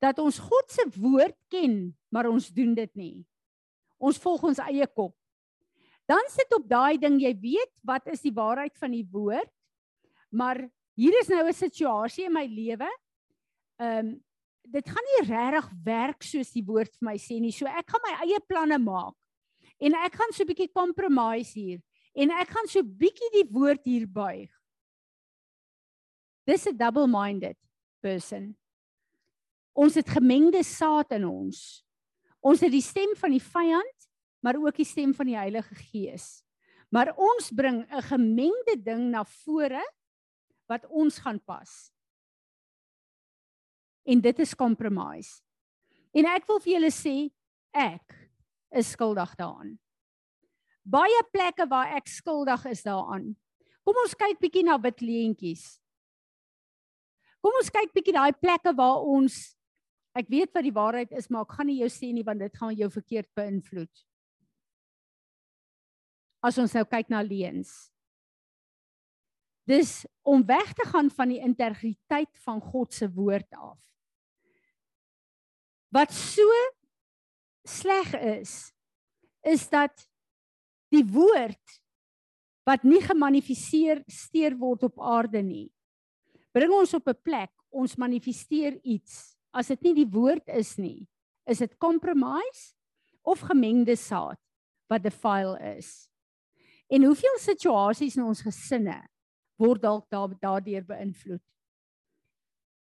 dat 0.00 0.18
ons 0.18 0.38
God 0.38 0.70
se 0.70 0.84
woord 0.96 1.36
ken, 1.50 1.96
maar 2.12 2.28
ons 2.28 2.48
doen 2.52 2.74
dit 2.74 2.92
nie. 2.94 3.26
Ons 3.98 4.20
volg 4.20 4.44
ons 4.44 4.58
eie 4.58 4.86
kop. 4.86 5.14
Dan 6.06 6.22
sit 6.30 6.52
op 6.54 6.68
daai 6.68 6.98
ding, 7.00 7.18
jy 7.20 7.32
weet 7.40 7.72
wat 7.82 8.06
is 8.12 8.22
die 8.22 8.34
waarheid 8.34 8.76
van 8.78 8.92
die 8.94 9.06
woord? 9.10 9.50
Maar 10.30 10.68
hier 10.94 11.18
is 11.20 11.28
nou 11.28 11.42
'n 11.48 11.52
situasie 11.52 12.26
in 12.26 12.32
my 12.32 12.46
lewe. 12.46 12.88
Ehm 13.80 14.06
um, 14.06 14.22
dit 14.66 14.88
gaan 14.88 15.06
nie 15.06 15.28
regtig 15.28 15.66
werk 15.84 16.22
soos 16.22 16.50
die 16.50 16.64
woord 16.66 16.90
vir 16.98 17.06
my 17.06 17.16
sê 17.16 17.38
nie. 17.40 17.52
So 17.52 17.66
ek 17.66 17.86
gaan 17.90 18.02
my 18.02 18.14
eie 18.26 18.40
planne 18.48 18.78
maak. 18.78 19.14
En 19.78 19.94
ek 19.94 20.14
gaan 20.16 20.32
so 20.32 20.42
'n 20.42 20.48
bietjie 20.48 20.72
compromise 20.72 21.52
hier 21.52 21.80
en 22.14 22.30
ek 22.30 22.48
gaan 22.48 22.68
so 22.68 22.82
bietjie 22.82 23.30
die 23.32 23.48
woord 23.50 23.84
hier 23.84 24.06
buig. 24.06 24.50
Dis 26.46 26.66
'n 26.66 26.76
double-minded 26.76 27.56
person. 28.00 28.56
Ons 29.74 29.94
het 29.94 30.08
gemengde 30.08 30.62
saad 30.64 31.12
in 31.12 31.24
ons. 31.24 31.84
Ons 32.40 32.60
het 32.60 32.72
die 32.72 32.84
stem 32.84 33.14
van 33.16 33.30
die 33.30 33.42
vyand, 33.42 34.08
maar 34.40 34.56
ook 34.56 34.76
die 34.76 34.88
stem 34.88 35.12
van 35.14 35.26
die 35.26 35.36
Heilige 35.36 35.74
Gees. 35.74 36.42
Maar 36.88 37.12
ons 37.16 37.50
bring 37.50 37.84
'n 37.84 38.02
gemengde 38.02 38.76
ding 38.82 39.10
na 39.10 39.24
vore 39.24 39.84
wat 40.68 40.86
ons 40.86 41.18
gaan 41.18 41.40
pas. 41.40 41.92
En 44.04 44.20
dit 44.20 44.38
is 44.38 44.54
compromise. 44.54 45.42
En 46.12 46.24
ek 46.24 46.46
wil 46.46 46.60
vir 46.60 46.72
julle 46.72 46.92
sê 46.94 47.30
ek 47.74 48.15
is 48.74 48.90
skuldig 48.94 49.34
daaraan. 49.38 49.76
Baie 50.86 51.22
plekke 51.32 51.66
waar 51.70 51.96
ek 51.98 52.08
skuldig 52.10 52.64
is 52.70 52.84
daaraan. 52.86 53.32
Kom 53.86 53.98
ons 54.02 54.14
kyk 54.18 54.38
bietjie 54.42 54.64
na 54.66 54.78
wit 54.82 55.02
leentjies. 55.02 55.64
Kom 57.42 57.54
ons 57.58 57.70
kyk 57.70 57.92
bietjie 57.94 58.14
daai 58.16 58.34
plekke 58.34 58.72
waar 58.78 59.04
ons 59.06 59.54
ek 60.16 60.30
weet 60.32 60.54
wat 60.56 60.64
die 60.64 60.74
waarheid 60.74 61.12
is, 61.12 61.28
maar 61.28 61.44
ek 61.44 61.56
gaan 61.58 61.68
nie 61.68 61.80
jou 61.82 61.90
sê 61.92 62.08
nie 62.14 62.24
want 62.24 62.40
dit 62.40 62.54
gaan 62.56 62.74
jou 62.74 62.88
verkeerd 62.90 63.28
beïnvloed. 63.36 64.06
As 66.46 66.58
ons 66.62 66.74
nou 66.78 66.84
kyk 66.88 67.10
na 67.12 67.20
leuns. 67.26 67.74
Dis 69.66 70.06
om 70.22 70.44
weg 70.46 70.72
te 70.78 70.86
gaan 70.86 71.10
van 71.10 71.34
die 71.34 71.42
integriteit 71.42 72.42
van 72.46 72.62
God 72.62 72.94
se 72.94 73.08
woord 73.10 73.50
af. 73.58 73.80
Wat 75.94 76.14
so 76.14 76.46
sleg 77.68 78.14
is 78.40 78.72
is 79.46 79.68
dat 79.70 79.94
die 80.90 81.04
woord 81.06 81.80
wat 82.66 82.82
nie 82.82 83.00
gemanifesteer 83.02 84.02
steur 84.10 84.56
word 84.58 84.82
op 84.88 84.98
aarde 84.98 85.42
nie. 85.42 85.68
Bring 86.50 86.72
ons 86.72 86.94
op 86.94 87.06
'n 87.08 87.22
plek 87.22 87.52
ons 87.70 87.96
manifesteer 87.96 88.80
iets. 88.82 89.36
As 89.52 89.68
dit 89.68 89.82
nie 89.82 89.94
die 89.94 90.10
woord 90.10 90.48
is 90.48 90.76
nie 90.78 91.06
is 91.46 91.62
dit 91.62 91.78
compromise 91.78 92.74
of 93.22 93.40
gemengde 93.46 93.96
saad 93.96 94.38
wat 94.90 95.02
defile 95.02 95.58
is. 95.76 96.08
En 96.90 97.04
hoeveel 97.04 97.38
situasies 97.38 98.16
in 98.16 98.26
ons 98.26 98.42
gesinne 98.42 98.98
word 99.58 99.82
dalk 99.82 100.40
daardeur 100.42 100.84
beïnvloed 100.86 101.42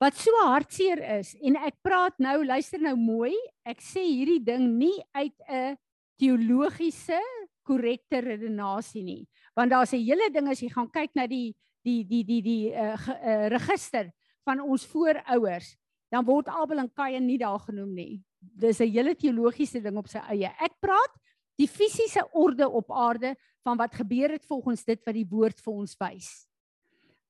wat 0.01 0.17
so 0.17 0.33
hartseer 0.47 1.01
is 1.19 1.35
en 1.45 1.59
ek 1.61 1.77
praat 1.85 2.17
nou 2.19 2.41
luister 2.45 2.81
nou 2.81 2.95
mooi 2.97 3.35
ek 3.67 3.83
sê 3.85 4.03
hierdie 4.03 4.41
ding 4.43 4.65
nie 4.79 4.97
uit 5.13 5.37
'n 5.47 5.77
teologiese 6.17 7.19
korrekte 7.63 8.21
redenasie 8.21 9.03
nie 9.03 9.27
want 9.55 9.71
daar's 9.71 9.93
'n 9.93 10.01
hele 10.01 10.29
ding 10.29 10.47
as 10.49 10.61
jy 10.61 10.69
gaan 10.69 10.89
kyk 10.89 11.11
na 11.15 11.27
die 11.27 11.53
die 11.85 12.03
die 12.03 12.23
die 12.23 12.41
die 12.41 12.73
uh, 12.73 12.97
uh, 12.97 13.47
register 13.49 14.11
van 14.45 14.61
ons 14.61 14.85
voorouers 14.85 15.77
dan 16.11 16.25
word 16.27 16.49
Abel 16.51 16.83
en 16.83 16.91
Kain 16.91 17.23
nie 17.25 17.39
daar 17.39 17.59
genoem 17.63 17.93
nie. 17.95 18.21
Dis 18.39 18.81
'n 18.81 18.91
hele 18.91 19.15
teologiese 19.15 19.81
ding 19.81 19.97
op 19.97 20.07
sy 20.07 20.19
eie. 20.27 20.51
Ek 20.59 20.75
praat 20.79 21.13
die 21.57 21.67
fisiese 21.67 22.27
orde 22.33 22.67
op 22.69 22.91
aarde 22.91 23.35
van 23.63 23.77
wat 23.77 23.95
gebeur 23.95 24.31
het 24.31 24.45
volgens 24.45 24.83
dit 24.83 24.99
wat 25.05 25.15
die 25.15 25.27
woord 25.29 25.61
vir 25.61 25.73
ons 25.73 25.95
wys. 25.99 26.47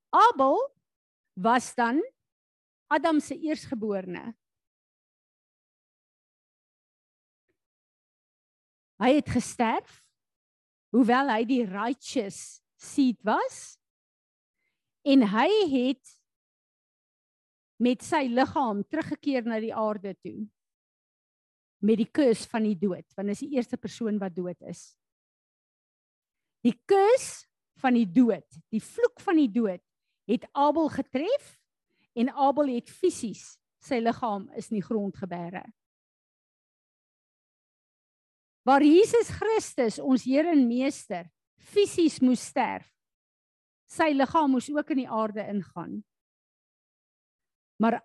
Abel 0.10 0.58
was 1.36 1.76
dan 1.76 2.02
Adam 2.92 3.22
se 3.24 3.38
eersgeborene. 3.40 4.34
Hy 9.02 9.12
het 9.16 9.30
gesterf 9.32 10.02
hoewel 10.92 11.32
hy 11.32 11.44
die 11.48 11.64
righteous 11.66 12.60
seed 12.82 13.22
was 13.26 13.78
en 15.08 15.24
hy 15.32 15.48
het 15.72 16.18
met 17.82 18.04
sy 18.06 18.28
liggaam 18.30 18.84
teruggekeer 18.86 19.48
na 19.48 19.62
die 19.64 19.74
aarde 19.74 20.14
toe 20.20 20.44
met 21.82 21.98
die 22.04 22.10
kus 22.12 22.44
van 22.52 22.68
die 22.68 22.76
dood 22.78 23.08
want 23.18 23.34
is 23.34 23.42
die 23.42 23.56
eerste 23.56 23.80
persoon 23.80 24.20
wat 24.22 24.36
dood 24.36 24.60
is. 24.70 24.92
Die 26.62 26.76
kus 26.86 27.48
van 27.82 27.96
die 27.98 28.06
dood, 28.06 28.46
die 28.70 28.84
vloek 28.84 29.24
van 29.24 29.40
die 29.40 29.50
dood 29.50 29.82
het 30.30 30.46
Abel 30.54 30.92
getref 30.94 31.56
en 32.14 32.32
Abel 32.36 32.76
het 32.76 32.90
fisies 32.90 33.56
sy 33.82 33.98
liggaam 34.02 34.48
is 34.58 34.70
in 34.70 34.78
die 34.80 34.86
grond 34.86 35.18
gebeere. 35.18 35.64
Waar 38.68 38.84
Jesus 38.86 39.32
Christus, 39.34 39.98
ons 39.98 40.26
Here 40.28 40.52
en 40.54 40.68
Meester, 40.70 41.26
fisies 41.58 42.20
moes 42.22 42.44
sterf, 42.52 42.86
sy 43.90 44.12
liggaam 44.14 44.54
moes 44.54 44.70
ook 44.70 44.94
in 44.94 45.02
die 45.04 45.10
aarde 45.10 45.48
ingaan. 45.50 45.98
Maar 47.82 48.04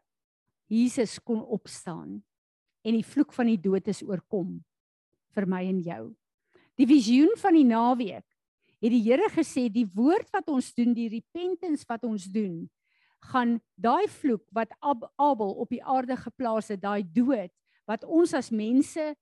Jesus 0.73 1.19
kon 1.21 1.43
opstaan 1.45 2.23
en 2.87 2.97
die 2.97 3.05
vloek 3.05 3.35
van 3.37 3.51
die 3.51 3.61
dood 3.61 3.91
is 3.93 4.01
oorkom 4.03 4.57
vir 5.37 5.47
my 5.51 5.61
en 5.69 5.83
jou. 5.85 6.05
Die 6.81 6.89
visioen 6.89 7.37
van 7.41 7.57
die 7.57 7.67
naweek 7.69 8.25
het 8.81 8.93
die 8.93 9.03
Here 9.05 9.29
gesê 9.33 9.67
die 9.73 9.87
woord 9.93 10.33
wat 10.33 10.49
ons 10.53 10.73
doen, 10.77 10.95
die 10.97 11.11
repentance 11.13 11.85
wat 11.89 12.05
ons 12.09 12.27
doen, 12.33 12.65
gaan 13.33 13.57
daai 13.75 14.07
vloek 14.09 14.45
wat 14.55 14.73
Ab 14.81 15.07
Abel 15.17 15.55
op 15.63 15.71
die 15.71 15.83
aarde 15.85 16.17
geplaas 16.17 16.69
het, 16.69 16.83
daai 16.83 17.03
dood 17.03 17.53
wat 17.87 18.05
ons 18.05 18.35
as 18.35 18.51
mense 18.51 19.15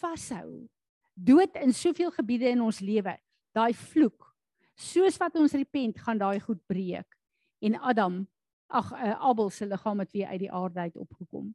vashou. 0.00 0.66
Dood 1.14 1.56
in 1.60 1.74
soveel 1.74 2.10
gebiede 2.10 2.48
in 2.50 2.62
ons 2.64 2.80
lewe, 2.80 3.14
daai 3.54 3.72
vloek. 3.74 4.30
Soos 4.74 5.18
wat 5.20 5.36
ons 5.38 5.54
repent, 5.54 6.00
gaan 6.00 6.18
daai 6.18 6.40
goed 6.40 6.62
breek 6.66 7.06
en 7.62 7.78
Adam 7.78 8.22
ag 8.72 8.92
uh, 8.92 9.14
Abel 9.20 9.50
se 9.50 9.66
liggaam 9.66 10.00
het 10.02 10.12
weer 10.12 10.32
uit 10.32 10.40
die 10.42 10.52
aarde 10.52 10.80
uit 10.80 10.96
opgekom. 10.96 11.52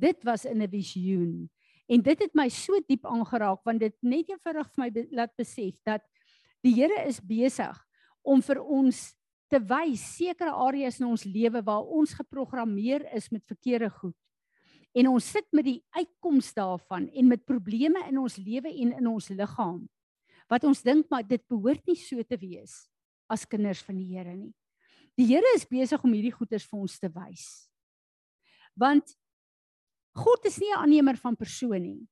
Dit 0.00 0.22
was 0.24 0.44
in 0.44 0.62
'n 0.62 0.68
visioen 0.70 1.50
en 1.86 2.02
dit 2.02 2.18
het 2.18 2.34
my 2.34 2.48
so 2.48 2.80
diep 2.86 3.06
aangeraak 3.06 3.62
want 3.64 3.80
dit 3.80 3.96
net 4.00 4.28
eenvoudig 4.28 4.70
vir 4.72 4.84
my 4.84 4.90
be 4.90 5.06
laat 5.10 5.36
besef 5.36 5.76
dat 5.84 6.02
die 6.62 6.74
Here 6.74 7.06
is 7.06 7.20
besig 7.20 7.76
om 8.22 8.42
vir 8.42 8.62
ons 8.62 9.14
te 9.52 9.60
wys 9.60 10.02
sekere 10.16 10.52
areas 10.64 10.98
in 11.00 11.10
ons 11.10 11.26
lewe 11.28 11.60
waar 11.64 11.84
ons 11.84 12.14
geprogrammeer 12.16 13.04
is 13.12 13.28
met 13.32 13.44
verkeerde 13.44 13.90
goed. 13.92 14.16
En 14.96 15.08
ons 15.12 15.24
sit 15.24 15.46
met 15.52 15.66
die 15.66 15.80
uitkoms 15.96 16.52
daarvan 16.56 17.08
en 17.08 17.28
met 17.28 17.44
probleme 17.44 18.00
in 18.08 18.20
ons 18.20 18.38
lewe 18.40 18.72
en 18.72 18.94
in 19.00 19.10
ons 19.10 19.28
liggaam 19.32 19.82
wat 20.50 20.66
ons 20.68 20.82
dink 20.84 21.06
maar 21.08 21.24
dit 21.24 21.40
behoort 21.48 21.80
nie 21.88 21.96
so 21.96 22.20
te 22.28 22.36
wees 22.36 22.82
as 23.30 23.46
kinders 23.48 23.80
van 23.86 23.96
die 23.96 24.10
Here 24.10 24.34
nie. 24.36 24.52
Die 25.16 25.24
Here 25.30 25.48
is 25.56 25.64
besig 25.64 26.02
om 26.04 26.12
hierdie 26.12 26.34
goeders 26.34 26.66
vir 26.68 26.82
ons 26.84 26.98
te 27.00 27.08
wys. 27.08 27.46
Want 28.76 29.14
God 30.12 30.44
is 30.44 30.58
nie 30.60 30.68
'n 30.72 30.82
aannemer 30.82 31.16
van 31.16 31.36
persoon 31.36 31.82
nie. 31.82 32.08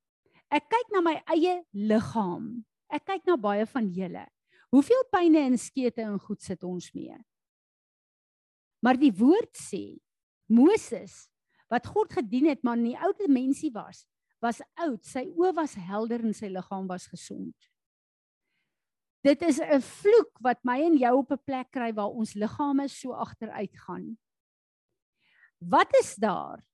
Ek 0.50 0.64
kyk 0.68 0.88
na 0.92 1.00
my 1.00 1.20
eie 1.28 1.64
liggaam. 1.74 2.64
Ek 2.88 3.04
kyk 3.04 3.26
na 3.26 3.36
baie 3.36 3.66
van 3.66 3.92
julle. 3.92 4.26
Hoeveel 4.70 5.04
pyne 5.12 5.38
en 5.38 5.58
skete 5.58 6.02
en 6.02 6.18
goed 6.18 6.40
sit 6.40 6.64
ons 6.64 6.94
mee? 6.94 7.16
Maar 8.80 8.96
die 9.00 9.12
woord 9.12 9.52
sê 9.56 9.98
Moses 10.50 11.28
wat 11.70 11.86
God 11.86 12.12
gedien 12.12 12.48
het 12.50 12.64
maar 12.66 12.78
nie 12.80 12.96
ou 12.98 13.12
mensie 13.30 13.70
was, 13.70 14.06
was 14.42 14.62
oud, 14.80 15.04
sy 15.04 15.28
oë 15.36 15.52
was 15.54 15.76
helder 15.78 16.24
en 16.24 16.34
sy 16.34 16.48
liggaam 16.50 16.88
was 16.90 17.06
gesond. 17.06 17.54
Dit 19.22 19.42
is 19.42 19.60
'n 19.60 19.80
vloek 19.80 20.40
wat 20.40 20.64
my 20.64 20.80
en 20.80 20.96
jou 20.96 21.18
op 21.18 21.32
'n 21.32 21.44
plek 21.44 21.70
kry 21.70 21.92
waar 21.92 22.10
ons 22.10 22.34
liggame 22.34 22.88
so 22.88 23.12
agteruit 23.12 23.76
gaan. 23.86 24.18
Wat 25.60 25.92
is 26.00 26.16
daar 26.16 26.64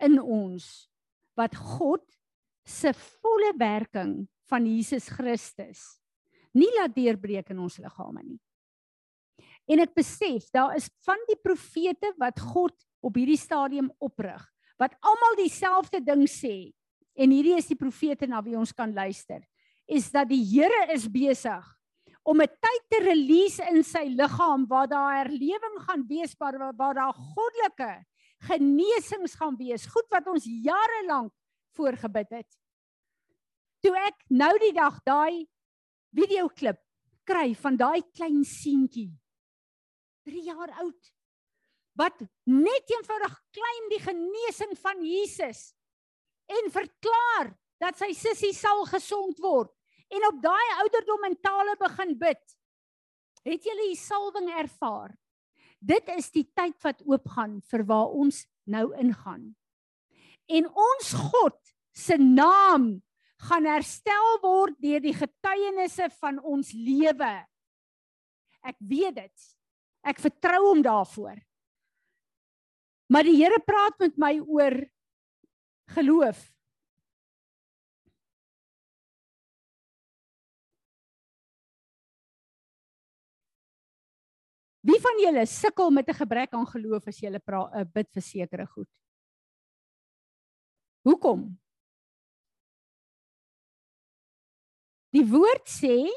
in 0.00 0.20
ons 0.20 0.90
wat 1.34 1.54
God 1.56 2.02
se 2.64 2.92
volle 2.92 3.54
werking 3.56 4.28
van 4.50 4.66
Jesus 4.66 5.08
Christus 5.08 6.02
nie 6.52 6.70
laat 6.76 6.94
deurbreek 6.94 7.50
in 7.50 7.62
ons 7.64 7.78
liggame 7.80 8.22
nie. 8.22 8.40
En 9.72 9.80
ek 9.80 9.94
besef 9.96 10.50
daar 10.52 10.74
is 10.76 10.90
van 11.06 11.20
die 11.30 11.38
profete 11.40 12.12
wat 12.20 12.40
God 12.52 12.76
op 13.00 13.16
hierdie 13.16 13.40
stadium 13.40 13.90
oprig 14.02 14.42
wat 14.80 14.96
almal 15.04 15.36
dieselfde 15.38 16.00
ding 16.04 16.24
sê 16.28 16.72
en 17.16 17.32
hierdie 17.32 17.56
is 17.56 17.68
die 17.70 17.78
profete 17.78 18.26
na 18.28 18.42
wie 18.44 18.56
ons 18.58 18.72
kan 18.76 18.92
luister 18.92 19.40
is 19.86 20.10
dat 20.12 20.28
die 20.30 20.42
Here 20.44 20.88
is 20.94 21.06
besig 21.08 21.64
om 22.22 22.40
'n 22.40 22.46
tyd 22.46 22.82
te 22.88 23.00
release 23.02 23.62
in 23.70 23.82
sy 23.82 24.04
liggaam 24.08 24.66
waar 24.66 24.88
daar 24.88 25.24
herlewing 25.24 25.78
gaan 25.86 26.06
wees 26.06 26.34
waar, 26.38 26.58
waar 26.76 26.94
daar 26.94 27.14
goddelike 27.14 28.04
genesings 28.42 29.34
gaan 29.34 29.56
wees, 29.56 29.86
goed 29.86 30.08
wat 30.10 30.26
ons 30.26 30.44
jare 30.44 31.06
lank 31.06 31.32
voorgebid 31.76 32.30
het. 32.30 32.50
Toe 33.82 33.94
ek 33.96 34.18
nou 34.30 34.52
die 34.58 34.72
dag 34.74 34.98
daai 35.06 35.46
videoklip 36.14 36.78
kry 37.24 37.54
van 37.54 37.76
daai 37.76 38.02
klein 38.14 38.42
seentjie 38.44 39.10
3 40.28 40.44
jaar 40.46 40.72
oud 40.84 41.12
wat 41.98 42.22
net 42.48 42.92
eenvoudig 42.94 43.34
klein 43.52 43.88
die 43.92 44.00
genesing 44.00 44.72
van 44.80 45.02
Jesus 45.04 45.72
en 46.48 46.72
verklaar 46.72 47.52
dat 47.82 47.98
sy 48.00 48.12
sussie 48.16 48.52
sal 48.56 48.84
gesond 48.88 49.40
word 49.42 49.72
en 50.12 50.28
op 50.28 50.40
daai 50.44 50.68
ouderdom 50.82 51.22
mentale 51.24 51.74
begin 51.80 52.14
bid. 52.20 52.42
Het 53.42 53.64
julle 53.66 53.88
die 53.90 53.98
salwing 53.98 54.50
ervaar? 54.60 55.14
Dit 55.82 56.10
is 56.14 56.28
die 56.30 56.44
tyd 56.54 56.76
wat 56.84 57.00
oopgaan 57.08 57.58
vir 57.72 57.84
waar 57.88 58.12
ons 58.14 58.44
nou 58.70 58.92
ingaan. 59.00 59.48
En 60.52 60.68
ons 60.68 61.14
God 61.32 61.58
se 61.96 62.18
naam 62.20 63.00
gaan 63.48 63.66
herstel 63.66 64.36
word 64.44 64.76
deur 64.84 65.02
die 65.02 65.16
getuienisse 65.16 66.06
van 66.20 66.38
ons 66.38 66.70
lewe. 66.76 67.32
Ek 68.62 68.78
weet 68.78 69.16
dit. 69.18 69.48
Ek 70.02 70.18
vertrou 70.18 70.60
hom 70.68 70.82
daarvoor. 70.82 71.38
Maar 73.12 73.28
die 73.28 73.36
Here 73.36 73.60
praat 73.62 73.98
met 74.00 74.16
my 74.18 74.38
oor 74.40 74.78
geloof. 75.94 76.40
Wie 84.82 84.98
van 84.98 85.20
julle 85.22 85.46
sukkel 85.46 85.90
met 85.94 86.08
'n 86.08 86.18
gebrek 86.18 86.52
aan 86.52 86.66
geloof 86.66 87.06
as 87.06 87.20
jy 87.20 87.30
'n 87.30 87.38
uh, 87.38 87.84
bid 87.94 88.08
vir 88.10 88.22
sekere 88.22 88.66
goed? 88.66 88.88
Hoekom? 91.06 91.58
Die 95.12 95.24
woord 95.28 95.68
sê 95.68 96.08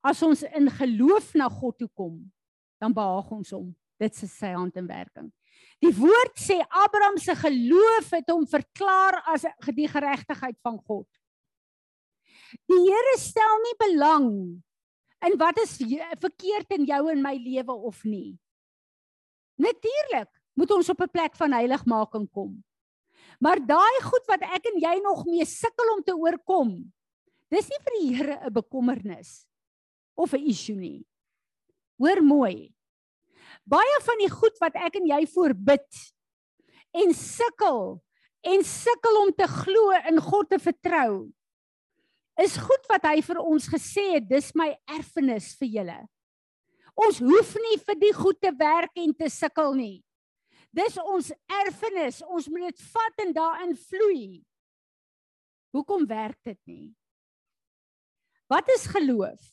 as 0.00 0.22
ons 0.22 0.42
in 0.42 0.70
geloof 0.70 1.34
na 1.34 1.48
God 1.48 1.78
toe 1.78 1.88
kom, 1.94 2.32
dan 2.80 2.94
behaag 2.96 3.30
ons 3.36 3.52
hom. 3.54 3.68
Dit 4.00 4.16
is 4.16 4.32
sy 4.32 4.54
hand 4.56 4.76
in 4.80 4.88
werking. 4.88 5.28
Die 5.80 5.92
woord 5.96 6.40
sê 6.40 6.58
Abraham 6.68 7.18
se 7.20 7.34
geloof 7.36 8.10
het 8.16 8.32
hom 8.32 8.46
verklaar 8.48 9.20
as 9.32 9.46
die 9.76 9.88
geregtigheid 9.88 10.56
van 10.64 10.78
God. 10.84 11.08
Die 12.68 12.80
Here 12.80 13.16
stel 13.20 13.60
nie 13.64 13.76
belang 13.84 14.28
in 15.28 15.36
wat 15.40 15.60
is 15.62 15.76
verkeerd 16.20 16.72
in 16.76 16.86
jou 16.88 17.02
en 17.12 17.22
my 17.22 17.36
lewe 17.36 17.76
of 17.76 18.00
nie. 18.08 18.38
Natuurlik 19.60 20.30
moet 20.56 20.72
ons 20.72 20.88
op 20.88 21.00
'n 21.00 21.12
plek 21.12 21.36
van 21.36 21.52
heiligmaking 21.52 22.28
kom. 22.32 22.64
Maar 23.40 23.60
daai 23.66 24.00
goed 24.02 24.26
wat 24.26 24.42
ek 24.42 24.66
en 24.72 24.80
jy 24.80 25.00
nog 25.00 25.24
mee 25.24 25.44
sukkel 25.44 25.96
om 25.96 26.02
te 26.02 26.16
oorkom, 26.16 26.92
dis 27.48 27.68
nie 27.68 27.80
vir 27.84 27.94
die 28.00 28.16
Here 28.16 28.36
'n 28.46 28.52
bekommernis 28.52 29.46
of 30.14 30.34
'n 30.34 30.44
issue 30.46 30.76
nie. 30.76 31.06
Hoor 32.00 32.22
mooi. 32.24 32.70
Baie 33.68 33.98
van 34.06 34.22
die 34.22 34.30
goed 34.32 34.56
wat 34.62 34.78
ek 34.80 34.96
en 35.00 35.08
jy 35.10 35.20
voorbid 35.28 35.98
en 36.96 37.12
sukkel 37.14 38.00
en 38.50 38.64
sukkel 38.64 39.18
om 39.20 39.34
te 39.36 39.44
glo 39.50 39.92
in 40.08 40.16
God 40.24 40.48
te 40.48 40.58
vertrou, 40.62 41.28
is 42.40 42.56
goed 42.56 42.86
wat 42.88 43.04
hy 43.04 43.20
vir 43.20 43.40
ons 43.42 43.66
gesê 43.68 44.06
het, 44.14 44.24
dis 44.30 44.48
my 44.56 44.70
erfenis 44.96 45.52
vir 45.60 45.74
julle. 45.76 45.98
Ons 46.96 47.20
hoef 47.20 47.52
nie 47.60 47.76
vir 47.84 47.98
die 48.00 48.14
goed 48.16 48.40
te 48.40 48.52
werk 48.56 48.96
en 48.98 49.12
te 49.16 49.28
sukkel 49.32 49.76
nie. 49.76 49.98
Dis 50.72 50.96
ons 51.02 51.28
erfenis, 51.60 52.22
ons 52.24 52.48
moet 52.48 52.70
dit 52.70 52.82
vat 52.94 53.24
en 53.26 53.36
daarin 53.36 53.76
vloei. 53.76 54.40
Hoekom 55.76 56.08
werk 56.08 56.38
dit 56.46 56.58
nie? 56.66 56.88
Wat 58.50 58.68
is 58.72 58.88
geloof? 58.90 59.50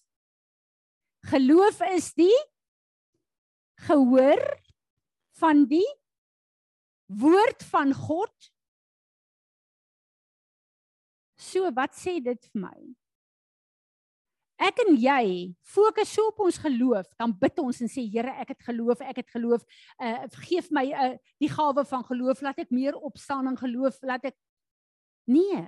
Geloof 1.27 1.81
is 1.91 2.13
die 2.15 2.37
gehoor 3.87 4.43
van 5.37 5.65
die 5.69 5.87
woord 7.07 7.63
van 7.71 7.93
God 7.93 8.51
So 11.37 11.69
wat 11.77 11.95
sê 11.95 12.17
dit 12.23 12.49
vir 12.51 12.63
my? 12.65 12.77
Ek 14.57 14.79
en 14.81 14.95
jy 14.97 15.53
fokus 15.69 16.09
so 16.09 16.31
op 16.31 16.39
ons 16.47 16.57
geloof, 16.57 17.05
dan 17.19 17.33
bid 17.39 17.59
ons 17.61 17.77
en 17.85 17.91
sê 17.93 18.07
Here, 18.09 18.33
ek 18.41 18.55
het 18.55 18.63
geloof, 18.71 19.03
ek 19.05 19.21
het 19.21 19.29
geloof. 19.35 19.65
Uh 20.01 20.25
geef 20.47 20.71
my 20.73 20.87
uh 20.89 21.11
die 21.37 21.51
gawe 21.53 21.85
van 21.85 22.05
geloof, 22.09 22.41
laat 22.41 22.63
ek 22.65 22.73
meer 22.73 22.97
opstaan 22.97 23.51
in 23.51 23.59
geloof, 23.59 24.01
laat 24.01 24.25
ek 24.31 24.37
Nee. 25.27 25.61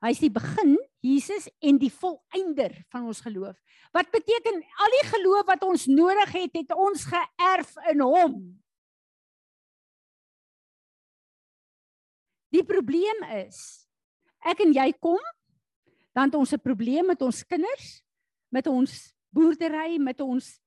Hy 0.00 0.14
is 0.14 0.22
die 0.22 0.32
begin, 0.32 0.78
Jesus 1.04 1.46
en 1.60 1.76
die 1.80 1.90
volëinder 1.92 2.72
van 2.92 3.08
ons 3.08 3.20
geloof. 3.24 3.56
Wat 3.92 4.08
beteken 4.12 4.56
al 4.56 4.94
die 4.96 5.06
geloof 5.10 5.46
wat 5.48 5.64
ons 5.66 5.84
nodig 5.90 6.32
het, 6.36 6.56
het 6.56 6.72
ons 6.76 7.04
geërf 7.08 7.74
in 7.92 8.04
hom. 8.04 8.38
Die 12.50 12.64
probleem 12.66 13.22
is 13.44 13.86
ek 14.40 14.62
en 14.64 14.72
jy 14.72 14.88
kom, 14.96 15.20
dan 16.16 16.30
het 16.30 16.34
ons 16.34 16.52
'n 16.52 16.64
probleem 16.64 17.06
met 17.06 17.20
ons 17.22 17.44
kinders, 17.44 18.02
met 18.48 18.66
ons 18.66 19.14
boerdery, 19.30 19.98
met 19.98 20.20
ons 20.20 20.60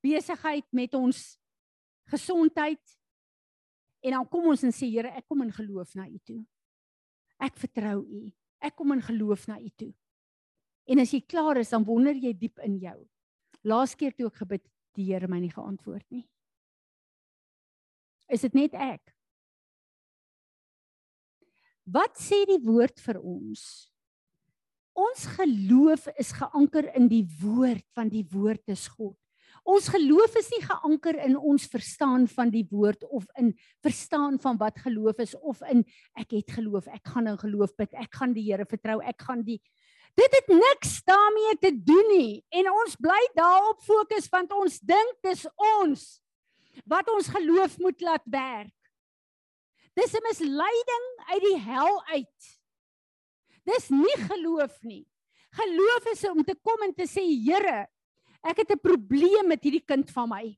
besigheid, 0.00 0.64
met 0.72 0.94
ons 0.94 1.38
gesondheid. 2.10 2.82
En 4.00 4.10
dan 4.10 4.28
kom 4.28 4.46
ons 4.46 4.62
en 4.62 4.72
sê 4.72 4.88
Here, 4.90 5.08
ek 5.08 5.26
kom 5.28 5.42
in 5.42 5.52
geloof 5.52 5.94
na 5.94 6.08
U 6.08 6.18
toe. 6.24 6.44
Ek 7.38 7.56
vertrou 7.56 8.02
U. 8.02 8.32
Ek 8.64 8.76
kom 8.76 8.94
in 8.94 9.02
geloof 9.04 9.46
na 9.50 9.58
U 9.60 9.70
toe. 9.76 9.92
En 10.86 11.02
as 11.02 11.12
jy 11.12 11.20
klaar 11.26 11.58
is, 11.60 11.72
dan 11.74 11.84
wonder 11.84 12.14
jy 12.14 12.32
diep 12.36 12.62
in 12.64 12.78
jou. 12.82 12.96
Laas 13.66 13.96
keer 13.98 14.14
toe 14.14 14.28
ek 14.30 14.40
gebid, 14.44 14.62
die 14.96 15.08
Here 15.10 15.28
my 15.28 15.40
nie 15.42 15.52
geantwoord 15.52 16.06
nie. 16.14 16.24
Is 18.32 18.42
dit 18.46 18.54
net 18.58 18.74
ek? 18.74 19.12
Wat 21.86 22.16
sê 22.18 22.40
die 22.48 22.62
woord 22.62 22.98
vir 23.02 23.20
ons? 23.22 23.62
Ons 24.96 25.26
geloof 25.36 26.08
is 26.18 26.32
geanker 26.34 26.88
in 26.96 27.06
die 27.10 27.22
woord, 27.42 27.84
want 27.94 28.14
die 28.14 28.24
woord 28.32 28.64
is 28.72 28.86
God. 28.88 29.18
Ons 29.66 29.88
geloof 29.90 30.36
is 30.38 30.48
nie 30.54 30.62
geanker 30.62 31.16
in 31.26 31.34
ons 31.36 31.66
verstaan 31.66 32.28
van 32.30 32.52
die 32.54 32.64
woord 32.70 33.02
of 33.10 33.26
in 33.40 33.50
verstaan 33.82 34.38
van 34.38 34.58
wat 34.60 34.78
geloof 34.84 35.18
is 35.24 35.34
of 35.42 35.62
in 35.72 35.82
ek 36.14 36.36
het 36.38 36.52
geloof, 36.60 36.86
ek 36.86 37.10
gaan 37.10 37.26
in 37.32 37.40
geloof 37.40 37.74
bid, 37.74 37.90
ek 37.98 38.14
gaan 38.14 38.36
die 38.36 38.46
Here 38.46 38.66
vertrou, 38.68 39.00
ek 39.02 39.26
gaan 39.26 39.42
die 39.46 39.60
Dit 40.16 40.32
het 40.32 40.46
niks 40.48 41.02
daarmee 41.04 41.56
te 41.60 41.72
doen 41.84 42.06
nie 42.14 42.36
en 42.56 42.70
ons 42.72 42.94
bly 42.96 43.18
daarop 43.36 43.82
fokus 43.84 44.30
want 44.32 44.54
ons 44.56 44.78
dink 44.80 45.18
dis 45.26 45.42
ons 45.80 46.04
wat 46.88 47.10
ons 47.12 47.28
geloof 47.34 47.76
moet 47.84 48.00
laat 48.04 48.24
werk. 48.24 48.72
Dis 49.96 50.14
'n 50.14 50.24
misleiding 50.28 51.06
uit 51.32 51.42
die 51.42 51.58
hel 51.58 52.00
uit. 52.16 52.40
Dis 53.64 53.90
nie 53.90 54.16
geloof 54.30 54.72
nie. 54.82 55.06
Geloof 55.56 56.06
is 56.12 56.24
om 56.28 56.44
te 56.44 56.54
kom 56.54 56.82
en 56.82 56.94
te 56.94 57.06
sê 57.08 57.24
Here, 57.24 57.88
ek 58.46 58.62
het 58.62 58.70
'n 58.72 58.80
probleem 58.80 59.48
met 59.48 59.62
hierdie 59.62 59.84
kind 59.84 60.10
van 60.10 60.28
my. 60.28 60.56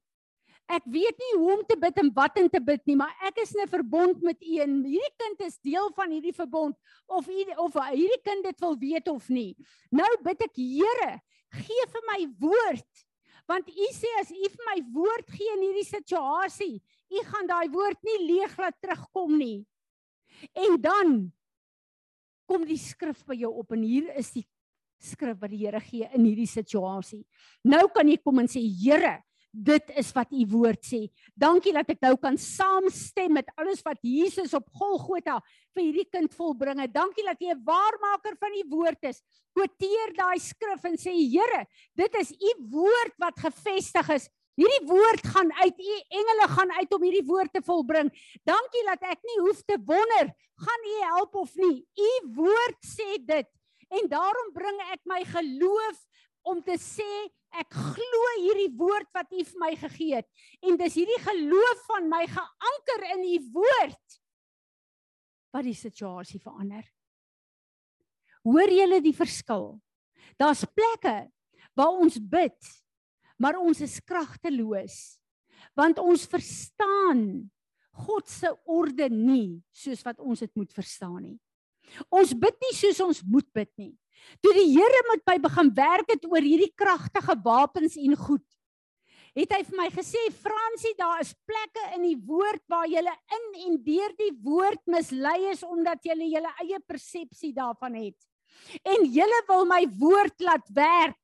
Ek 0.68 0.84
weet 0.84 1.16
nie 1.16 1.34
hoe 1.40 1.52
om 1.56 1.64
te 1.64 1.76
bid 1.80 1.96
en 1.96 2.10
wat 2.12 2.36
om 2.36 2.48
te 2.48 2.60
bid 2.60 2.82
nie, 2.86 2.96
maar 2.96 3.14
ek 3.24 3.40
is 3.40 3.54
in 3.54 3.64
'n 3.64 3.68
verbond 3.68 4.20
met 4.22 4.36
U 4.42 4.58
en 4.60 4.84
hierdie 4.84 5.16
kind 5.16 5.40
is 5.40 5.58
deel 5.64 5.90
van 5.96 6.10
hierdie 6.10 6.34
verbond 6.36 6.76
of 7.06 7.28
u, 7.28 7.44
of 7.56 7.72
hierdie 7.72 8.22
kind 8.22 8.44
dit 8.44 8.60
wil 8.60 8.76
weet 8.76 9.08
of 9.08 9.28
nie. 9.28 9.56
Nou 9.90 10.08
bid 10.22 10.42
ek 10.42 10.56
Here, 10.56 11.20
gee 11.50 11.84
vir 11.88 12.04
my 12.12 12.28
woord. 12.38 13.06
Want 13.48 13.68
U 13.68 13.86
sê 13.96 14.10
as 14.20 14.30
U 14.30 14.44
vir 14.44 14.64
my 14.74 14.82
woord 14.92 15.30
gee 15.30 15.48
in 15.56 15.62
hierdie 15.64 15.88
situasie, 15.88 16.82
U 17.10 17.24
gaan 17.24 17.46
daai 17.46 17.68
woord 17.72 18.02
nie 18.04 18.26
leeg 18.26 18.58
laat 18.58 18.76
terugkom 18.82 19.38
nie. 19.38 19.66
En 20.52 20.76
dan 20.80 21.32
kom 22.48 22.64
die 22.68 22.80
skrif 22.80 23.24
by 23.24 23.36
jou 23.40 23.52
op 23.60 23.72
en 23.72 23.82
hier 23.82 24.12
is 24.20 24.32
die 24.36 24.44
skrif 25.02 25.38
wat 25.40 25.50
die 25.50 25.64
Here 25.64 25.80
gee 25.80 26.08
in 26.14 26.24
hierdie 26.24 26.48
situasie. 26.48 27.24
Nou 27.64 27.88
kan 27.94 28.08
jy 28.08 28.18
kom 28.22 28.38
en 28.42 28.50
sê 28.50 28.60
Here, 28.60 29.18
dit 29.52 29.92
is 29.96 30.10
wat 30.12 30.32
u 30.32 30.44
woord 30.52 30.84
sê. 30.84 31.00
Dankie 31.38 31.72
dat 31.74 31.88
ek 31.90 32.02
nou 32.04 32.14
kan 32.20 32.36
saamstem 32.38 33.32
met 33.38 33.48
alles 33.56 33.80
wat 33.86 33.98
Jesus 34.04 34.54
op 34.56 34.68
Golgotha 34.76 35.38
vir 35.74 35.86
hierdie 35.86 36.08
kind 36.12 36.34
volbring 36.36 36.82
het. 36.84 36.92
Dankie 36.92 37.24
dat 37.26 37.40
jy 37.40 37.54
'n 37.54 37.64
waarmaker 37.64 38.36
van 38.38 38.52
die 38.52 38.68
woord 38.68 39.02
is. 39.04 39.22
Quoteer 39.54 40.14
daai 40.14 40.38
skrif 40.38 40.84
en 40.84 40.96
sê 40.96 41.12
Here, 41.12 41.66
dit 41.94 42.14
is 42.20 42.32
u 42.32 42.50
woord 42.70 43.14
wat 43.18 43.38
gevestig 43.38 44.08
is. 44.10 44.28
Hierdie 44.58 44.88
woord 44.90 45.22
gaan 45.22 45.52
uit 45.52 45.78
u 45.78 45.94
engele 46.08 46.48
gaan 46.48 46.72
uit 46.72 46.94
om 46.94 47.02
hierdie 47.02 47.26
woord 47.26 47.52
te 47.52 47.62
volbring. 47.62 48.10
Dankie 48.42 48.84
dat 48.86 49.02
ek 49.02 49.20
nie 49.22 49.38
hoef 49.46 49.62
te 49.62 49.78
wonder 49.78 50.34
gaan 50.58 50.82
u 50.84 50.94
help 51.14 51.34
of 51.34 51.54
nie. 51.54 51.86
U 51.94 52.10
woord 52.34 52.78
sê 52.82 53.18
dit. 53.22 53.46
En 53.88 54.08
daarom 54.10 54.52
bring 54.52 54.80
ek 54.92 55.02
my 55.08 55.22
geloof 55.28 55.98
om 56.48 56.60
te 56.64 56.76
sê 56.80 57.08
ek 57.56 57.72
glo 57.72 58.22
hierdie 58.42 58.70
woord 58.76 59.08
wat 59.16 59.32
U 59.32 59.40
vir 59.40 59.60
my 59.62 59.72
gegee 59.80 60.18
het 60.20 60.28
en 60.68 60.76
dis 60.80 60.98
hierdie 61.00 61.20
geloof 61.24 61.84
van 61.88 62.08
my 62.10 62.24
geanker 62.28 63.06
in 63.14 63.24
U 63.24 63.36
woord 63.56 64.18
wat 65.56 65.64
die 65.64 65.76
situasie 65.76 66.40
verander. 66.42 66.84
Hoor 68.44 68.70
julle 68.72 69.00
die 69.04 69.16
verskil? 69.16 69.78
Daar's 70.38 70.64
plekke 70.76 71.30
waar 71.78 71.96
ons 71.96 72.18
bid, 72.20 72.58
maar 73.40 73.58
ons 73.60 73.80
is 73.84 74.00
kragteloos 74.04 75.16
want 75.78 75.98
ons 76.02 76.24
verstaan 76.30 77.20
God 78.06 78.26
se 78.30 78.50
orde 78.70 79.08
nie 79.10 79.58
soos 79.74 80.04
wat 80.06 80.20
ons 80.22 80.42
dit 80.42 80.52
moet 80.58 80.72
verstaan 80.74 81.20
nie. 81.22 81.38
Ons 82.10 82.34
bid 82.34 82.56
nie 82.66 82.74
soos 82.76 83.00
ons 83.04 83.22
moet 83.24 83.48
bid 83.54 83.70
nie. 83.80 83.94
Toe 84.42 84.52
die 84.56 84.68
Here 84.74 85.02
met 85.12 85.22
my 85.26 85.36
begin 85.46 85.72
werk 85.76 86.12
het 86.12 86.24
oor 86.28 86.44
hierdie 86.44 86.72
kragtige 86.76 87.36
wapens 87.44 87.96
en 87.96 88.16
goed, 88.18 88.44
het 89.38 89.52
hy 89.54 89.60
vir 89.62 89.76
my 89.78 89.88
gesê, 89.94 90.18
"Fransie, 90.34 90.94
daar 90.98 91.20
is 91.20 91.34
plekke 91.46 91.94
in 91.94 92.02
die 92.02 92.18
woord 92.26 92.62
waar 92.68 92.86
jy 92.86 92.98
in 92.98 93.46
en 93.66 93.82
deur 93.84 94.12
die 94.18 94.34
woord 94.42 94.82
mislei 94.86 95.50
is 95.50 95.62
omdat 95.62 96.02
jy 96.02 96.14
jou 96.14 96.42
eie 96.62 96.80
persepsie 96.80 97.52
daarvan 97.52 97.94
het. 97.94 98.16
En 98.84 99.04
jy 99.04 99.26
wil 99.48 99.64
my 99.64 99.86
woord 99.98 100.40
laat 100.40 100.68
werk 100.74 101.16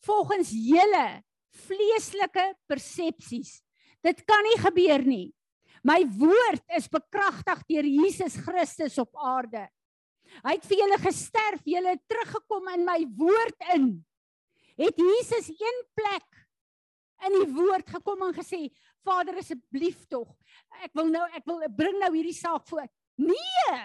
volgens 0.00 0.50
julle 0.50 1.22
vleeslike 1.66 2.54
persepsies. 2.66 3.62
Dit 4.02 4.24
kan 4.24 4.42
nie 4.42 4.58
gebeur 4.58 5.04
nie. 5.04 5.34
My 5.84 6.04
woord 6.18 6.62
is 6.76 6.88
bekragtig 6.88 7.62
deur 7.68 7.84
Jesus 7.84 8.36
Christus 8.36 8.98
op 8.98 9.16
aarde. 9.16 9.68
Hy 10.44 10.54
het 10.56 10.68
vir 10.70 10.82
julle 10.82 10.98
gesterf, 11.02 11.64
julle 11.68 11.94
het 11.96 12.04
teruggekom 12.08 12.70
in 12.74 12.86
my 12.86 12.98
woord 13.18 13.66
in. 13.74 13.88
Het 14.80 15.00
Jesus 15.00 15.50
een 15.52 15.80
plek 15.98 16.28
in 17.28 17.36
die 17.36 17.50
woord 17.52 17.90
gekom 17.92 18.22
en 18.28 18.36
gesê, 18.36 18.68
Vader 19.04 19.38
asseblief 19.40 20.04
tog, 20.12 20.28
ek 20.84 20.92
wil 20.96 21.08
nou 21.12 21.24
ek 21.36 21.44
wil 21.48 21.60
bring 21.76 21.98
nou 22.00 22.12
hierdie 22.14 22.36
saak 22.36 22.66
voor. 22.68 22.88
Nee! 23.20 23.80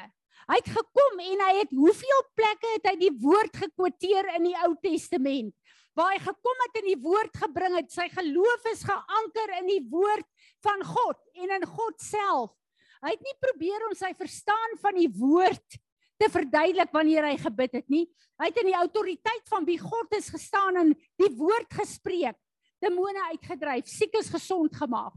Hy 0.46 0.58
het 0.60 0.68
gekom 0.70 1.22
en 1.24 1.42
hy 1.42 1.54
het 1.58 1.72
hoeveel 1.74 2.22
plekke 2.38 2.74
het 2.76 2.90
hy 2.92 2.96
die 3.02 3.14
woord 3.24 3.56
gekwoteer 3.64 4.30
in 4.36 4.52
die 4.52 4.58
Ou 4.62 4.76
Testament 4.84 5.56
waar 5.96 6.12
hy 6.12 6.20
gekom 6.20 6.62
het 6.66 6.78
en 6.82 6.88
die 6.90 7.00
woord 7.00 7.38
gebring 7.40 7.78
het. 7.80 7.88
Sy 7.94 8.10
geloof 8.12 8.66
is 8.74 8.84
geanker 8.84 9.54
in 9.62 9.70
die 9.70 9.84
woord 9.88 10.28
van 10.66 10.84
God 10.84 11.22
en 11.40 11.54
in 11.56 11.68
God 11.72 12.04
self. 12.04 12.52
Hy 13.00 13.14
het 13.14 13.24
nie 13.24 13.36
probeer 13.40 13.86
om 13.88 13.96
sy 13.96 14.12
verstaan 14.18 14.76
van 14.82 15.00
die 15.00 15.08
woord 15.16 15.80
te 16.18 16.30
verduidelik 16.32 16.92
wanneer 16.96 17.28
hy 17.28 17.36
gebid 17.38 17.78
het 17.80 17.90
nie. 17.92 18.06
Hy 18.40 18.50
het 18.50 18.60
in 18.62 18.72
die 18.72 18.80
autoriteit 18.80 19.48
van 19.52 19.66
wie 19.68 19.78
God 19.80 20.16
is 20.18 20.30
gestaan 20.30 20.80
en 20.80 20.94
die 21.20 21.32
woord 21.36 21.72
gespreek, 21.74 22.38
demone 22.84 23.30
uitgedryf, 23.32 23.88
siekes 23.88 24.32
gesond 24.34 24.76
gemaak. 24.76 25.16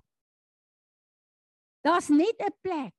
Daar's 1.85 2.09
net 2.09 2.41
'n 2.43 2.55
plek 2.63 2.95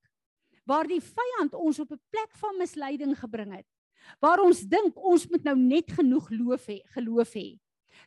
waar 0.66 0.88
die 0.88 1.02
vyand 1.02 1.54
ons 1.54 1.80
op 1.80 1.92
'n 1.92 2.02
plek 2.10 2.32
van 2.38 2.58
misleiding 2.58 3.18
gebring 3.18 3.56
het. 3.56 3.68
Waar 4.20 4.40
ons 4.40 4.62
dink 4.62 4.96
ons 4.98 5.28
moet 5.30 5.44
nou 5.44 5.58
net 5.58 5.92
genoeg 5.92 6.28
geloof 6.28 6.66
hê, 6.68 6.82
geloof 6.96 7.34
hê. 7.34 7.60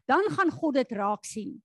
Dan 0.07 0.25
gaan 0.31 0.51
God 0.51 0.75
dit 0.75 0.93
raak 0.93 1.25
sien. 1.25 1.63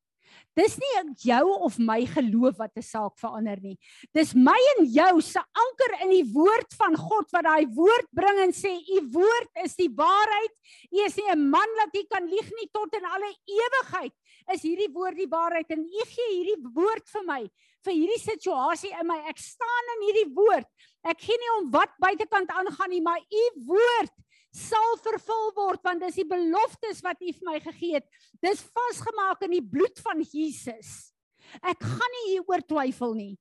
Dis 0.58 0.78
nie 0.82 0.94
jou 1.22 1.44
of 1.68 1.78
my 1.78 2.00
geloof 2.06 2.58
wat 2.58 2.72
'n 2.78 2.82
saak 2.82 3.18
verander 3.20 3.60
nie. 3.62 3.78
Dis 4.14 4.34
my 4.34 4.58
en 4.78 4.86
jou 4.86 5.22
se 5.22 5.40
anker 5.40 6.02
in 6.04 6.10
die 6.10 6.28
woord 6.34 6.74
van 6.74 6.96
God 6.96 7.32
wat 7.32 7.44
daai 7.44 7.66
woord 7.74 8.08
bring 8.12 8.40
en 8.40 8.52
sê 8.52 8.74
u 8.74 9.02
woord 9.14 9.50
is 9.64 9.76
die 9.76 9.90
waarheid. 9.90 10.54
U 10.92 11.06
is 11.06 11.16
nie 11.16 11.30
'n 11.32 11.50
man 11.50 11.70
wat 11.78 11.94
u 11.94 12.04
kan 12.10 12.26
lieg 12.26 12.50
nie 12.60 12.70
tot 12.74 12.94
in 12.94 13.06
alle 13.06 13.32
ewigheid. 13.46 14.14
Is 14.54 14.62
hierdie 14.62 14.94
woord 14.94 15.18
die 15.18 15.30
waarheid 15.30 15.70
en 15.70 15.86
u 15.86 16.04
gee 16.06 16.30
hierdie 16.34 16.64
woord 16.74 17.08
vir 17.10 17.24
my 17.24 17.50
vir 17.86 17.94
hierdie 17.94 18.20
situasie 18.20 18.92
in 19.00 19.08
my. 19.08 19.18
Ek 19.30 19.38
staan 19.38 19.92
in 19.96 20.06
hierdie 20.08 20.34
woord. 20.34 20.68
Ek 21.08 21.20
gee 21.22 21.38
nie 21.38 21.52
om 21.60 21.72
wat 21.72 21.92
buitekant 22.00 22.50
aangaan 22.50 22.90
nie, 22.90 23.02
maar 23.02 23.20
u 23.20 23.44
woord 23.68 24.14
sal 24.56 24.96
vervul 25.04 25.52
word 25.58 25.84
want 25.86 26.04
dis 26.04 26.20
die 26.22 26.28
beloftes 26.28 27.04
wat 27.06 27.22
U 27.22 27.34
vir 27.34 27.48
my 27.50 27.60
gegee 27.64 28.00
het. 28.00 28.08
Dis 28.44 28.64
vasgemaak 28.64 29.44
in 29.48 29.58
die 29.58 29.66
bloed 29.66 30.00
van 30.04 30.24
Jesus. 30.24 31.14
Ek 31.62 31.80
gaan 31.84 32.16
nie 32.16 32.26
hieroor 32.34 32.64
twyfel 32.68 33.16
nie. 33.18 33.36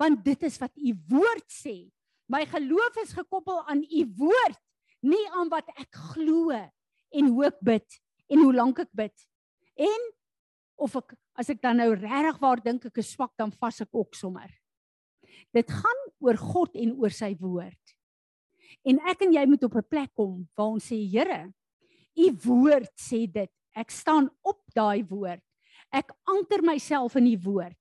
Want 0.00 0.24
dit 0.24 0.42
is 0.48 0.58
wat 0.60 0.74
U 0.76 0.94
woord 1.12 1.46
sê. 1.52 1.86
My 2.32 2.42
geloof 2.50 2.98
is 3.04 3.14
gekoppel 3.14 3.62
aan 3.70 3.84
U 3.84 4.02
woord, 4.18 4.60
nie 5.06 5.22
aan 5.38 5.50
wat 5.52 5.68
ek 5.78 5.94
glo 6.14 6.50
en 6.56 7.30
hoe 7.30 7.46
ek 7.46 7.60
bid 7.64 8.00
en 8.32 8.42
hoe 8.42 8.54
lank 8.54 8.80
ek 8.82 8.90
bid. 8.96 9.14
En 9.78 10.10
of 10.82 10.96
ek 10.98 11.14
as 11.36 11.50
ek 11.52 11.60
dan 11.62 11.78
nou 11.80 11.90
regtig 11.94 12.40
waar 12.40 12.62
dink 12.64 12.88
ek 12.88 13.02
is 13.02 13.12
swak 13.14 13.34
dan 13.38 13.52
vas 13.60 13.82
ek 13.84 13.92
ook 13.94 14.16
sommer. 14.16 14.48
Dit 15.54 15.70
gaan 15.70 16.02
oor 16.24 16.38
God 16.40 16.76
en 16.80 16.96
oor 16.96 17.12
sy 17.14 17.34
woord. 17.40 17.85
En 18.86 19.00
ek 19.10 19.22
en 19.26 19.32
jy 19.32 19.44
moet 19.46 19.64
op 19.64 19.76
'n 19.76 19.88
plek 19.88 20.12
kom 20.14 20.48
waar 20.56 20.72
ons 20.76 20.86
sê 20.92 20.96
Here, 20.96 21.52
u 22.16 22.26
woord 22.44 22.92
sê 22.96 23.26
dit. 23.26 23.50
Ek 23.74 23.90
staan 23.90 24.30
op 24.42 24.62
daai 24.74 25.04
woord. 25.04 25.42
Ek 25.92 26.10
anker 26.24 26.62
myself 26.62 27.16
in 27.16 27.26
u 27.26 27.38
woord. 27.44 27.76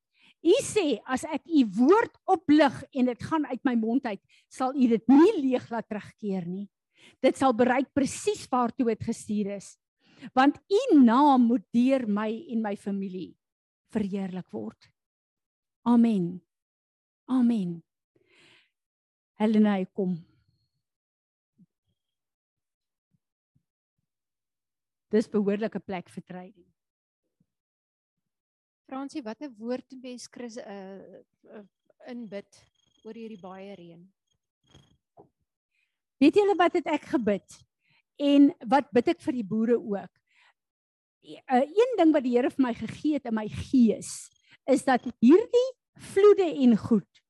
U 0.45 0.55
sê 0.61 0.99
as 1.09 1.23
ek 1.23 1.47
u 1.47 1.63
woord 1.79 2.13
oplig 2.29 2.83
en 2.93 3.05
dit 3.05 3.23
gaan 3.23 3.45
uit 3.45 3.61
my 3.63 3.75
mond 3.75 4.05
uit, 4.05 4.21
sal 4.49 4.75
u 4.75 4.87
dit 4.87 5.07
nie 5.07 5.33
leeg 5.41 5.69
laat 5.71 5.87
terugkeer 5.89 6.45
nie. 6.45 6.67
Dit 7.21 7.37
sal 7.37 7.53
bereik 7.53 7.93
presies 7.93 8.45
waartoe 8.51 8.91
dit 8.93 9.03
gestuur 9.07 9.55
is. 9.55 9.77
Want 10.33 10.59
u 10.69 10.99
naam 11.01 11.47
moet 11.49 11.65
deur 11.73 12.05
my 12.07 12.29
en 12.53 12.61
my 12.61 12.75
familie 12.75 13.33
verheerlik 13.93 14.47
word. 14.51 14.91
Amen. 15.85 16.41
Amen. 17.25 17.81
Helena, 19.39 19.79
kom. 19.93 20.17
Dis 25.13 25.29
behoorlike 25.29 25.79
plek 25.85 26.09
vir 26.09 26.23
training. 26.25 26.67
Fransie, 28.85 29.23
watter 29.25 29.49
woord 29.57 29.85
het 29.89 30.01
mens 30.01 30.27
Chris 30.29 30.57
uh, 30.61 31.21
uh 31.53 31.65
inbid 32.05 32.59
oor 33.05 33.17
hierdie 33.17 33.39
baie 33.41 33.73
reën? 33.73 34.01
Weet 36.21 36.37
julle 36.37 36.53
wat 36.59 36.77
het 36.77 36.91
ek 36.93 37.07
gebid? 37.15 37.55
En 38.21 38.51
wat 38.69 38.91
bid 38.93 39.09
ek 39.15 39.23
vir 39.25 39.39
die 39.39 39.47
boere 39.47 39.79
ook? 39.79 40.11
Uh, 41.25 41.63
een 41.65 41.95
ding 41.97 42.13
wat 42.13 42.25
die 42.27 42.35
Here 42.35 42.51
vir 42.53 42.65
my 42.67 42.73
gegee 42.77 43.17
het 43.17 43.25
in 43.25 43.35
my 43.35 43.47
gees 43.49 44.13
is 44.69 44.85
dat 44.85 45.03
hierdie 45.21 45.67
vloede 46.13 46.45
en 46.45 46.77
goed 46.77 47.21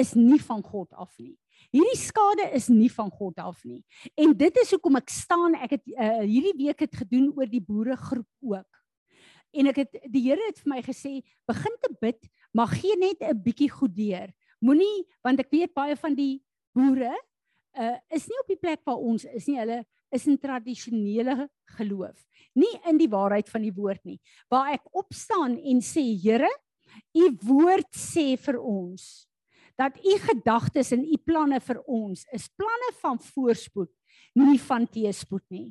is 0.00 0.14
nie 0.16 0.40
van 0.40 0.64
God 0.64 0.92
af 0.96 1.12
nie. 1.20 1.36
Hierdie 1.72 1.96
skade 1.96 2.50
is 2.52 2.68
nie 2.68 2.90
van 2.92 3.08
God 3.10 3.38
af 3.40 3.62
nie. 3.64 3.80
En 4.20 4.34
dit 4.36 4.58
is 4.60 4.74
hoekom 4.74 4.98
ek 5.00 5.08
staan, 5.12 5.56
ek 5.56 5.78
het 5.78 5.84
uh, 5.94 6.20
hierdie 6.20 6.54
week 6.58 6.84
het 6.84 6.98
gedoen 7.00 7.30
oor 7.32 7.48
die 7.48 7.62
boeregroep 7.64 8.28
ook. 8.44 8.80
En 9.56 9.68
ek 9.70 9.82
het 9.82 9.96
die 10.12 10.26
Here 10.26 10.50
het 10.50 10.60
vir 10.60 10.72
my 10.74 10.80
gesê, 10.84 11.20
begin 11.48 11.78
te 11.80 11.92
bid, 12.00 12.28
maar 12.52 12.72
gee 12.72 12.96
net 13.00 13.24
'n 13.24 13.40
bietjie 13.40 13.70
goed 13.72 13.94
deur. 13.96 14.28
Moenie 14.60 15.08
want 15.24 15.40
ek 15.40 15.50
weet 15.50 15.74
baie 15.74 15.96
van 15.96 16.14
die 16.14 16.42
boere 16.76 17.12
uh 17.72 17.96
is 18.12 18.28
nie 18.28 18.38
op 18.40 18.48
die 18.48 18.60
plek 18.60 18.84
waar 18.84 19.00
ons 19.00 19.24
is 19.24 19.48
nie. 19.48 19.56
Hulle 19.56 19.84
is 20.12 20.26
in 20.28 20.36
tradisionele 20.36 21.48
geloof, 21.78 22.20
nie 22.54 22.72
in 22.84 22.98
die 23.00 23.08
waarheid 23.08 23.48
van 23.48 23.62
die 23.62 23.72
woord 23.72 24.04
nie. 24.04 24.20
Waar 24.52 24.74
ek 24.76 24.84
opstaan 24.92 25.56
en 25.56 25.80
sê, 25.80 26.04
Here, 26.20 26.52
u 27.16 27.32
woord 27.48 27.88
sê 27.96 28.36
vir 28.36 28.60
ons 28.60 29.24
dat 29.82 29.98
u 29.98 30.16
gedagtes 30.22 30.92
en 30.94 31.02
u 31.02 31.18
planne 31.18 31.58
vir 31.60 31.80
ons 31.90 32.24
is 32.36 32.48
planne 32.56 32.90
van 33.00 33.18
voorspoed, 33.32 33.90
nie 34.38 34.58
van 34.62 34.86
teëspoed 34.86 35.44
nie. 35.50 35.68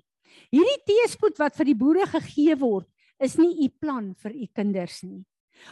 Hierdie 0.51 0.81
teëspoed 0.87 1.39
wat 1.39 1.55
vir 1.59 1.71
die 1.71 1.77
boere 1.77 2.07
gegee 2.11 2.55
word, 2.59 2.87
is 3.21 3.37
nie 3.39 3.65
u 3.65 3.69
plan 3.69 4.11
vir 4.23 4.35
u 4.35 4.47
kinders 4.55 5.01
nie. 5.05 5.21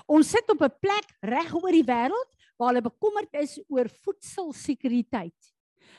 Ons 0.07 0.31
sit 0.35 0.49
op 0.53 0.61
'n 0.61 0.79
plek 0.81 1.07
reg 1.21 1.53
oor 1.55 1.71
die 1.71 1.85
wêreld 1.85 2.29
waar 2.57 2.73
hulle 2.73 2.89
bekommerd 2.89 3.33
is 3.33 3.59
oor 3.67 3.89
voedselsekuriteit. 3.89 5.39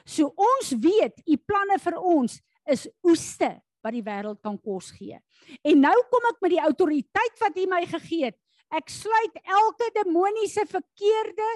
So 0.05 0.33
ons 0.37 0.73
weet 0.73 1.21
u 1.27 1.37
planne 1.37 1.79
vir 1.79 1.97
ons 1.99 2.41
is 2.67 2.89
oeste 3.03 3.61
wat 3.83 3.93
die 3.93 4.05
wêreld 4.05 4.41
kan 4.43 4.59
kos 4.61 4.91
gee. 4.91 5.19
En 5.65 5.81
nou 5.81 5.97
kom 6.11 6.29
ek 6.31 6.41
met 6.41 6.51
die 6.51 6.65
autoriteit 6.65 7.41
wat 7.41 7.57
u 7.57 7.67
my 7.67 7.87
gegee 7.87 8.25
het. 8.25 8.39
Ek 8.71 8.91
sluit 8.93 9.39
elke 9.43 9.91
demoniese 9.97 10.65
verkeerde 10.71 11.49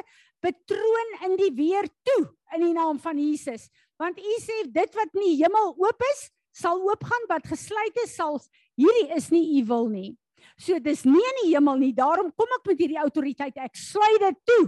patroon 0.45 1.13
in 1.29 1.37
die 1.41 1.53
weer 1.57 1.87
toe 2.07 2.23
in 2.57 2.67
die 2.67 2.75
naam 2.77 2.99
van 3.01 3.19
Jesus. 3.19 3.69
Want 4.01 4.19
u 4.19 4.35
sê 4.43 4.65
dit 4.75 4.99
wat 4.99 5.15
nie 5.17 5.37
hemel 5.39 5.73
oop 5.79 6.05
is, 6.11 6.27
sal 6.55 6.83
oopgaan 6.83 7.29
wat 7.31 7.47
gesluit 7.51 7.97
is 8.05 8.15
sal 8.19 8.39
hierdie 8.79 9.09
is 9.17 9.31
nie 9.35 9.47
u 9.61 9.65
wil 9.71 9.89
nie. 9.91 10.13
So 10.61 10.79
dis 10.83 11.05
nie 11.07 11.23
in 11.23 11.41
die 11.43 11.53
hemel 11.55 11.81
nie. 11.81 11.93
Daarom 11.97 12.31
kom 12.37 12.51
ek 12.59 12.69
met 12.73 12.83
hierdie 12.83 13.01
autoriteit. 13.01 13.57
Ek 13.59 13.79
sluit 13.79 14.21
dit 14.23 14.41
toe 14.51 14.65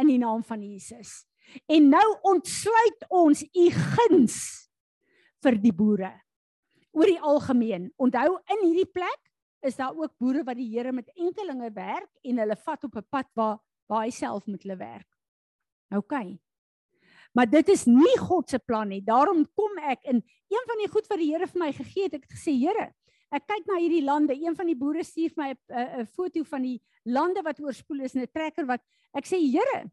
in 0.00 0.08
die 0.08 0.20
naam 0.22 0.42
van 0.46 0.62
Jesus. 0.64 1.22
En 1.70 1.90
nou 1.92 2.06
ontsluit 2.32 3.06
ons 3.12 3.42
u 3.44 3.66
guns 3.70 4.38
vir 5.42 5.58
die 5.60 5.74
boere. 5.74 6.12
Oor 6.96 7.10
die 7.10 7.20
algemeen. 7.20 7.90
Onthou 8.00 8.38
in 8.54 8.64
hierdie 8.64 8.88
plek 8.88 9.20
is 9.62 9.76
daar 9.76 9.94
ook 9.94 10.18
boere 10.18 10.42
wat 10.44 10.58
die 10.58 10.70
Here 10.76 10.92
met 10.92 11.10
enkelinge 11.14 11.70
werk 11.72 12.10
en 12.22 12.38
hulle 12.38 12.56
vat 12.56 12.84
op 12.84 12.96
'n 12.96 13.06
pad 13.10 13.28
waar 13.34 13.58
waar 13.88 14.04
hy 14.04 14.10
self 14.10 14.46
met 14.46 14.62
hulle 14.62 14.76
werk. 14.76 15.08
OK. 15.92 16.12
Maar 17.32 17.48
dit 17.50 17.68
is 17.68 17.84
nie 17.88 18.16
God 18.20 18.50
se 18.50 18.58
plan 18.58 18.88
nie. 18.88 19.02
Daarom 19.04 19.44
kom 19.54 19.78
ek 19.78 20.04
in 20.04 20.20
een 20.52 20.66
van 20.68 20.80
die 20.80 20.88
goed 20.88 21.06
wat 21.08 21.18
die 21.18 21.30
Here 21.32 21.46
vir 21.46 21.60
my 21.60 21.72
gegee 21.72 22.08
het. 22.08 22.14
Ek 22.14 22.26
het 22.28 22.36
gesê, 22.36 22.54
Here, 22.56 22.92
ek 23.32 23.46
kyk 23.48 23.66
na 23.66 23.78
hierdie 23.80 24.04
lande. 24.04 24.36
Een 24.36 24.56
van 24.56 24.68
die 24.68 24.76
boere 24.76 25.04
stuur 25.04 25.32
my 25.36 25.54
'n 25.68 26.06
foto 26.06 26.44
van 26.44 26.62
die 26.62 26.80
lande 27.04 27.42
wat 27.42 27.60
oorspoel 27.60 28.04
is 28.04 28.14
in 28.14 28.22
'n 28.22 28.32
trekker 28.32 28.66
wat 28.66 28.80
ek 29.14 29.26
sê, 29.26 29.40
Here, 29.40 29.90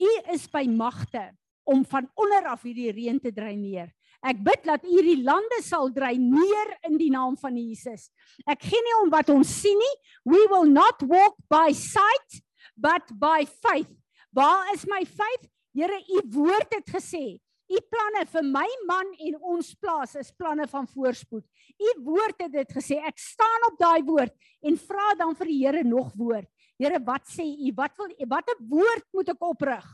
U 0.00 0.10
is 0.32 0.46
by 0.48 0.64
magte 0.64 1.36
om 1.64 1.84
van 1.84 2.08
onder 2.14 2.46
af 2.46 2.62
hierdie 2.62 2.92
reën 2.92 3.20
te 3.20 3.32
dreineer. 3.32 3.92
Ek 4.26 4.40
bid 4.42 4.64
dat 4.66 4.82
U 4.82 4.90
hierdie 4.90 5.22
lande 5.22 5.60
sal 5.62 5.92
dreineer 5.94 6.72
in 6.88 6.96
die 6.98 7.10
naam 7.14 7.36
van 7.38 7.54
Jesus. 7.54 8.08
Ek 8.50 8.64
gee 8.66 8.80
nie 8.82 8.96
om 9.04 9.12
wat 9.14 9.30
ons 9.30 9.50
sien 9.60 9.78
nie. 9.78 9.94
We 10.26 10.40
will 10.50 10.66
not 10.66 11.04
walk 11.06 11.38
by 11.50 11.70
sight 11.76 12.40
but 12.74 13.06
by 13.18 13.46
faith. 13.46 13.90
Waar 14.34 14.72
is 14.74 14.84
my 14.90 15.04
faith? 15.06 15.46
Here, 15.74 15.94
u 15.94 16.22
woord 16.34 16.74
het 16.74 16.90
gesê, 16.90 17.38
u 17.68 17.78
planne 17.92 18.24
vir 18.32 18.44
my 18.48 18.66
man 18.88 19.10
en 19.22 19.38
ons 19.54 19.70
plaas 19.78 20.16
is 20.18 20.32
planne 20.34 20.66
van 20.70 20.88
voorspoed. 20.90 21.44
U 21.78 21.94
woord 22.02 22.42
het 22.42 22.52
dit 22.56 22.74
gesê. 22.74 22.98
Ek 22.98 23.20
staan 23.22 23.68
op 23.70 23.78
daai 23.78 24.02
woord 24.06 24.34
en 24.66 24.78
vra 24.80 25.12
dan 25.20 25.36
vir 25.38 25.52
die 25.52 25.60
Here 25.62 25.84
nog 25.86 26.10
woord. 26.18 26.48
Here, 26.78 26.98
wat 27.06 27.26
sê 27.30 27.46
u? 27.46 27.70
Wat 27.76 27.94
wil 27.98 28.14
watter 28.30 28.58
woord 28.66 29.06
moet 29.14 29.30
ek 29.34 29.46
oprig? 29.46 29.86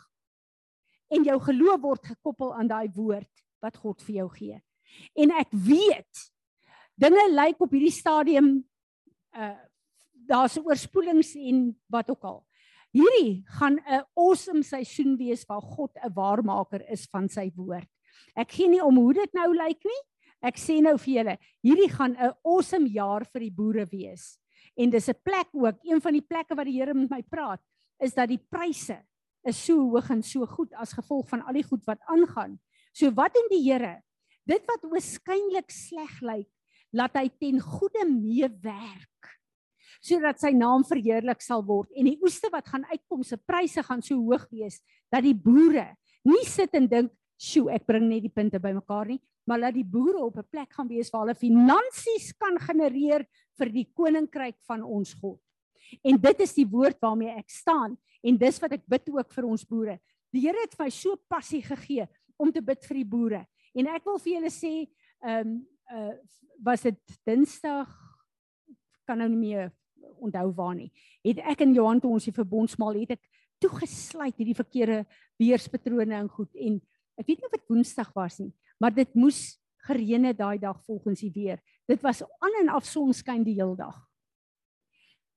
En 1.13 1.25
jou 1.25 1.37
geloof 1.51 1.81
word 1.83 2.13
gekoppel 2.15 2.55
aan 2.57 2.69
daai 2.69 2.89
woord 2.97 3.44
wat 3.65 3.81
God 3.81 4.03
vir 4.05 4.21
jou 4.21 4.29
gee. 4.37 4.61
En 5.17 5.33
ek 5.41 5.51
weet 5.51 6.25
dinge 7.01 7.25
lyk 7.33 7.63
op 7.65 7.73
hierdie 7.75 7.95
stadium 7.95 8.59
uh 9.35 9.55
daar's 10.25 10.57
oorspoelings 10.57 11.35
en 11.37 11.67
wat 11.93 12.09
ook 12.09 12.23
al. 12.25 12.39
Hierdie 12.95 13.43
gaan 13.59 13.77
'n 13.77 14.05
awesome 14.17 14.63
seisoen 14.63 15.19
wees 15.19 15.45
waar 15.45 15.61
God 15.61 15.91
'n 16.01 16.13
waarmaker 16.15 16.81
is 16.89 17.07
van 17.13 17.29
sy 17.29 17.53
woord. 17.57 17.89
Ek 18.37 18.53
gee 18.53 18.69
nie 18.69 18.81
om 18.85 18.97
hoe 18.97 19.13
dit 19.13 19.33
nou 19.35 19.53
lyk 19.53 19.85
nie. 19.85 20.03
Ek 20.41 20.57
sê 20.57 20.81
nou 20.81 20.97
vir 20.99 21.15
julle, 21.15 21.39
hierdie 21.63 21.91
gaan 21.91 22.17
'n 22.17 22.33
awesome 22.45 22.89
jaar 22.89 23.25
vir 23.25 23.41
die 23.41 23.51
boere 23.51 23.87
wees. 23.87 24.39
En 24.77 24.91
dis 24.91 25.09
'n 25.09 25.21
plek 25.23 25.49
ook, 25.53 25.77
een 25.83 26.01
van 26.01 26.13
die 26.13 26.23
plekke 26.23 26.55
wat 26.55 26.67
die 26.67 26.79
Here 26.81 26.95
met 26.95 27.11
my 27.11 27.23
praat, 27.23 27.61
is 28.01 28.15
dat 28.15 28.29
die 28.29 28.41
pryse 28.51 29.05
is 29.45 29.65
so 29.65 29.79
hoog 29.79 30.11
en 30.11 30.23
so 30.23 30.47
goed 30.47 30.73
as 30.73 30.93
gevolg 30.93 31.29
van 31.29 31.43
al 31.43 31.53
die 31.53 31.63
goed 31.63 31.85
wat 31.85 32.01
aangaan. 32.07 32.59
So 32.95 33.11
wat 33.11 33.35
doen 33.35 33.51
die 33.51 33.65
Here? 33.67 33.99
Dit 34.47 34.63
wat 34.71 34.85
oënskynlik 34.87 35.73
sleg 35.73 36.21
lyk, 36.23 36.51
laat 36.95 37.17
hy 37.19 37.27
ten 37.43 37.59
goeie 37.59 38.07
meewerk 38.07 39.11
sodat 40.05 40.37
sy 40.37 40.51
naam 40.53 40.83
verheerlik 40.85 41.41
sal 41.41 41.63
word 41.65 41.89
en 41.97 42.11
die 42.11 42.19
oeste 42.21 42.51
wat 42.53 42.67
gaan 42.69 42.83
uitkom 42.91 43.23
se 43.25 43.39
pryse 43.41 43.81
gaan 43.87 44.03
so 44.05 44.19
hoog 44.21 44.43
wees 44.53 44.83
dat 45.09 45.25
die 45.25 45.33
boere 45.33 45.95
nie 46.29 46.45
sit 46.45 46.75
en 46.77 46.87
dink, 46.89 47.13
"Sjoe, 47.41 47.73
ek 47.73 47.87
bring 47.87 48.09
net 48.09 48.23
die 48.23 48.33
punte 48.33 48.61
bymekaar 48.61 49.07
nie," 49.09 49.21
maar 49.47 49.61
dat 49.61 49.75
die 49.75 49.85
boere 49.85 50.19
op 50.19 50.37
'n 50.37 50.45
plek 50.51 50.73
gaan 50.73 50.89
wees 50.89 51.11
waar 51.11 51.23
hulle 51.25 51.35
finansies 51.35 52.33
kan 52.39 52.59
genereer 52.59 53.27
vir 53.59 53.69
die 53.73 53.89
koninkryk 53.95 54.57
van 54.67 54.83
ons 54.83 55.15
God. 55.15 55.41
En 56.05 56.17
dit 56.17 56.41
is 56.41 56.55
die 56.55 56.67
woord 56.67 57.01
waarmee 57.01 57.39
ek 57.39 57.49
staan 57.51 57.97
en 58.23 58.37
dis 58.37 58.61
wat 58.61 58.73
ek 58.73 58.87
bid 58.87 59.09
ook 59.09 59.33
vir 59.33 59.45
ons 59.45 59.65
boere. 59.65 60.01
Die 60.33 60.41
Here 60.41 60.61
het 60.61 60.79
my 60.79 60.91
so 60.91 61.17
passie 61.29 61.63
gegee 61.63 62.09
om 62.37 62.53
te 62.53 62.63
bid 62.63 62.85
vir 62.89 63.01
die 63.01 63.09
boere. 63.09 63.43
En 63.75 63.89
ek 63.95 64.05
wil 64.07 64.19
vir 64.23 64.37
julle 64.37 64.53
sê, 64.55 64.75
ehm 65.25 65.55
um, 65.55 65.61
uh 65.93 66.15
was 66.65 66.85
dit 66.87 67.17
Dinsdag 67.27 67.91
kan 69.05 69.19
nou 69.19 69.27
nie 69.29 69.41
meer 69.51 69.73
onthou 70.23 70.53
waar 70.57 70.75
nie. 70.79 70.91
Het 71.27 71.43
ek 71.45 71.65
in 71.67 71.75
Johan 71.77 72.01
toe 72.01 72.13
ons 72.15 72.29
die 72.29 72.35
verbondsmaal 72.35 73.01
het 73.03 73.17
ek 73.17 73.27
toegesluit 73.63 74.39
hierdie 74.39 74.57
verkeerde 74.57 75.03
weerspatrone 75.41 76.15
en 76.17 76.31
goed 76.31 76.55
en 76.55 76.79
ek 77.21 77.29
weet 77.29 77.43
nie 77.43 77.49
of 77.49 77.57
dit 77.57 77.69
Woensdag 77.71 78.11
was 78.17 78.39
nie, 78.41 78.53
maar 78.81 78.95
dit 78.95 79.11
moes 79.19 79.59
gereën 79.85 80.31
het 80.31 80.39
daai 80.39 80.59
dag 80.59 80.81
volgens 80.87 81.21
die 81.21 81.33
weer. 81.35 81.61
Dit 81.89 82.03
was 82.03 82.23
aan 82.23 82.61
en 82.63 82.73
af 82.73 82.87
sonskyn 82.89 83.45
die 83.45 83.59
hele 83.59 83.77
dag. 83.77 83.99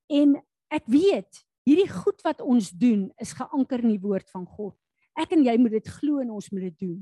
En 0.07 0.37
ek 0.71 0.87
weet, 0.87 1.43
hierdie 1.67 1.89
goed 1.91 2.23
wat 2.23 2.41
ons 2.41 2.71
doen 2.71 3.09
is 3.19 3.35
geanker 3.35 3.83
in 3.83 3.91
die 3.91 4.03
woord 4.03 4.29
van 4.31 4.45
God. 4.47 4.75
Ek 5.17 5.33
en 5.33 5.45
jy 5.45 5.55
moet 5.57 5.79
dit 5.79 5.89
glo 5.99 6.21
en 6.21 6.35
ons 6.37 6.51
moet 6.53 6.67
dit 6.69 6.79
doen. 6.85 6.99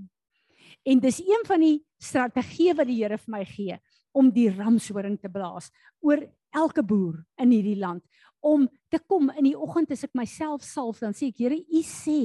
En 0.87 1.01
dis 1.03 1.19
een 1.19 1.43
van 1.47 1.61
die 1.61 1.77
strategieë 2.01 2.75
wat 2.79 2.87
die 2.87 3.01
Here 3.01 3.17
vir 3.19 3.33
my 3.35 3.43
gee 3.49 3.77
om 4.15 4.31
die 4.31 4.47
ramshoring 4.53 5.17
te 5.19 5.29
blaas 5.31 5.69
oor 6.05 6.23
elke 6.55 6.83
boer 6.85 7.19
in 7.41 7.51
hierdie 7.51 7.79
land 7.79 8.03
om 8.45 8.67
te 8.93 9.01
kom 9.01 9.31
in 9.33 9.49
die 9.49 9.57
oggend 9.57 9.91
as 9.91 10.05
ek 10.07 10.15
myself 10.17 10.63
salf 10.63 11.01
dan 11.03 11.15
sê 11.17 11.31
ek 11.33 11.41
Here 11.43 11.57
u 11.59 11.81
sê 11.85 12.21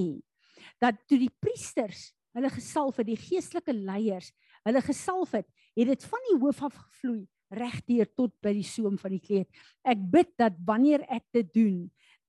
dat 0.82 1.01
toe 1.09 1.18
die 1.20 1.32
priesters 1.43 2.11
hulle 2.36 2.53
gesalf 2.55 3.01
het 3.01 3.09
die 3.11 3.18
geestelike 3.18 3.74
leiers 3.74 4.30
hulle 4.68 4.82
gesalf 4.86 5.34
het 5.38 5.49
het 5.78 5.91
dit 5.91 6.09
van 6.12 6.26
die 6.28 6.38
hoof 6.45 6.62
af 6.68 6.78
gevloei 6.78 7.24
regdeur 7.51 8.07
tot 8.14 8.36
by 8.45 8.53
die 8.55 8.66
soem 8.66 8.99
van 9.01 9.16
die 9.16 9.22
kleed 9.24 9.62
ek 9.82 10.03
bid 10.12 10.30
dat 10.38 10.59
wanneer 10.66 11.03
ek 11.11 11.26
dit 11.34 11.51
doen 11.57 11.78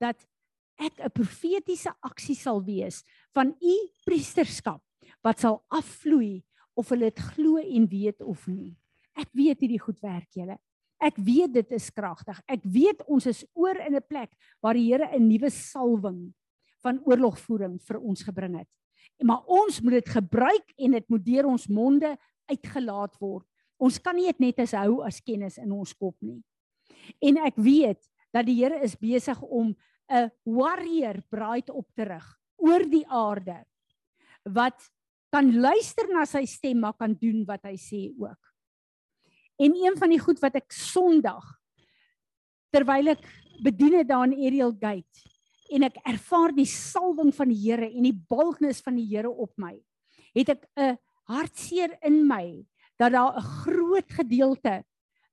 dat 0.02 0.18
ek 0.82 0.98
'n 0.98 1.14
profetiese 1.14 1.92
aksie 2.02 2.34
sal 2.34 2.64
wees 2.64 3.04
van 3.36 3.54
u 3.60 3.76
priesterskap 4.04 4.82
wat 5.22 5.40
sal 5.40 5.62
afvloei 5.72 6.42
of 6.78 6.90
hulle 6.92 7.10
dit 7.10 7.24
glo 7.34 7.60
en 7.60 7.88
weet 7.88 8.22
of 8.24 8.46
nie. 8.50 8.72
Ek 9.18 9.28
weet 9.36 9.64
hierdie 9.64 9.80
goed 9.82 10.00
werk 10.04 10.30
julle. 10.36 10.56
Ek 11.02 11.18
weet 11.18 11.52
dit 11.56 11.74
is 11.74 11.90
kragtig. 11.90 12.38
Ek 12.46 12.62
weet 12.62 13.02
ons 13.10 13.26
is 13.26 13.42
oor 13.58 13.76
in 13.82 13.96
'n 13.96 14.06
plek 14.08 14.30
waar 14.62 14.74
die 14.74 14.86
Here 14.92 15.08
'n 15.12 15.28
nuwe 15.28 15.50
salwing 15.50 16.32
van 16.82 17.00
oorlogvoering 17.04 17.80
vir 17.80 17.98
ons 18.00 18.22
gebring 18.22 18.58
het. 18.58 18.68
Maar 19.22 19.42
ons 19.46 19.80
moet 19.80 19.92
dit 19.92 20.08
gebruik 20.08 20.72
en 20.78 20.90
dit 20.90 21.08
moet 21.08 21.24
deur 21.24 21.46
ons 21.46 21.68
monde 21.68 22.16
uitgelaat 22.48 23.18
word. 23.20 23.46
Ons 23.78 23.98
kan 23.98 24.16
nie 24.16 24.26
dit 24.26 24.40
net 24.40 24.58
as 24.58 24.72
hou 24.72 25.02
as 25.02 25.20
kennis 25.20 25.58
in 25.58 25.72
ons 25.72 25.92
kop 25.92 26.16
nie. 26.22 26.42
En 27.20 27.36
ek 27.36 27.56
weet 27.56 28.00
dat 28.32 28.46
die 28.46 28.62
Here 28.62 28.82
is 28.82 28.96
besig 28.96 29.40
om 29.42 29.76
'n 30.08 30.30
warrior 30.44 31.22
bride 31.30 31.72
op 31.72 31.86
te 31.94 32.04
rig 32.04 32.41
oor 32.62 32.84
die 32.88 33.04
aarde 33.10 33.58
wat 34.54 34.78
kan 35.32 35.48
luister 35.54 36.08
na 36.12 36.24
sy 36.28 36.44
stem 36.46 36.82
maar 36.84 36.96
kan 36.98 37.14
doen 37.16 37.42
wat 37.48 37.64
hy 37.64 37.76
sê 37.80 38.02
ook. 38.20 38.40
En 39.62 39.74
een 39.76 39.96
van 39.98 40.12
die 40.12 40.20
goed 40.20 40.40
wat 40.42 40.58
ek 40.60 40.74
Sondag 40.74 41.46
terwyl 42.72 43.12
ek 43.14 43.24
bedien 43.62 43.98
het 44.00 44.08
daar 44.08 44.26
in 44.28 44.36
Ariel 44.36 44.74
Gate 44.80 45.30
en 45.72 45.86
ek 45.88 45.98
ervaar 46.08 46.52
die 46.56 46.68
salwing 46.68 47.32
van 47.36 47.48
die 47.52 47.60
Here 47.62 47.88
en 47.88 48.04
die 48.04 48.16
bultnis 48.16 48.82
van 48.84 48.96
die 48.98 49.06
Here 49.08 49.30
op 49.30 49.52
my, 49.60 49.76
het 50.36 50.52
ek 50.52 50.68
'n 50.76 50.98
hartseer 51.28 51.96
in 52.02 52.26
my 52.28 52.64
dat 52.98 53.12
daar 53.12 53.36
'n 53.36 53.48
groot 53.64 54.10
gedeelte 54.10 54.84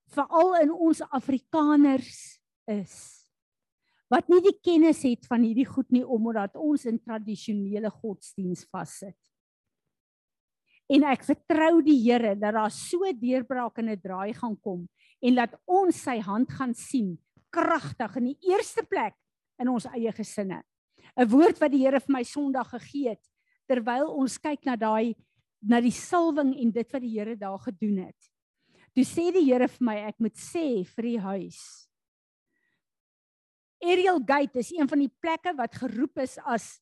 veral 0.08 0.62
in 0.62 0.72
ons 0.72 1.02
Afrikaners 1.02 2.40
is 2.68 3.19
wat 4.10 4.30
nie 4.30 4.42
die 4.42 4.58
kennis 4.66 5.04
het 5.06 5.28
van 5.30 5.44
hierdie 5.46 5.68
goed 5.70 5.90
nie 5.94 6.04
omdat 6.04 6.58
ons 6.58 6.86
in 6.90 6.98
tradisionele 7.00 7.92
godsdiens 7.94 8.66
vassit. 8.74 9.18
En 10.90 11.06
ek 11.06 11.28
vertrou 11.28 11.84
die 11.86 12.00
Here 12.02 12.34
dat 12.34 12.56
daar 12.58 12.74
so 12.74 13.06
deurbraak 13.14 13.78
en 13.78 13.90
'n 13.90 14.02
draai 14.02 14.34
gaan 14.34 14.58
kom 14.58 14.88
en 15.22 15.36
dat 15.36 15.54
ons 15.68 15.96
sy 15.96 16.20
hand 16.20 16.50
gaan 16.50 16.74
sien 16.74 17.20
kragtig 17.52 18.16
in 18.18 18.26
die 18.34 18.40
eerste 18.50 18.84
plek 18.84 19.14
in 19.60 19.70
ons 19.70 19.86
eie 19.86 20.12
gesinne. 20.12 20.64
'n 21.16 21.30
Woord 21.30 21.60
wat 21.60 21.72
die 21.72 21.86
Here 21.86 22.00
vir 22.00 22.14
my 22.14 22.24
Sondag 22.24 22.70
gegee 22.72 23.10
het 23.10 23.26
terwyl 23.68 24.10
ons 24.18 24.38
kyk 24.38 24.66
na 24.66 24.76
daai 24.76 25.16
na 25.62 25.82
die 25.82 25.94
salwing 25.94 26.56
en 26.56 26.72
dit 26.72 26.92
wat 26.92 27.02
die 27.02 27.14
Here 27.20 27.36
daar 27.36 27.60
gedoen 27.60 28.06
het. 28.08 28.32
Toe 28.96 29.04
sê 29.04 29.32
die 29.32 29.46
Here 29.46 29.68
vir 29.68 29.86
my 29.86 29.96
ek 30.08 30.20
moet 30.20 30.36
sê 30.36 30.84
vir 30.96 31.04
die 31.04 31.20
huis. 31.20 31.89
Ariel 33.80 34.20
Gate 34.26 34.60
is 34.60 34.72
een 34.76 34.88
van 34.88 35.00
die 35.00 35.12
plekke 35.22 35.54
wat 35.56 35.76
geroep 35.80 36.20
is 36.20 36.38
as 36.44 36.80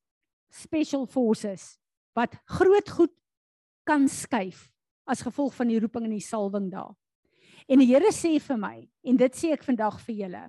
special 0.53 1.05
forces 1.05 1.75
wat 2.17 2.33
groot 2.57 2.89
goed 2.89 3.13
kan 3.87 4.07
skuif 4.09 4.67
as 5.07 5.21
gevolg 5.23 5.53
van 5.55 5.69
die 5.69 5.79
roeping 5.79 6.07
en 6.07 6.15
die 6.17 6.23
salwing 6.23 6.71
daar. 6.71 6.95
En 7.67 7.79
die 7.79 7.87
Here 7.87 8.11
sê 8.15 8.35
vir 8.43 8.59
my 8.59 8.77
en 9.07 9.19
dit 9.19 9.37
sê 9.37 9.53
ek 9.55 9.65
vandag 9.67 9.99
vir 10.03 10.23
julle. 10.23 10.43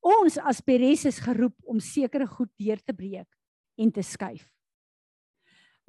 Ons 0.00 0.38
as 0.40 0.62
Peres 0.64 1.06
is 1.08 1.20
geroep 1.22 1.56
om 1.68 1.80
sekere 1.80 2.26
goed 2.28 2.50
deur 2.60 2.80
te 2.80 2.96
breek 2.96 3.28
en 3.80 3.92
te 3.92 4.04
skuif. 4.04 4.48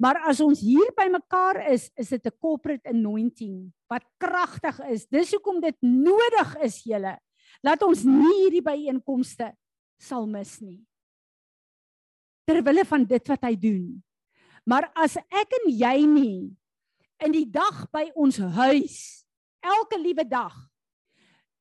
Maar 0.00 0.22
as 0.28 0.40
ons 0.42 0.60
hier 0.64 0.88
by 0.96 1.06
mekaar 1.12 1.60
is, 1.70 1.90
is 1.96 2.08
dit 2.10 2.26
'n 2.26 2.38
corporate 2.40 2.88
anointing 2.88 3.72
wat 3.88 4.04
kragtig 4.18 4.80
is. 4.90 5.06
Dis 5.06 5.32
hoekom 5.32 5.60
dit 5.60 5.76
nodig 5.80 6.56
is 6.62 6.82
julle. 6.84 7.18
Laat 7.60 7.82
ons 7.84 8.04
nie 8.06 8.32
hierdie 8.44 8.64
byeenkomste 8.64 9.52
sal 10.00 10.26
mis 10.26 10.56
nie. 10.62 10.80
Terwille 12.48 12.84
van 12.88 13.04
dit 13.06 13.30
wat 13.30 13.44
hy 13.46 13.52
doen. 13.58 13.84
Maar 14.66 14.88
as 14.98 15.18
ek 15.20 15.58
en 15.60 15.68
jy 15.70 15.96
nie 16.06 16.38
in 17.22 17.34
die 17.34 17.46
dag 17.46 17.84
by 17.92 18.08
ons 18.18 18.38
huis 18.38 18.96
elke 19.62 19.98
liewe 19.98 20.24
dag 20.26 20.54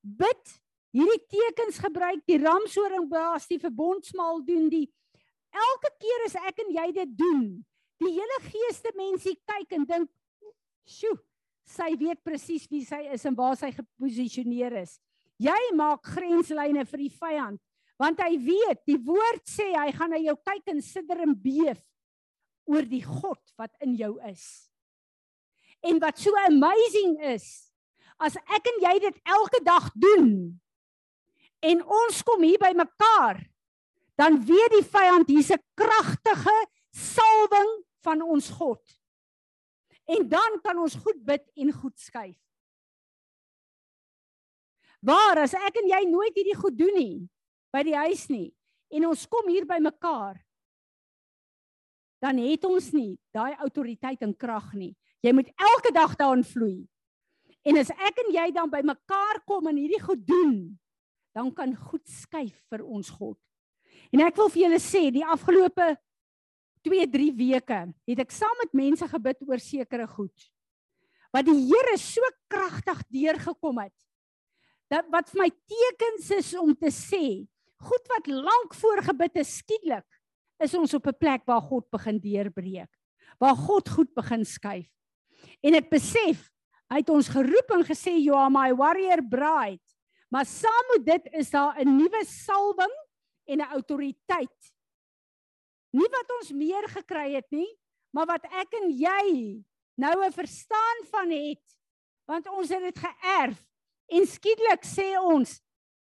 bid 0.01 0.55
hierdie 0.93 1.21
tekens 1.29 1.77
gebruik 1.81 2.23
die 2.25 2.39
ramshoring 2.41 3.05
blaas 3.09 3.45
die 3.49 3.59
verbondsmaal 3.61 4.41
doen 4.45 4.71
die 4.73 4.87
elke 5.53 5.91
keer 6.01 6.25
as 6.25 6.39
ek 6.49 6.63
en 6.65 6.73
jy 6.73 6.87
dit 6.95 7.13
doen 7.19 7.45
Die 8.01 8.15
hele 8.15 8.39
geeste 8.47 8.91
mensie 8.97 9.35
kyk 9.45 9.75
en 9.77 9.85
dink, 9.85 10.09
"Sjoe, 10.89 11.19
sy 11.65 11.93
weet 11.95 12.23
presies 12.23 12.65
wie 12.69 12.83
sy 12.83 13.05
is 13.13 13.25
en 13.25 13.35
waar 13.35 13.55
sy 13.55 13.71
geposisioneer 13.71 14.81
is." 14.81 14.99
Jy 15.41 15.61
maak 15.77 16.05
grenslyne 16.05 16.85
vir 16.85 17.01
die 17.01 17.13
vyand, 17.13 17.61
want 18.01 18.19
hy 18.21 18.35
weet, 18.41 18.81
die 18.89 18.99
woord 19.05 19.45
sê 19.49 19.71
hy 19.73 19.89
gaan 19.95 20.13
na 20.13 20.19
jou 20.21 20.35
kyk 20.45 20.73
en 20.73 20.81
sidder 20.85 21.23
en 21.25 21.35
beef 21.37 21.81
oor 22.69 22.85
die 22.87 23.03
God 23.05 23.41
wat 23.59 23.73
in 23.85 23.95
jou 23.97 24.15
is. 24.29 24.43
En 25.85 26.01
wat 26.01 26.19
so 26.21 26.33
amazing 26.45 27.17
is, 27.33 27.73
as 28.21 28.37
ek 28.53 28.69
en 28.69 28.83
jy 28.85 28.95
dit 29.07 29.17
elke 29.33 29.61
dag 29.65 29.89
doen 29.97 30.27
en 31.61 31.81
ons 31.85 32.21
kom 32.25 32.41
hier 32.45 32.61
by 32.61 32.71
mekaar, 32.77 33.41
dan 34.17 34.37
weet 34.45 34.75
die 34.77 34.85
vyand 34.85 35.29
hier's 35.29 35.49
'n 35.53 35.61
kragtige 35.77 36.57
salwing 36.93 37.71
van 38.05 38.21
ons 38.21 38.49
God. 38.49 38.81
En 40.05 40.27
dan 40.29 40.59
kan 40.61 40.77
ons 40.77 40.95
goed 40.95 41.17
bid 41.25 41.43
en 41.55 41.71
goed 41.71 41.97
skuif. 41.97 42.37
Waar 45.01 45.43
as 45.43 45.55
ek 45.57 45.81
en 45.81 45.89
jy 45.89 46.01
nooit 46.09 46.35
hierdie 46.37 46.57
goed 46.57 46.77
doen 46.77 46.95
nie 46.97 47.17
by 47.73 47.81
die 47.87 47.97
huis 47.97 48.27
nie 48.29 48.51
en 48.91 49.07
ons 49.09 49.25
kom 49.31 49.47
hier 49.49 49.65
by 49.65 49.79
mekaar 49.81 50.37
dan 52.21 52.37
het 52.37 52.65
ons 52.69 52.91
nie 52.93 53.15
daai 53.33 53.57
autoriteit 53.65 54.21
en 54.21 54.33
krag 54.37 54.69
nie. 54.77 54.93
Jy 55.25 55.33
moet 55.33 55.49
elke 55.57 55.91
dag 55.93 56.13
daarin 56.17 56.45
vloei. 56.45 56.83
En 57.65 57.77
as 57.81 57.89
ek 57.93 58.21
en 58.23 58.31
jy 58.33 58.47
dan 58.53 58.69
by 58.69 58.81
mekaar 58.85 59.41
kom 59.49 59.69
en 59.69 59.77
hierdie 59.77 60.01
goed 60.01 60.21
doen, 60.25 60.55
dan 61.33 61.49
kan 61.53 61.73
goed 61.89 62.05
skuif 62.09 62.57
vir 62.69 62.85
ons 62.85 63.09
God. 63.13 63.37
En 64.13 64.23
ek 64.25 64.37
wil 64.37 64.49
vir 64.53 64.63
julle 64.65 64.79
sê, 64.81 65.03
die 65.13 65.25
afgelope 65.25 65.93
2, 66.85 67.05
3 67.13 67.27
weke 67.37 67.81
het 68.09 68.23
ek 68.23 68.33
saam 68.33 68.53
met 68.63 68.73
mense 68.77 69.07
gebid 69.09 69.41
oor 69.45 69.61
sekere 69.61 70.07
goed. 70.09 70.49
Wat 71.31 71.45
die 71.47 71.57
Here 71.69 71.97
so 72.01 72.25
kragtig 72.51 73.01
deurgekom 73.13 73.79
het. 73.81 73.95
Dat 74.91 75.07
wat 75.13 75.29
vir 75.31 75.45
my 75.45 75.49
tekens 75.71 76.31
is 76.35 76.51
om 76.59 76.73
te 76.75 76.91
sê, 76.91 77.47
goed 77.81 78.09
wat 78.11 78.27
lank 78.27 78.75
voorgebid 78.77 79.39
is 79.41 79.53
skielik, 79.61 80.07
is 80.61 80.75
ons 80.77 80.93
op 80.93 81.07
'n 81.07 81.17
plek 81.17 81.45
waar 81.47 81.61
God 81.61 81.89
begin 81.89 82.19
deurbreek. 82.19 82.91
Waar 83.39 83.55
God 83.55 83.89
goed 83.89 84.13
begin 84.13 84.45
skuif. 84.45 84.89
En 85.63 85.73
ek 85.73 85.89
besef, 85.89 86.51
hy 86.91 86.97
het 86.97 87.09
ons 87.09 87.27
geroep 87.27 87.71
en 87.71 87.83
gesê 87.83 88.19
you 88.19 88.35
are 88.35 88.49
my 88.49 88.75
warrior 88.75 89.23
bride. 89.23 89.81
Maar 90.29 90.45
saam 90.45 90.85
met 90.93 91.05
dit 91.05 91.33
is 91.33 91.49
daar 91.49 91.79
'n 91.79 91.97
nuwe 91.97 92.25
salwing 92.25 92.93
en 93.47 93.57
'n 93.57 93.71
autoriteit 93.73 94.71
Nie 95.91 96.07
wat 96.07 96.29
ons 96.39 96.53
meer 96.55 96.87
gekry 96.93 97.33
het 97.35 97.49
nie, 97.51 97.67
maar 98.15 98.29
wat 98.29 98.45
ek 98.47 98.77
en 98.79 98.91
jy 98.95 99.23
nou 99.99 100.15
'n 100.23 100.31
verstaan 100.31 100.99
van 101.11 101.31
het, 101.31 101.65
want 102.27 102.47
ons 102.47 102.69
het 102.69 102.79
dit 102.79 102.99
geërf 102.99 103.59
en 104.11 104.27
skielik 104.27 104.85
sê 104.87 105.13
ons 105.17 105.57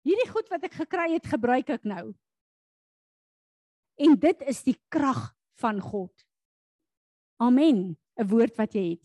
hierdie 0.06 0.28
goed 0.30 0.48
wat 0.52 0.68
ek 0.68 0.78
gekry 0.84 1.10
het, 1.16 1.26
gebruik 1.26 1.72
ek 1.74 1.88
nou. 1.88 2.12
En 3.96 4.14
dit 4.20 4.42
is 4.46 4.62
die 4.66 4.76
krag 4.92 5.32
van 5.60 5.80
God. 5.80 6.12
Amen. 7.40 7.96
'n 8.16 8.28
Woord 8.28 8.56
wat 8.56 8.72
jy 8.72 8.96
het. 8.96 9.04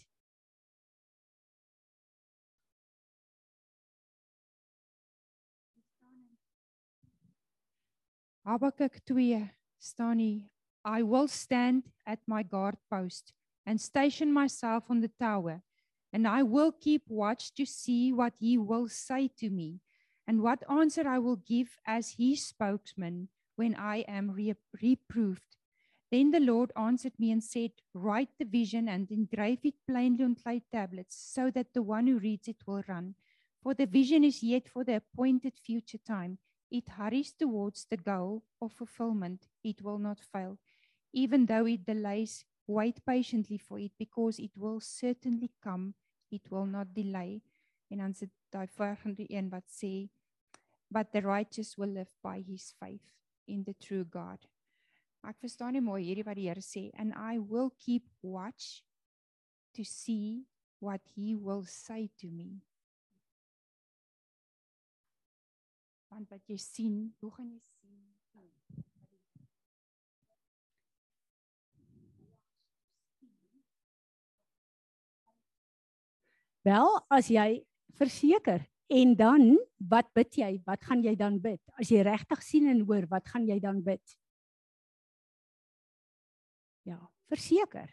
Habakuk 8.48 9.04
2 9.06 9.50
staan 9.80 10.18
hier 10.18 10.50
I 10.84 11.04
will 11.04 11.28
stand 11.28 11.92
at 12.06 12.20
my 12.26 12.44
guard 12.44 12.78
post 12.90 13.34
and 13.66 13.80
station 13.80 14.34
myself 14.34 14.90
on 14.90 15.02
the 15.02 15.12
tower, 15.20 15.62
and 16.14 16.28
I 16.28 16.44
will 16.44 16.72
keep 16.72 17.04
watch 17.10 17.54
to 17.56 17.66
see 17.66 18.12
what 18.14 18.34
he 18.40 18.58
will 18.58 18.88
say 18.88 19.30
to 19.40 19.50
me, 19.50 19.80
and 20.28 20.42
what 20.42 20.64
answer 20.70 21.08
I 21.08 21.20
will 21.20 21.38
give 21.38 21.80
as 21.86 22.16
his 22.18 22.46
spokesman 22.46 23.30
when 23.56 23.76
I 23.76 24.00
am 24.08 24.32
re- 24.32 24.56
reproved. 24.82 25.58
Then 26.12 26.32
the 26.32 26.40
Lord 26.40 26.72
answered 26.76 27.18
me 27.18 27.32
and 27.32 27.44
said, 27.44 27.72
Write 27.94 28.30
the 28.38 28.46
vision 28.46 28.88
and 28.90 29.10
engrave 29.12 29.60
it 29.64 29.76
plainly 29.88 30.24
on 30.24 30.36
clay 30.36 30.62
tablets, 30.72 31.16
so 31.16 31.50
that 31.52 31.74
the 31.74 31.82
one 31.82 32.08
who 32.08 32.20
reads 32.20 32.48
it 32.48 32.68
will 32.68 32.84
run. 32.88 33.16
For 33.64 33.74
the 33.74 33.86
vision 33.86 34.24
is 34.24 34.44
yet 34.44 34.68
for 34.68 34.84
the 34.84 34.98
appointed 34.98 35.58
future 35.58 35.98
time. 36.00 36.38
It 36.70 36.90
hurries 36.90 37.34
towards 37.34 37.86
the 37.86 37.98
goal 37.98 38.44
of 38.62 38.74
fulfillment. 38.74 39.48
It 39.64 39.82
will 39.82 40.00
not 40.00 40.20
fail. 40.20 40.58
even 41.14 41.46
though 41.46 41.66
it 41.66 41.86
delays, 41.86 42.46
wait 42.72 43.04
patiently 43.06 43.58
for 43.58 43.80
it 43.80 43.92
because 43.98 44.40
it 44.40 44.52
will 44.56 44.80
certainly 44.80 45.52
come, 45.62 45.94
it 46.32 46.50
will 46.50 46.66
not 46.66 46.94
delay. 46.94 47.42
En 47.92 47.98
dan 47.98 48.14
sit 48.14 48.32
daai 48.50 48.68
volgende 48.68 49.26
een 49.28 49.50
wat 49.50 49.68
sê 49.68 50.10
but 50.92 51.12
the 51.12 51.22
righteous 51.22 51.78
will 51.78 51.92
live 51.92 52.12
by 52.22 52.42
his 52.42 52.74
faith 52.80 53.12
in 53.48 53.64
the 53.64 53.74
true 53.74 54.04
God. 54.04 54.48
Ek 55.24 55.38
verstaan 55.40 55.76
nie 55.78 55.84
mooi 55.84 56.02
hierdie 56.04 56.26
wat 56.28 56.40
die 56.40 56.48
Here 56.50 56.64
sê 56.66 56.90
and 57.00 57.14
I 57.16 57.40
will 57.40 57.72
keep 57.78 58.08
watch 58.22 58.84
to 59.76 59.84
see 59.84 60.48
what 60.80 61.02
he 61.16 61.36
will 61.36 61.66
say 61.66 62.10
to 62.20 62.28
me. 62.28 62.62
Want 66.12 66.32
wat 66.32 66.48
jy 66.50 66.58
sien, 66.60 66.98
hoe 67.22 67.32
gaan 67.32 67.52
jy 67.54 67.62
Wel, 76.62 76.90
as 77.10 77.30
jy 77.34 77.64
verseker 77.98 78.62
en 78.92 79.16
dan 79.18 79.56
wat 79.90 80.12
bid 80.14 80.36
jy? 80.38 80.52
Wat 80.68 80.84
gaan 80.86 81.02
jy 81.02 81.16
dan 81.18 81.40
bid? 81.42 81.62
As 81.82 81.90
jy 81.90 82.04
regtig 82.06 82.44
sien 82.46 82.68
en 82.70 82.84
hoor, 82.86 83.08
wat 83.10 83.26
gaan 83.34 83.48
jy 83.50 83.58
dan 83.64 83.80
bid? 83.82 84.04
Ja, 86.86 87.00
verseker. 87.32 87.90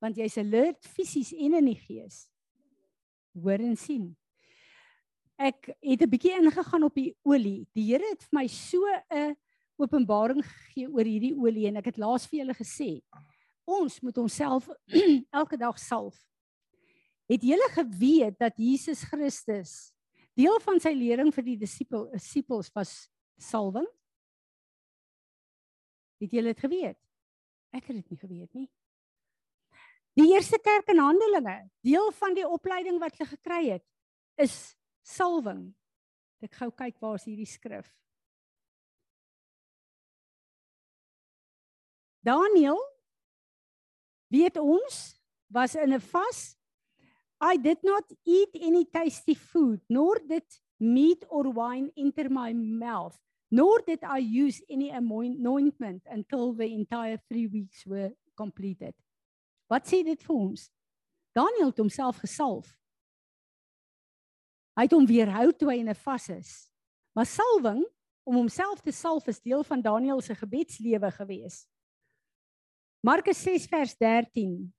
Want 0.00 0.16
jy's 0.16 0.38
alert 0.40 0.88
fisies 0.88 1.34
en 1.36 1.58
in 1.60 1.68
die 1.68 1.76
gees. 1.76 2.24
Hoor 3.36 3.60
en 3.60 3.76
sien. 3.76 4.14
Ek 5.36 5.68
het 5.84 6.00
'n 6.00 6.08
bietjie 6.08 6.32
ingegaan 6.40 6.84
op 6.84 6.94
die 6.94 7.12
olie. 7.22 7.68
Die 7.74 7.92
Here 7.92 8.08
het 8.08 8.22
vir 8.22 8.40
my 8.40 8.46
so 8.46 8.80
'n 9.12 9.36
openbaring 9.76 10.40
gegee 10.40 10.88
oor 10.88 11.04
hierdie 11.04 11.36
olie 11.36 11.66
en 11.68 11.76
ek 11.76 11.92
het 11.92 11.98
laas 11.98 12.26
vir 12.26 12.40
julle 12.40 12.54
gesê, 12.54 13.02
ons 13.66 14.00
moet 14.00 14.16
onsself 14.18 14.70
elke 15.40 15.56
dag 15.56 15.78
salf. 15.78 16.16
Het 17.26 17.42
julle 17.42 17.68
geweet 17.74 18.38
dat 18.38 18.58
Jesus 18.58 19.02
Christus 19.02 19.92
deel 20.36 20.60
van 20.62 20.78
sy 20.82 20.92
lering 20.94 21.32
vir 21.34 21.46
die 21.46 21.58
disipel 21.58 22.06
disippels 22.12 22.70
was 22.76 23.08
salwing? 23.40 23.86
Het 26.22 26.38
julle 26.38 26.52
dit 26.54 26.64
geweet? 26.64 26.98
Ek 27.74 27.88
het 27.88 27.98
dit 27.98 28.10
nie 28.12 28.20
geweet 28.20 28.52
nie. 28.56 28.68
Die 30.16 30.30
eerste 30.32 30.56
kerk 30.64 30.88
in 30.88 31.02
Handelinge, 31.02 31.66
deel 31.84 32.08
van 32.16 32.36
die 32.36 32.46
opleiding 32.48 33.00
wat 33.02 33.18
hulle 33.18 33.28
gekry 33.34 33.62
het, 33.74 33.84
is 34.40 34.72
salwing. 35.04 35.74
Ek 36.40 36.56
gou 36.56 36.70
kyk 36.72 36.96
waar 37.02 37.18
is 37.18 37.26
hierdie 37.28 37.48
skrif. 37.48 37.88
Daniel 42.24 42.80
weet 44.32 44.56
ons 44.58 45.20
was 45.52 45.76
in 45.76 45.92
'n 45.94 46.00
vas. 46.00 46.55
I 47.52 47.56
did 47.56 47.78
not 47.82 48.04
eat 48.24 48.52
any 48.58 48.84
tasty 48.84 49.34
food 49.34 49.80
nor 49.88 50.18
did 50.18 50.46
meat 50.80 51.24
or 51.28 51.44
wine 51.50 51.90
enter 51.96 52.28
my 52.28 52.52
mouth 52.52 53.16
nor 53.50 53.78
did 53.86 54.02
I 54.02 54.18
use 54.18 54.60
any 54.68 54.90
anointment 54.90 56.02
until 56.10 56.52
the 56.52 56.66
entire 56.74 57.18
3 57.28 57.46
weeks 57.46 57.86
were 57.86 58.10
completed. 58.34 58.94
Wat 59.70 59.86
sê 59.86 60.02
dit 60.02 60.22
vir 60.22 60.34
ons? 60.34 60.66
Daniel 61.34 61.70
het 61.70 61.78
homself 61.78 62.18
gesalf. 62.24 62.66
Hy 64.76 64.86
het 64.88 64.94
hom 64.96 65.06
weerhou 65.08 65.52
toe 65.54 65.70
hy 65.70 65.78
in 65.80 65.88
'n 65.88 65.94
vas 65.94 66.28
is. 66.28 66.50
Maar 67.14 67.26
salwing 67.26 67.84
om 68.26 68.34
homself 68.34 68.80
te 68.82 68.92
salf 68.92 69.28
is 69.28 69.40
deel 69.40 69.62
van 69.64 69.80
Daniel 69.80 70.20
se 70.20 70.34
gebedslewe 70.34 71.10
gewees. 71.10 71.66
Markus 73.00 73.38
6 73.42 73.66
vers 73.66 73.96
13. 73.96 74.74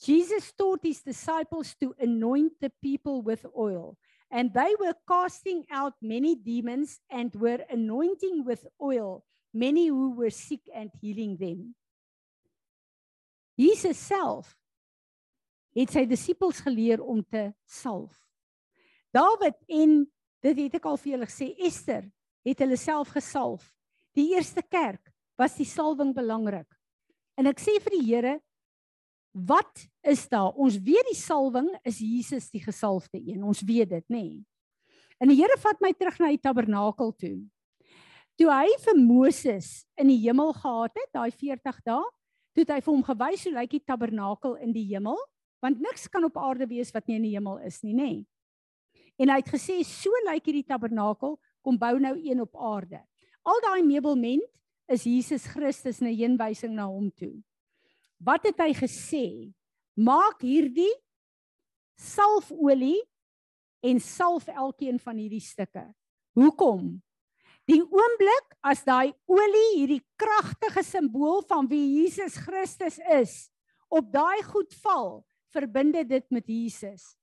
Jesus 0.00 0.52
taught 0.52 0.80
his 0.82 1.02
disciples 1.02 1.74
to 1.80 1.94
anoint 1.98 2.52
the 2.60 2.70
people 2.82 3.22
with 3.22 3.44
oil, 3.56 3.96
and 4.30 4.52
they 4.54 4.74
were 4.78 4.94
casting 5.08 5.64
out 5.70 5.94
many 6.00 6.36
demons 6.36 7.00
and 7.10 7.34
were 7.34 7.64
anointing 7.70 8.44
with 8.44 8.66
oil 8.80 9.24
many 9.52 9.88
who 9.88 10.14
were 10.14 10.30
sick 10.30 10.60
and 10.74 10.90
healing 11.00 11.36
them. 11.36 11.74
Jesus 13.58 13.98
self 13.98 14.54
het 15.74 15.90
sy 15.94 16.04
disippels 16.08 16.60
geleer 16.62 17.02
om 17.02 17.22
te 17.22 17.48
salf. 17.66 18.14
Dawid 19.14 19.56
en 19.68 20.00
dit 20.44 20.60
het 20.64 20.78
ek 20.78 20.86
al 20.86 20.98
vir 21.00 21.14
julle 21.14 21.28
gesê, 21.30 21.50
Ester 21.66 22.06
het 22.46 22.62
hulle 22.62 22.78
self 22.78 23.10
gesalf. 23.16 23.64
Die 24.14 24.30
eerste 24.34 24.62
kerk 24.62 25.10
was 25.38 25.56
die 25.58 25.66
salwing 25.68 26.14
belangrik. 26.14 26.68
En 27.38 27.50
ek 27.50 27.60
sê 27.62 27.76
vir 27.82 27.94
die 27.94 28.06
Here, 28.06 28.36
wat 29.46 29.86
is 30.02 30.26
daar? 30.28 30.52
Ons 30.56 30.78
weet 30.82 31.06
die 31.10 31.18
salwing 31.18 31.68
is 31.86 31.98
Jesus 32.02 32.50
die 32.50 32.62
gesalfde 32.62 33.20
een. 33.20 33.42
Ons 33.44 33.62
weet 33.66 33.90
dit, 33.90 34.06
nê? 34.08 34.22
Nee. 34.22 34.44
En 35.18 35.30
die 35.32 35.38
Here 35.40 35.56
vat 35.58 35.80
my 35.82 35.90
terug 35.98 36.18
na 36.22 36.30
die 36.30 36.42
tabernakel 36.42 37.10
toe. 37.18 37.36
Toe 38.38 38.50
hy 38.54 38.70
vir 38.84 38.98
Moses 39.02 39.70
in 39.98 40.12
die 40.12 40.20
hemel 40.22 40.52
gehad 40.54 40.94
het, 40.94 41.10
daai 41.16 41.30
40 41.34 41.80
dae, 41.82 42.04
toe 42.54 42.62
het 42.62 42.70
hy 42.76 42.78
vir 42.84 42.92
hom 42.92 43.02
gewys 43.06 43.46
hoe 43.48 43.54
lyk 43.56 43.72
die 43.74 43.82
tabernakel 43.82 44.54
in 44.62 44.74
die 44.74 44.86
hemel, 44.92 45.18
want 45.62 45.82
niks 45.82 46.06
kan 46.06 46.22
op 46.28 46.38
aarde 46.38 46.68
wees 46.70 46.94
wat 46.94 47.08
nie 47.10 47.18
in 47.18 47.26
die 47.26 47.34
hemel 47.34 47.58
is 47.66 47.80
nie, 47.82 47.96
nê? 47.98 48.10
En 49.18 49.32
hy 49.32 49.40
het 49.40 49.50
gesê 49.50 49.80
so 49.82 50.14
lyk 50.28 50.46
hierdie 50.46 50.66
tabernakel, 50.66 51.34
kom 51.66 51.78
bou 51.80 51.96
nou 51.98 52.14
een 52.14 52.44
op 52.44 52.54
aarde. 52.54 53.02
Al 53.42 53.58
daai 53.66 53.82
meubelment 53.82 54.46
is 54.88 55.02
Jesus 55.02 55.50
Christus 55.50 56.00
'n 56.00 56.14
heenwysing 56.14 56.74
na 56.78 56.86
hom 56.86 57.10
toe. 57.10 57.34
Wat 58.18 58.44
het 58.46 58.58
hy 58.58 58.72
gesê? 58.74 59.26
Maak 59.98 60.42
hierdie 60.42 60.92
salfolie 61.98 63.00
en 63.82 64.00
salf 64.02 64.48
elkeen 64.50 64.98
van 65.02 65.18
hierdie 65.18 65.42
stukke. 65.42 65.84
Hoekom? 66.38 66.98
Die 67.68 67.82
oomblik 67.82 68.54
as 68.64 68.80
daai 68.86 69.12
olie 69.28 69.68
hierdie 69.74 70.02
kragtige 70.18 70.82
simbool 70.86 71.42
van 71.50 71.68
wie 71.68 72.00
Jesus 72.00 72.38
Christus 72.40 72.96
is, 73.12 73.34
op 73.92 74.08
daai 74.12 74.40
goed 74.46 74.72
val, 74.82 75.20
verbind 75.52 75.98
dit 76.08 76.26
met 76.32 76.46
Jesus. 76.48 77.14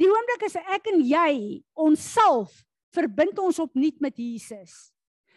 Die 0.00 0.08
oomblik 0.10 0.48
as 0.48 0.56
ek 0.58 0.90
en 0.90 1.00
jy 1.06 1.62
ons 1.78 2.02
salf, 2.14 2.64
verbind 2.94 3.38
ons 3.38 3.60
opnuut 3.62 4.00
met 4.02 4.18
Jesus. 4.18 4.90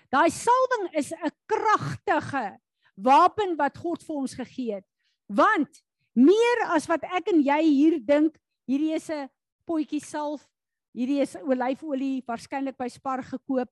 Daai 0.10 0.30
salwing 0.32 0.90
is 0.96 1.12
'n 1.12 1.32
kragtige 1.46 2.58
wapen 2.96 3.56
wat 3.58 3.78
God 3.78 4.02
vir 4.04 4.16
ons 4.16 4.34
gegee 4.34 4.74
het. 4.76 4.86
Want 5.28 5.82
meer 6.16 6.64
as 6.74 6.88
wat 6.88 7.04
ek 7.04 7.32
en 7.34 7.42
jy 7.44 7.62
hier 7.68 7.98
dink, 8.00 8.38
hierdie 8.68 8.96
is 8.96 9.10
'n 9.10 9.30
potjie 9.68 10.00
salf, 10.00 10.48
hierdie 10.96 11.22
is 11.22 11.36
olyfolie 11.36 12.24
waarskynlik 12.26 12.78
by 12.78 12.88
Spar 12.88 13.24
gekoop. 13.24 13.70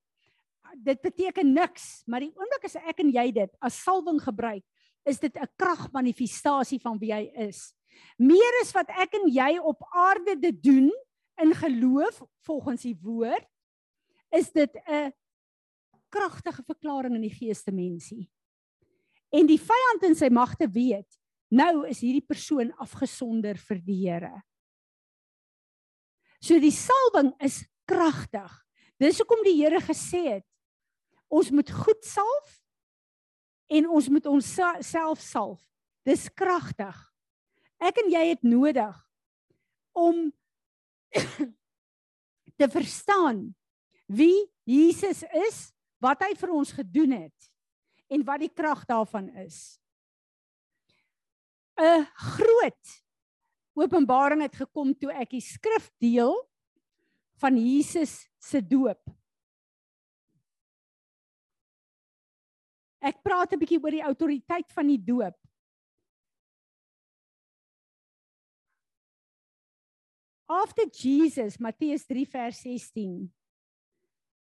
Dit 0.76 1.00
beteken 1.02 1.52
niks, 1.52 2.04
maar 2.06 2.20
die 2.20 2.34
oomblik 2.36 2.64
as 2.64 2.76
ek 2.76 3.00
en 3.00 3.10
jy 3.10 3.32
dit 3.32 3.50
as 3.60 3.82
salwing 3.82 4.20
gebruik, 4.20 4.64
is 5.06 5.18
dit 5.18 5.34
'n 5.36 5.48
kragmanifestasie 5.56 6.80
van 6.80 6.98
wie 6.98 7.12
hy 7.12 7.30
is. 7.48 7.72
Meer 8.18 8.60
as 8.62 8.72
wat 8.72 8.90
ek 8.90 9.14
en 9.14 9.28
jy 9.28 9.58
op 9.58 9.82
aarde 9.94 10.36
dit 10.36 10.62
doen 10.62 10.90
in 11.40 11.54
geloof 11.54 12.22
volgens 12.44 12.82
die 12.82 12.98
woord, 13.02 13.48
is 14.32 14.50
dit 14.52 14.70
'n 14.86 15.12
kragtige 16.08 16.62
verklaring 16.62 17.14
in 17.14 17.22
die 17.22 17.34
geeste 17.34 17.72
mensie. 17.72 18.28
En 19.32 19.46
die 19.46 19.60
vyand 19.60 20.02
in 20.02 20.14
sy 20.14 20.28
magte 20.28 20.68
weet, 20.68 21.18
nou 21.52 21.86
is 21.88 22.02
hierdie 22.02 22.24
persoon 22.24 22.72
afgesonder 22.82 23.58
vir 23.68 23.80
die 23.84 23.98
Here. 24.02 24.34
So 26.42 26.58
die 26.62 26.74
salwing 26.74 27.32
is 27.42 27.62
kragtig. 27.88 28.50
Dis 29.00 29.20
hoekom 29.20 29.44
die 29.46 29.56
Here 29.58 29.80
gesê 29.84 30.22
het 30.38 30.46
ons 31.32 31.50
moet 31.50 31.70
goed 31.74 32.04
salf 32.06 32.60
en 33.66 33.88
ons 33.90 34.08
moet 34.14 34.26
ons 34.30 34.50
self 34.86 35.22
salf. 35.22 35.62
Dis 36.06 36.28
kragtig. 36.38 36.96
Ek 37.82 37.98
en 38.04 38.12
jy 38.12 38.22
het 38.30 38.44
nodig 38.46 38.94
om 39.96 40.28
te 42.60 42.68
verstaan 42.72 43.48
wie 44.06 44.46
Jesus 44.66 45.22
is, 45.34 45.58
wat 46.02 46.22
hy 46.26 46.34
vir 46.38 46.52
ons 46.54 46.72
gedoen 46.76 47.16
het 47.16 47.50
en 48.12 48.22
wat 48.26 48.42
die 48.44 48.52
krag 48.52 48.84
daarvan 48.86 49.28
is. 49.42 49.78
'n 51.78 52.06
Groot 52.14 53.02
openbaring 53.76 54.42
het 54.42 54.56
gekom 54.56 54.94
toe 54.96 55.12
ek 55.12 55.30
die 55.36 55.44
skrif 55.44 55.90
deel 56.00 56.34
van 57.40 57.56
Jesus 57.60 58.24
se 58.40 58.62
doop. 58.64 59.02
Ek 63.00 63.20
praat 63.22 63.52
'n 63.52 63.60
bietjie 63.60 63.82
oor 63.82 63.92
die 63.92 64.02
autoriteit 64.02 64.72
van 64.72 64.86
die 64.86 64.98
doop. 64.98 65.36
After 70.48 70.86
Jesus, 70.86 71.58
Matteus 71.58 72.06
3 72.06 72.24
vers 72.24 72.60
16, 72.62 73.32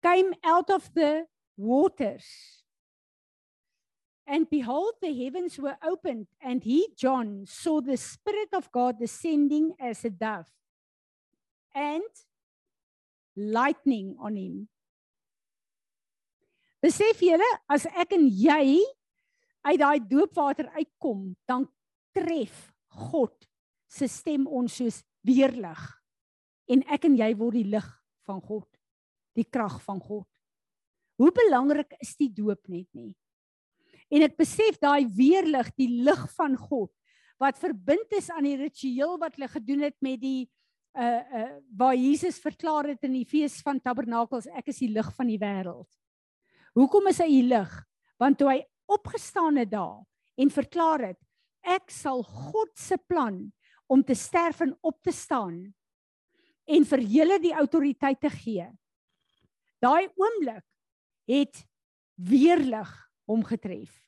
came 0.02 0.34
out 0.42 0.70
of 0.70 0.90
the 0.94 1.26
waters. 1.56 2.61
And 4.26 4.48
behold, 4.48 4.94
the 5.02 5.12
heavens 5.12 5.58
were 5.58 5.76
opened, 5.82 6.28
and 6.40 6.62
he, 6.62 6.88
John, 6.96 7.44
saw 7.46 7.80
the 7.80 7.96
Spirit 7.96 8.50
of 8.52 8.70
God 8.70 8.98
descending 8.98 9.74
as 9.80 10.04
a 10.04 10.10
dove 10.10 10.46
and 11.74 12.06
lightning 13.36 14.14
on 14.20 14.36
him. 14.36 14.68
Besef 16.82 17.22
julle, 17.22 17.46
as 17.70 17.86
ek 17.86 18.14
en 18.16 18.26
jy 18.26 18.82
uit 19.62 19.78
daai 19.78 20.02
doopwater 20.02 20.68
uitkom, 20.74 21.32
dan 21.46 21.66
tref 22.14 22.72
God 23.08 23.34
se 23.90 24.08
stem 24.10 24.48
ons 24.50 24.74
soos 24.80 25.00
weerlig. 25.26 25.82
En 26.70 26.82
ek 26.90 27.06
en 27.06 27.16
jy 27.18 27.30
word 27.38 27.60
die 27.60 27.70
lig 27.70 27.88
van 28.26 28.42
God, 28.42 28.68
die 29.38 29.46
krag 29.46 29.78
van 29.84 30.00
God. 30.02 30.26
Hoe 31.20 31.30
belangrik 31.34 31.94
is 32.02 32.16
die 32.18 32.30
doop 32.34 32.66
net 32.72 32.88
nie? 32.98 33.12
En 34.12 34.24
ek 34.26 34.36
besef 34.36 34.76
daai 34.80 35.06
weerlig, 35.16 35.70
die 35.78 35.88
lig 36.04 36.26
van 36.36 36.56
God 36.58 36.92
wat 37.42 37.58
verbind 37.58 38.12
is 38.14 38.28
aan 38.30 38.46
die 38.46 38.58
ritueel 38.60 39.16
wat 39.18 39.34
hulle 39.34 39.48
gedoen 39.50 39.86
het 39.88 39.96
met 40.04 40.20
die 40.22 40.50
uh 40.92 41.22
uh 41.40 41.48
waar 41.72 41.96
Jesus 41.96 42.36
verklaar 42.38 42.90
het 42.92 43.06
in 43.08 43.16
die 43.16 43.26
fees 43.26 43.56
van 43.64 43.80
tabernakels 43.80 44.46
ek 44.60 44.68
is 44.70 44.82
die 44.84 44.92
lig 44.92 45.08
van 45.16 45.30
die 45.32 45.40
wêreld. 45.40 45.88
Hoekom 46.76 47.08
is 47.08 47.18
hy 47.24 47.30
die 47.32 47.48
lig? 47.48 47.72
Want 48.20 48.38
toe 48.38 48.50
hy 48.50 48.60
opgestaan 48.92 49.58
het 49.58 49.72
daar 49.72 50.04
en 50.38 50.52
verklaar 50.52 51.08
het 51.08 51.20
ek 51.62 51.90
sal 51.90 52.22
God 52.22 52.70
se 52.76 52.98
plan 53.08 53.46
om 53.88 54.04
te 54.04 54.14
sterf 54.14 54.60
en 54.60 54.76
op 54.82 55.00
te 55.02 55.14
staan 55.16 55.64
en 56.68 56.86
vir 56.92 57.02
julle 57.16 57.38
die 57.42 57.54
autoriteit 57.56 58.20
te 58.20 58.30
gee. 58.30 58.68
Daai 59.82 60.06
oomblik 60.14 60.64
het 61.30 61.64
weerlig 62.14 62.92
hom 63.26 63.42
getref. 63.46 64.01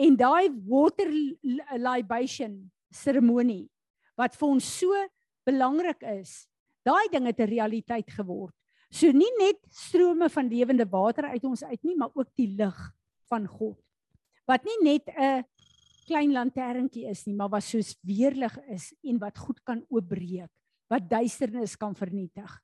En 0.00 0.16
daai 0.16 0.48
water 0.68 1.10
libation 1.76 2.54
seremonie 2.90 3.66
wat 4.16 4.36
vir 4.36 4.48
ons 4.48 4.66
so 4.80 4.96
belangrik 5.48 6.02
is, 6.08 6.46
daai 6.84 7.08
ding 7.12 7.26
het 7.28 7.40
'n 7.40 7.48
realiteit 7.48 8.08
geword. 8.10 8.54
So 8.90 9.12
nie 9.12 9.30
net 9.38 9.60
strome 9.70 10.28
van 10.28 10.48
lewende 10.48 10.84
water 10.84 11.24
uit 11.30 11.44
ons 11.44 11.62
uit 11.62 11.82
nie, 11.84 11.96
maar 11.96 12.10
ook 12.14 12.28
die 12.36 12.48
lig 12.48 12.78
van 13.28 13.46
God. 13.46 13.78
Wat 14.46 14.64
nie 14.64 14.78
net 14.82 15.08
'n 15.08 15.44
klein 16.06 16.32
lanterntjie 16.32 17.06
is 17.06 17.26
nie, 17.26 17.34
maar 17.34 17.50
wat 17.50 17.62
soos 17.62 17.96
weerlig 18.02 18.56
is 18.68 18.92
en 19.04 19.18
wat 19.18 19.38
goed 19.38 19.62
kan 19.64 19.84
oopbreek, 19.88 20.50
wat 20.88 21.08
duisternis 21.08 21.76
kan 21.76 21.94
vernietig. 21.94 22.60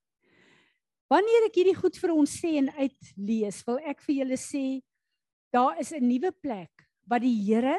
Wanneer 1.09 1.47
ek 1.47 1.55
hierdie 1.55 1.78
goed 1.78 1.97
vir 1.97 2.11
ons 2.11 2.41
sê 2.43 2.57
en 2.59 2.70
uitlees, 2.70 3.62
wil 3.66 3.78
ek 3.78 4.01
vir 4.01 4.14
julle 4.14 4.37
sê 4.37 4.82
daar 5.53 5.78
is 5.78 5.93
'n 5.93 6.03
nuwe 6.03 6.32
plek 6.32 6.86
wat 7.07 7.23
die 7.23 7.37
Here 7.47 7.79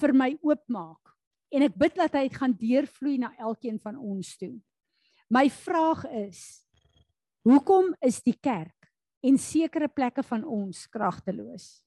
vir 0.00 0.14
my 0.16 0.32
oopmaak 0.40 1.12
en 1.52 1.66
ek 1.66 1.76
bid 1.78 1.96
dat 1.98 2.16
hy 2.16 2.26
dit 2.28 2.38
gaan 2.38 2.56
deurvloei 2.56 3.18
na 3.20 3.32
elkeen 3.38 3.78
van 3.82 3.98
ons 3.98 4.36
toe. 4.40 4.56
My 5.30 5.48
vraag 5.52 6.06
is 6.26 6.64
hoekom 7.46 7.92
is 8.04 8.20
die 8.24 8.36
kerk 8.36 8.90
en 9.24 9.38
sekere 9.38 9.88
plekke 9.88 10.24
van 10.26 10.44
ons 10.44 10.86
kragteloos? 10.90 11.80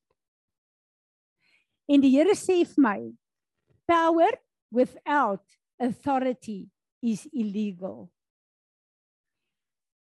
En 1.90 2.04
die 2.04 2.14
Here 2.14 2.36
sê 2.38 2.62
vir 2.68 2.84
my 2.84 3.00
power 3.90 4.38
without 4.72 5.44
authority 5.80 6.70
is 7.04 7.26
illegal. 7.34 8.10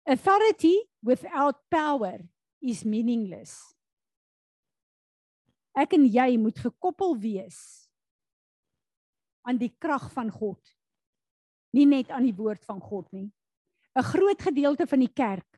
Authority 0.06 0.76
without 1.02 1.62
power 1.70 2.20
is 2.60 2.84
meaningless. 2.84 3.74
Ek 5.78 5.94
en 5.96 6.04
jy 6.04 6.36
moet 6.36 6.58
gekoppel 6.58 7.16
wees 7.18 7.88
aan 9.48 9.58
die 9.58 9.72
krag 9.80 10.10
van 10.12 10.30
God. 10.30 10.60
Nie 11.72 11.86
net 11.88 12.10
aan 12.12 12.26
die 12.28 12.36
woord 12.36 12.64
van 12.64 12.80
God 12.80 13.08
nie. 13.12 13.32
'n 13.96 14.02
Groot 14.02 14.40
gedeelte 14.42 14.86
van 14.86 15.00
die 15.00 15.12
kerk 15.12 15.52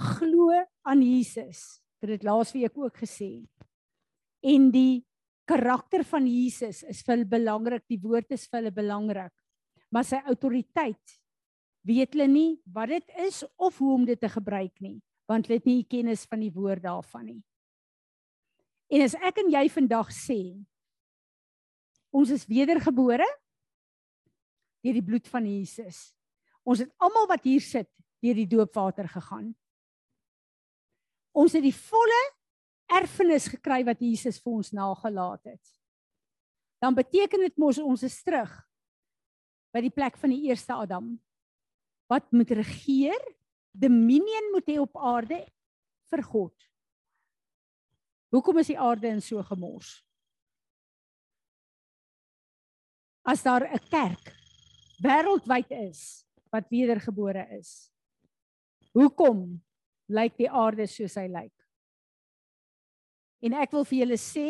glo 0.00 0.54
aan 0.88 1.02
Jesus. 1.04 1.80
Ek 2.00 2.08
het 2.08 2.16
dit 2.16 2.26
laasweek 2.26 2.76
ook 2.78 3.02
gesê. 3.02 3.44
En 4.40 4.70
die 4.72 5.04
karakter 5.48 6.04
van 6.08 6.24
Jesus 6.28 6.82
is 6.88 7.02
vir 7.04 7.18
hulle 7.18 7.28
belangrik, 7.28 7.84
die 7.90 8.00
woord 8.00 8.32
is 8.32 8.46
vir 8.48 8.62
hulle 8.62 8.72
belangrik. 8.72 9.34
Maar 9.92 10.06
sy 10.06 10.20
autoriteit 10.24 11.18
weet 11.84 12.14
hulle 12.14 12.28
nie 12.30 12.50
wat 12.72 12.92
dit 12.92 13.14
is 13.26 13.42
of 13.58 13.78
hoe 13.80 13.94
om 13.98 14.06
dit 14.08 14.20
te 14.20 14.30
gebruik 14.30 14.80
nie, 14.80 15.00
want 15.28 15.48
hulle 15.48 15.58
het 15.60 15.68
nie 15.68 15.84
kennis 15.88 16.26
van 16.30 16.40
die 16.44 16.52
woord 16.54 16.84
daarvan 16.84 17.26
nie. 17.26 17.40
En 18.90 19.04
as 19.06 19.14
ek 19.14 19.44
en 19.44 19.52
jy 19.54 19.64
vandag 19.70 20.10
sê 20.14 20.40
Ons 22.10 22.32
is 22.34 22.46
wedergebore 22.50 23.26
deur 24.82 24.96
die 24.96 25.04
bloed 25.04 25.28
van 25.30 25.46
Jesus. 25.46 26.10
Ons 26.66 26.82
het 26.82 26.90
almal 27.02 27.28
wat 27.30 27.44
hier 27.46 27.62
sit 27.62 27.88
deur 28.20 28.36
die 28.36 28.48
doopwater 28.50 29.08
gegaan. 29.08 29.52
Ons 31.36 31.54
het 31.56 31.64
die 31.64 31.76
volle 31.76 32.20
erfenis 32.90 33.46
gekry 33.52 33.84
wat 33.86 34.02
Jesus 34.02 34.40
vir 34.42 34.56
ons 34.58 34.72
nagelaat 34.74 35.52
het. 35.52 35.72
Dan 36.82 36.96
beteken 36.96 37.46
dit 37.46 37.60
mos 37.60 37.78
ons 37.78 38.02
is 38.02 38.18
terug 38.24 38.50
by 39.70 39.84
die 39.84 39.94
plek 39.94 40.18
van 40.18 40.34
die 40.34 40.48
eerste 40.50 40.74
Adam 40.74 41.12
wat 42.10 42.26
moet 42.34 42.50
regeer, 42.58 43.20
dominion 43.70 44.48
moet 44.50 44.66
hê 44.66 44.80
op 44.82 44.96
aarde 44.98 45.44
vir 46.10 46.22
God. 46.26 46.69
Hoekom 48.30 48.58
is 48.62 48.70
die 48.70 48.78
aarde 48.78 49.08
in 49.08 49.22
so 49.22 49.42
gemors? 49.42 49.98
as 53.30 53.42
daar 53.42 53.64
'n 53.68 53.88
kerk 53.88 54.24
wêreldwyd 55.02 55.70
is 55.70 56.24
wat 56.50 56.68
wedergebore 56.68 57.46
is. 57.58 57.90
Hoekom 58.92 59.62
lyk 60.08 60.36
die 60.36 60.50
aarde 60.50 60.86
soos 60.86 61.14
hy 61.14 61.28
lyk? 61.28 61.54
En 63.40 63.54
ek 63.54 63.72
wil 63.72 63.84
vir 63.84 63.98
julle 63.98 64.18
sê, 64.18 64.48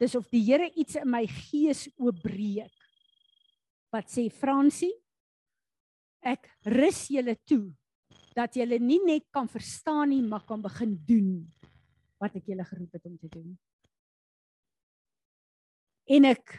dis 0.00 0.14
of 0.14 0.26
die 0.30 0.42
Here 0.42 0.70
iets 0.74 0.96
in 0.96 1.10
my 1.10 1.26
gees 1.26 1.88
oopbreek. 1.96 2.72
Wat 3.92 4.08
sê 4.10 4.30
Fransie? 4.30 4.94
Ek 6.22 6.48
rus 6.64 7.08
julle 7.08 7.36
toe 7.44 7.74
dat 8.34 8.56
julle 8.56 8.78
nie 8.78 8.98
net 9.04 9.30
kan 9.30 9.46
verstaan 9.46 10.08
nie, 10.08 10.22
maar 10.22 10.42
kan 10.42 10.62
begin 10.62 10.96
doen 11.06 11.52
wat 12.24 12.36
ek 12.40 12.48
julle 12.48 12.64
geroep 12.64 12.96
het 12.96 13.08
om 13.08 13.18
te 13.20 13.28
doen. 13.32 13.50
En 16.04 16.28
ek 16.28 16.56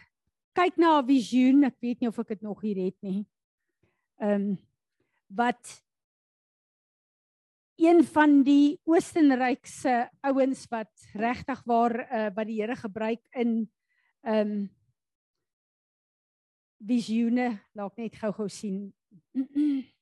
kyk 0.57 0.77
na 0.81 0.99
'n 1.01 1.07
visioen, 1.07 1.65
ek 1.65 1.77
weet 1.81 1.99
nie 2.01 2.09
of 2.09 2.19
ek 2.19 2.33
dit 2.33 2.41
nog 2.41 2.61
hier 2.61 2.79
het 2.85 2.97
nie. 3.01 3.25
Ehm 4.21 4.51
um, 4.51 4.57
wat 5.27 5.81
een 7.75 8.03
van 8.03 8.43
die 8.43 8.79
Oostenryk 8.85 9.65
se 9.65 10.07
ouens 10.21 10.67
wat 10.71 10.93
regtig 11.13 11.63
waar 11.65 11.95
uh, 11.99 12.29
wat 12.35 12.47
die 12.47 12.61
Here 12.61 12.75
gebruik 12.75 13.21
in 13.31 13.69
ehm 14.21 14.51
um, 14.51 14.69
visioene, 16.85 17.59
laat 17.73 17.97
net 17.97 18.15
gou-gou 18.15 18.49
sien. 18.49 18.93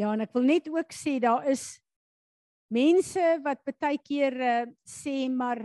Ja, 0.00 0.14
en 0.14 0.22
ek 0.24 0.32
wil 0.32 0.46
net 0.48 0.68
ook 0.72 0.94
sê 0.96 1.18
daar 1.20 1.44
is 1.50 1.76
mense 2.70 3.26
wat 3.44 3.62
baie 3.66 3.98
keer 3.98 4.36
uh, 4.40 4.64
sê 4.86 5.28
maar 5.28 5.62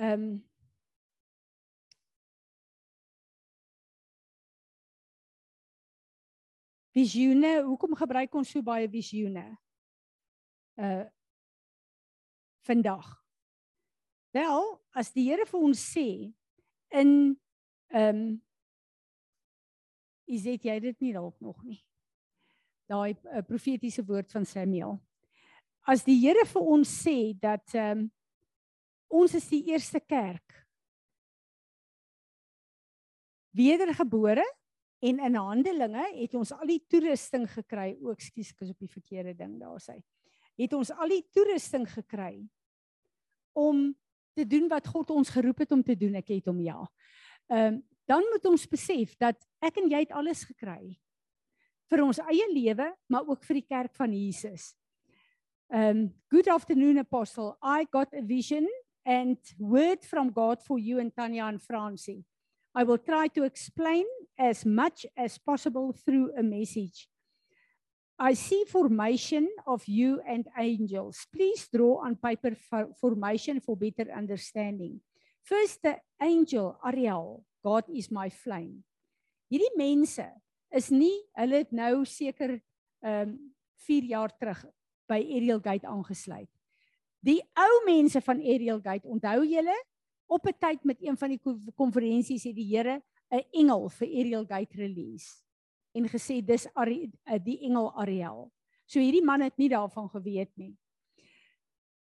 Ehm 0.00 0.22
um, 0.22 0.48
Visioene, 6.90 7.60
hoekom 7.62 7.92
gebruik 7.94 8.34
ons 8.34 8.48
so 8.50 8.62
baie 8.66 8.88
visioene? 8.90 9.44
Uh 10.80 11.04
vandag. 12.64 13.06
Wel, 14.30 14.66
as 14.92 15.12
die 15.12 15.24
Here 15.28 15.46
vir 15.48 15.60
ons 15.68 15.84
sê 15.92 16.06
in 17.02 17.12
ehm 17.92 18.24
um, 18.24 18.24
is 20.30 20.48
dit 20.48 20.64
jy 20.64 20.80
dit 20.80 21.00
nie 21.04 21.12
dalk 21.12 21.36
nog 21.44 21.60
nie. 21.66 21.80
Daai 22.88 23.12
uh, 23.12 23.44
profetiese 23.44 24.04
woord 24.06 24.32
van 24.32 24.46
Samuel. 24.46 24.96
As 25.90 26.04
die 26.06 26.20
Here 26.22 26.46
vir 26.46 26.72
ons 26.76 26.90
sê 27.02 27.18
dat 27.34 27.74
ehm 27.74 28.06
um, 28.06 28.08
Ons 29.10 29.34
is 29.34 29.48
die 29.50 29.64
eerste 29.72 29.98
kerk. 29.98 30.54
Wedergebore 33.50 34.44
en 35.02 35.18
in 35.26 35.38
Handelinge 35.40 36.04
het 36.14 36.36
ons 36.38 36.52
al 36.54 36.70
die 36.70 36.78
toerusting 36.86 37.48
gekry. 37.50 37.96
O, 37.98 38.14
ekskuus, 38.14 38.52
ek 38.54 38.62
is 38.62 38.70
op 38.70 38.84
die 38.84 38.92
verkeerde 38.92 39.34
ding 39.34 39.56
daar 39.58 39.82
sê. 39.82 39.98
Het 40.60 40.76
ons 40.78 40.92
al 40.94 41.10
die 41.10 41.24
toerusting 41.34 41.88
gekry 41.90 42.44
om 43.58 43.88
te 44.38 44.46
doen 44.46 44.70
wat 44.70 44.86
God 44.86 45.10
ons 45.10 45.32
geroep 45.34 45.64
het 45.64 45.74
om 45.74 45.82
te 45.82 45.96
doen. 45.98 46.14
Ek 46.20 46.30
het 46.36 46.50
hom 46.52 46.62
ja. 46.64 46.78
Ehm 47.50 47.78
um, 47.80 47.86
dan 48.10 48.24
moet 48.26 48.46
ons 48.48 48.64
besef 48.66 49.12
dat 49.22 49.36
ek 49.62 49.76
en 49.78 49.84
jy 49.86 50.00
het 50.02 50.14
alles 50.18 50.40
gekry 50.42 50.96
vir 51.92 52.00
ons 52.02 52.18
eie 52.24 52.46
lewe, 52.50 52.88
maar 53.06 53.28
ook 53.28 53.44
vir 53.46 53.60
die 53.60 53.66
kerk 53.68 53.94
van 53.94 54.10
Jesus. 54.10 54.72
Um 55.72 56.10
good 56.28 56.48
afternoon 56.48 56.98
apostle. 56.98 57.56
I 57.62 57.84
got 57.84 58.08
a 58.12 58.22
vision 58.22 58.66
and 59.06 59.36
word 59.56 60.02
from 60.02 60.30
God 60.30 60.58
for 60.60 60.80
you 60.80 60.98
and 60.98 61.14
Tanya 61.14 61.44
and 61.44 61.62
Francie. 61.62 62.24
I 62.74 62.82
will 62.82 62.98
try 62.98 63.28
to 63.28 63.44
explain 63.44 64.04
as 64.36 64.66
much 64.66 65.06
as 65.16 65.38
possible 65.38 65.92
through 65.92 66.32
a 66.36 66.42
message. 66.42 67.08
I 68.18 68.34
see 68.34 68.64
formation 68.66 69.48
of 69.64 69.86
you 69.86 70.20
and 70.26 70.48
angels. 70.58 71.24
Please 71.32 71.68
draw 71.72 72.04
on 72.04 72.16
paper 72.16 72.56
for 72.68 72.88
formation 73.00 73.60
for 73.60 73.76
better 73.76 74.10
understanding. 74.10 75.00
First 75.44 75.84
the 75.84 75.98
angel 76.20 76.80
Ariel, 76.84 77.44
God 77.62 77.84
is 77.94 78.10
my 78.10 78.28
flame. 78.28 78.82
Hierdie 79.46 79.70
mense 79.78 80.26
is 80.74 80.90
nie 80.90 81.14
hulle 81.38 81.62
het 81.62 81.70
nou 81.70 82.02
seker 82.02 82.58
ehm 82.58 83.22
um, 83.22 83.38
4 83.86 84.04
jaar 84.10 84.34
terug 84.36 84.66
by 85.10 85.18
Ariel 85.20 85.60
Gate 85.60 85.88
aangesluit. 85.90 86.48
Die 87.20 87.40
ou 87.58 87.84
mense 87.84 88.22
van 88.24 88.40
Ariel 88.40 88.80
Gate, 88.80 89.08
onthou 89.10 89.42
julle, 89.44 89.76
op 90.30 90.46
'n 90.46 90.56
tyd 90.58 90.84
met 90.84 91.02
een 91.02 91.16
van 91.16 91.28
die 91.28 91.38
ko- 91.38 91.58
konferensies 91.76 92.44
het 92.44 92.54
die 92.54 92.70
Here 92.76 93.02
'n 93.30 93.44
engel 93.52 93.88
vir 93.88 94.08
Ariel 94.08 94.46
Gate 94.46 94.76
release 94.76 95.42
en 95.94 96.08
gesê 96.08 96.40
dis 96.44 96.66
Ari, 96.74 97.10
uh, 97.26 97.38
die 97.38 97.58
engel 97.66 97.92
Ariel. 97.98 98.50
So 98.86 99.00
hierdie 99.00 99.24
man 99.24 99.40
het 99.40 99.56
nie 99.58 99.68
daarvan 99.68 100.08
geweet 100.10 100.50
nie. 100.56 100.76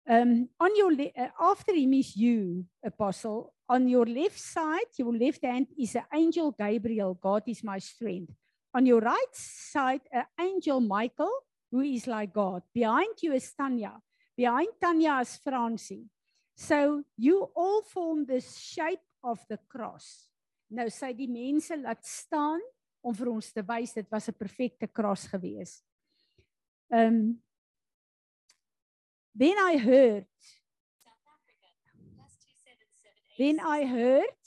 Um 0.09 0.49
on 0.61 0.76
your 0.76 0.92
uh, 0.92 1.30
after 1.38 1.74
him 1.74 1.92
is 1.92 2.14
you 2.14 2.64
apostle 2.82 3.53
on 3.68 3.88
your 3.88 4.07
left 4.07 4.38
side 4.38 4.86
your 4.97 5.12
left 5.12 5.42
hand 5.42 5.66
is 5.76 5.97
an 5.97 6.07
angel 6.12 6.53
Gabriel 6.53 7.14
God 7.20 7.49
is 7.49 7.62
my 7.62 7.78
strength. 7.78 8.32
On 8.72 8.86
your 8.86 9.03
right 9.03 9.34
side 9.34 10.03
an 10.12 10.26
angel 10.38 10.80
Michael 10.80 11.32
who 11.77 11.85
is 11.85 12.07
like 12.07 12.33
God. 12.33 12.62
Behind 12.72 13.14
you 13.22 13.33
is 13.33 13.53
Tanya. 13.53 14.01
Behind 14.37 14.68
Tanya 14.81 15.20
is 15.20 15.37
Francie. 15.37 16.09
So 16.55 17.05
you 17.16 17.51
all 17.55 17.83
form 17.83 18.24
the 18.24 18.41
shape 18.41 19.05
of 19.22 19.45
the 19.49 19.59
cross. 19.68 20.31
Nou 20.72 20.89
sy 20.91 21.12
die 21.14 21.29
mense 21.31 21.77
laat 21.79 22.03
staan 22.09 22.62
om 23.05 23.14
vir 23.14 23.29
ons 23.31 23.53
te 23.53 23.62
wys 23.62 23.93
dit 23.95 24.09
was 24.11 24.29
'n 24.29 24.35
perfekte 24.35 24.89
kruis 24.89 25.27
gewees. 25.29 25.83
Um 26.91 27.43
Then 29.37 29.57
I 29.61 29.77
heard 29.77 30.27
Then 33.37 33.61
I 33.61 33.85
heard 33.85 34.39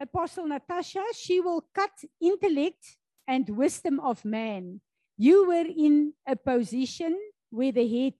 Apostle 0.00 0.48
Natasha 0.48 1.04
she 1.14 1.40
will 1.40 1.62
cut 1.72 1.94
intellect 2.20 2.98
and 3.26 3.48
wisdom 3.48 4.00
of 4.00 4.24
man. 4.24 4.80
You 5.16 5.46
were 5.46 5.66
in 5.66 6.14
a 6.26 6.36
position 6.36 7.18
where 7.50 7.72
the 7.72 7.86
head 7.86 8.14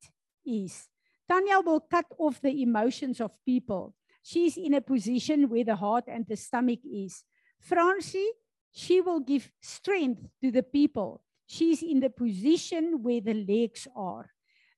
is. 0.47 0.89
Tanya 1.29 1.61
will 1.61 1.81
cut 1.81 2.07
off 2.19 2.41
the 2.41 2.63
emotions 2.63 3.21
of 3.21 3.33
people. 3.45 3.95
She's 4.23 4.57
in 4.57 4.75
a 4.75 4.81
position 4.81 5.49
where 5.49 5.65
the 5.65 5.77
heart 5.77 6.05
and 6.07 6.27
the 6.27 6.37
stomach 6.37 6.81
is. 6.85 7.25
Francie, 7.61 8.31
she 8.73 9.01
will 9.01 9.21
give 9.21 9.51
strength 9.61 10.23
to 10.43 10.51
the 10.51 10.63
people. 10.63 11.23
She's 11.47 11.83
in 11.83 12.01
the 12.01 12.11
position 12.11 13.03
where 13.03 13.21
the 13.21 13.35
legs 13.35 13.89
are. 13.97 14.31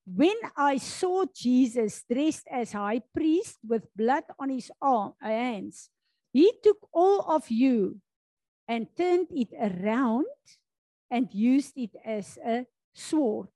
When 0.06 0.36
I 0.56 0.78
saw 0.78 1.24
Jesus 1.34 2.04
dressed 2.10 2.46
as 2.50 2.72
high 2.72 3.02
priest 3.12 3.58
with 3.66 3.94
blood 3.94 4.24
on 4.38 4.50
his 4.50 4.70
arm, 4.80 5.14
hands, 5.20 5.90
he 6.32 6.52
took 6.62 6.78
all 6.92 7.20
of 7.22 7.50
you 7.50 8.00
and 8.68 8.86
turned 8.96 9.28
it 9.30 9.48
around 9.58 10.26
and 11.10 11.32
used 11.32 11.76
it 11.76 11.90
as 12.04 12.38
a 12.44 12.66
sword. 12.94 13.48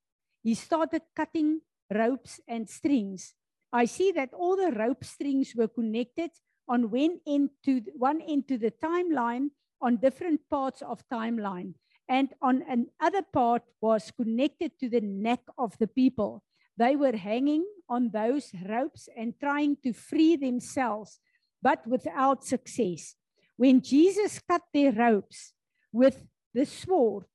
He 0.43 0.55
started 0.55 1.03
cutting 1.15 1.61
ropes 1.93 2.41
and 2.49 2.69
strings. 2.69 3.35
I 3.73 3.85
see 3.85 4.13
that 4.13 4.33
all 4.33 4.57
the 4.57 4.73
rope 4.73 5.05
strings 5.05 5.55
were 5.55 5.69
connected 5.69 6.31
on 6.69 6.91
one 6.91 7.21
end 7.27 7.51
to 7.65 7.83
one 7.97 8.21
end 8.21 8.49
to 8.49 8.59
the 8.59 8.71
timeline 8.71 9.51
on 9.81 9.97
different 9.97 10.41
parts 10.49 10.83
of 10.83 11.03
timeline 11.09 11.75
and 12.11 12.29
on 12.43 12.63
another 12.69 13.23
part 13.23 13.63
was 13.81 14.11
connected 14.11 14.73
to 14.81 14.89
the 14.89 15.01
neck 15.01 15.41
of 15.57 15.79
the 15.79 15.87
people. 15.87 16.43
They 16.77 16.97
were 16.97 17.17
hanging 17.17 17.65
on 17.89 18.11
those 18.11 18.51
ropes 18.69 19.09
and 19.17 19.39
trying 19.39 19.77
to 19.85 19.93
free 19.93 20.35
themselves, 20.35 21.21
but 21.63 21.87
without 21.87 22.45
success. 22.45 23.15
When 23.57 23.81
Jesus 23.81 24.41
cut 24.41 24.63
their 24.75 24.91
ropes 24.91 25.53
with 25.93 26.27
the 26.53 26.67
sword, 26.67 27.27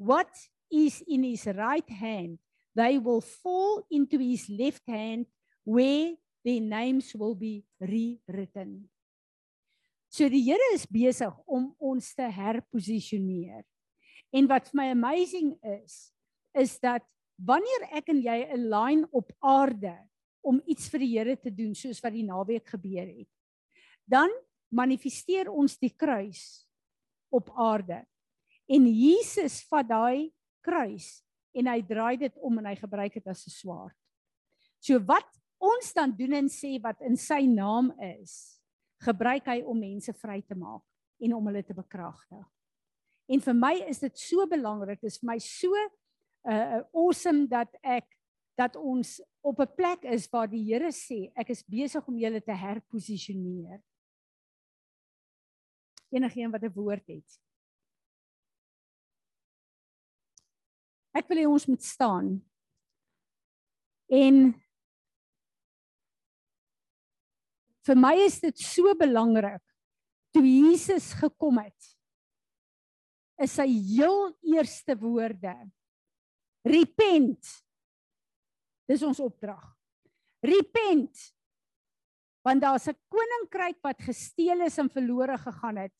what 0.00 0.32
is 0.72 1.04
in 1.06 1.22
his 1.24 1.44
right 1.46 1.88
hand, 1.90 2.38
they 2.74 2.96
will 2.96 3.20
fall 3.20 3.84
into 3.90 4.18
his 4.18 4.48
left 4.48 4.80
hand 4.88 5.26
where 5.62 6.16
their 6.42 6.60
names 6.60 7.12
will 7.14 7.34
be 7.34 7.64
rewritten. 7.78 8.88
So 10.08 10.26
die 10.32 10.42
Here 10.42 10.72
is 10.74 10.88
besig 10.90 11.30
om 11.46 11.68
ons 11.78 12.14
te 12.16 12.24
herposisioneer. 12.26 13.62
En 14.32 14.48
wat 14.50 14.70
vir 14.70 14.78
my 14.80 14.88
amazing 14.94 15.52
is, 15.76 16.10
is 16.56 16.78
dat 16.82 17.04
wanneer 17.36 17.90
ek 18.00 18.08
en 18.10 18.22
jy 18.24 18.38
'n 18.48 18.66
line 18.72 19.06
op 19.12 19.30
aarde 19.38 19.94
om 20.42 20.62
iets 20.66 20.88
vir 20.88 21.00
die 21.04 21.12
Here 21.18 21.36
te 21.36 21.50
doen 21.50 21.74
soos 21.74 22.00
wat 22.00 22.16
die 22.16 22.26
naweek 22.26 22.66
gebeur 22.72 23.06
het, 23.06 23.30
dan 24.08 24.30
manifesteer 24.72 25.50
ons 25.50 25.78
die 25.78 25.92
kruis 25.94 26.66
op 27.30 27.50
aarde. 27.54 28.02
En 28.70 28.86
Jesus 28.86 29.60
vat 29.66 29.88
daai 29.88 30.30
kruis 30.62 31.24
en 31.58 31.66
hy 31.66 31.80
draai 31.82 32.16
dit 32.20 32.36
om 32.38 32.60
en 32.60 32.68
hy 32.70 32.76
gebruik 32.78 33.16
dit 33.18 33.26
as 33.26 33.46
'n 33.46 33.50
swaard. 33.50 33.96
So 34.78 34.98
wat 34.98 35.26
ons 35.58 35.92
dan 35.92 36.14
doen 36.16 36.32
en 36.32 36.48
sê 36.48 36.80
wat 36.80 37.00
in 37.02 37.16
sy 37.16 37.42
naam 37.46 37.90
is, 37.98 38.60
gebruik 39.02 39.46
hy 39.46 39.60
om 39.62 39.78
mense 39.78 40.12
vry 40.12 40.40
te 40.42 40.54
maak 40.54 40.84
en 41.20 41.34
om 41.34 41.46
hulle 41.46 41.62
te 41.62 41.74
bekragtig. 41.74 42.46
En 43.28 43.40
vir 43.40 43.54
my 43.54 43.74
is 43.88 43.98
dit 43.98 44.18
so 44.18 44.46
belangrik, 44.46 45.00
dit 45.00 45.10
is 45.10 45.18
vir 45.18 45.26
my 45.32 45.38
so 45.38 45.74
uh 46.48 46.80
awesome 46.96 47.46
dat 47.46 47.68
ek 47.82 48.06
dat 48.56 48.76
ons 48.76 49.20
op 49.42 49.60
'n 49.60 49.74
plek 49.76 50.04
is 50.04 50.28
waar 50.30 50.48
die 50.48 50.64
Here 50.64 50.92
sê 50.92 51.30
ek 51.34 51.50
is 51.50 51.62
besig 51.62 52.06
om 52.08 52.16
julle 52.16 52.40
te 52.40 52.52
herposisioneer. 52.52 53.82
Enigeen 56.10 56.50
wat 56.50 56.62
'n 56.62 56.72
woord 56.72 57.06
het. 57.06 57.40
Ek 61.16 61.26
wil 61.30 61.42
hê 61.42 61.46
ons 61.50 61.66
moet 61.66 61.82
staan. 61.82 62.36
En 64.10 64.50
vir 67.86 67.98
my 67.98 68.14
is 68.26 68.38
dit 68.42 68.62
so 68.62 68.92
belangrik 68.98 69.62
toe 70.34 70.44
Jesus 70.46 71.10
gekom 71.18 71.58
het 71.62 71.90
is 73.40 73.54
sy 73.56 73.66
heel 73.66 74.34
eerste 74.52 74.94
woorde 75.00 75.54
repent. 76.66 77.52
Dis 78.90 79.04
ons 79.06 79.22
opdrag. 79.24 79.62
Repent. 80.44 81.16
Want 82.44 82.60
daar's 82.60 82.88
'n 82.88 82.98
koninkryk 83.08 83.80
wat 83.82 84.02
gesteel 84.02 84.60
is 84.66 84.78
en 84.78 84.90
verlore 84.90 85.38
gegaan 85.38 85.76
het 85.76 85.94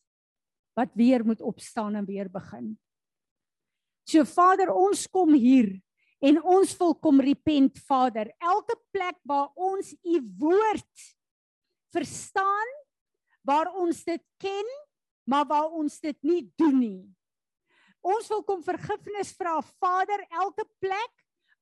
wat 0.73 0.93
weer 0.95 1.25
moet 1.25 1.41
opstaan 1.41 1.95
en 1.95 2.05
weer 2.05 2.29
begin 2.29 2.77
so 4.07 4.25
Vader 4.35 4.73
ons 4.73 5.05
kom 5.07 5.33
hier 5.33 5.73
en 6.21 6.37
ons 6.41 6.75
wil 6.79 6.93
kom 7.01 7.21
repent 7.23 7.79
Vader 7.87 8.29
elke 8.39 8.77
plek 8.93 9.17
waar 9.27 9.49
ons 9.55 9.93
u 10.03 10.19
woord 10.41 11.07
verstaan 11.93 12.75
waar 13.47 13.71
ons 13.73 14.03
dit 14.05 14.23
ken 14.41 14.77
maar 15.25 15.47
waar 15.47 15.73
ons 15.77 15.99
dit 16.01 16.17
nie 16.23 16.43
doen 16.57 16.77
nie 16.79 17.01
Ons 18.01 18.31
wil 18.33 18.41
kom 18.45 18.63
vergifnis 18.65 19.29
vra 19.37 19.59
Vader 19.77 20.23
elke 20.33 20.65
plek 20.81 21.11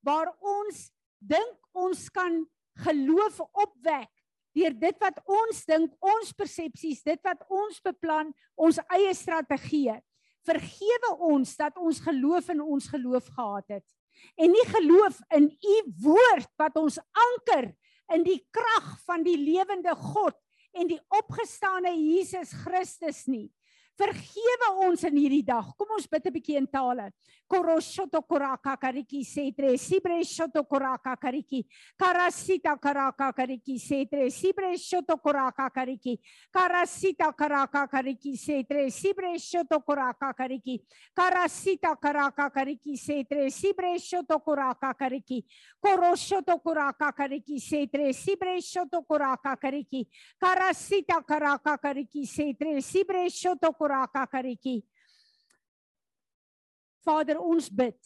waar 0.04 0.30
ons 0.40 0.86
dink 1.20 1.76
ons 1.76 2.06
kan 2.14 2.40
geloof 2.80 3.42
opwek 3.52 4.08
deur 4.56 4.74
dit 4.74 4.96
wat 5.04 5.20
ons 5.30 5.60
dink, 5.68 5.92
ons 6.02 6.32
persepsies, 6.34 7.04
dit 7.06 7.20
wat 7.22 7.44
ons 7.52 7.76
beplan, 7.84 8.32
ons 8.58 8.80
eie 8.96 9.12
strategieë. 9.14 10.00
Vergewe 10.48 11.14
ons 11.30 11.56
dat 11.58 11.76
ons 11.76 12.00
geloof 12.00 12.48
in 12.54 12.62
ons 12.64 12.86
geloof 12.88 13.28
gehad 13.36 13.76
het 13.80 13.86
en 14.36 14.52
nie 14.52 14.66
geloof 14.68 15.20
in 15.36 15.48
u 15.48 15.76
woord 16.04 16.48
wat 16.60 16.76
ons 16.76 16.98
anker 16.98 17.70
in 18.14 18.24
die 18.26 18.40
krag 18.52 18.92
van 19.06 19.24
die 19.24 19.36
lewende 19.38 19.94
God 19.96 20.36
en 20.76 20.90
die 20.90 21.00
opgestane 21.16 21.92
Jesus 21.96 22.52
Christus 22.64 23.24
nie. 23.30 23.48
Vergewe 24.00 24.68
ons 24.86 25.02
in 25.04 25.16
hierdie 25.20 25.44
dag. 25.44 25.74
Kom 25.76 25.90
ons 25.92 26.06
bid 26.08 26.24
'n 26.26 26.32
bietjie 26.32 26.56
in 26.56 26.66
tale. 26.66 27.12
Koroshoto 27.50 28.22
koraka 28.22 28.76
kariki 28.78 29.24
setre 29.24 29.76
sibre 29.76 30.22
shoto 30.24 30.62
koraka 30.64 31.16
kariki 31.16 31.66
karasita 31.98 32.78
karaka 32.80 33.32
kariki 33.32 33.78
setre 33.78 34.30
sibre 34.30 34.78
shoto 34.78 35.18
koraka 35.18 35.68
kariki 35.68 36.18
karasita 36.54 37.32
karaka 37.36 37.88
kariki 37.88 38.36
setre 38.38 38.88
sibre 38.90 39.36
shoto 39.38 39.80
koraka 39.82 40.32
kariki 40.32 40.80
karasita 41.12 41.96
karaka 42.00 42.48
kariki 42.50 42.96
setre 42.96 43.50
sibre 43.50 43.98
shoto 43.98 44.38
koraka 44.38 44.94
kariki 44.94 45.44
koroshoto 45.82 46.56
koraka 46.62 47.12
kariki 47.12 47.58
setre 47.58 48.12
sibre 48.12 48.60
shoto 48.62 49.02
koraka 49.02 49.56
kariki 49.56 50.06
karasita 50.40 51.20
karaka 51.26 51.76
kariki 51.76 52.24
setre 52.24 52.80
sibre 52.80 53.28
shoto 53.28 53.72
koraka 53.72 53.89
kariki 54.30 54.80
Vader 57.04 57.40
ons 57.40 57.70
bid 57.72 57.98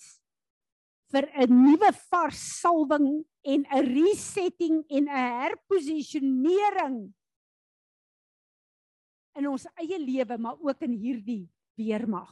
vir 1.12 1.28
'n 1.35 1.51
nuwe 1.51 1.91
vars 2.11 2.41
salwing 2.61 3.24
en 3.43 3.66
'n 3.66 3.87
resetting 3.87 4.85
en 4.91 5.05
'n 5.05 5.18
herposisionering 5.41 7.14
in 9.35 9.49
ons 9.51 9.66
eie 9.82 9.99
lewe 9.99 10.39
maar 10.39 10.59
ook 10.61 10.82
in 10.82 10.93
hierdie 10.93 11.51
weermag. 11.76 12.30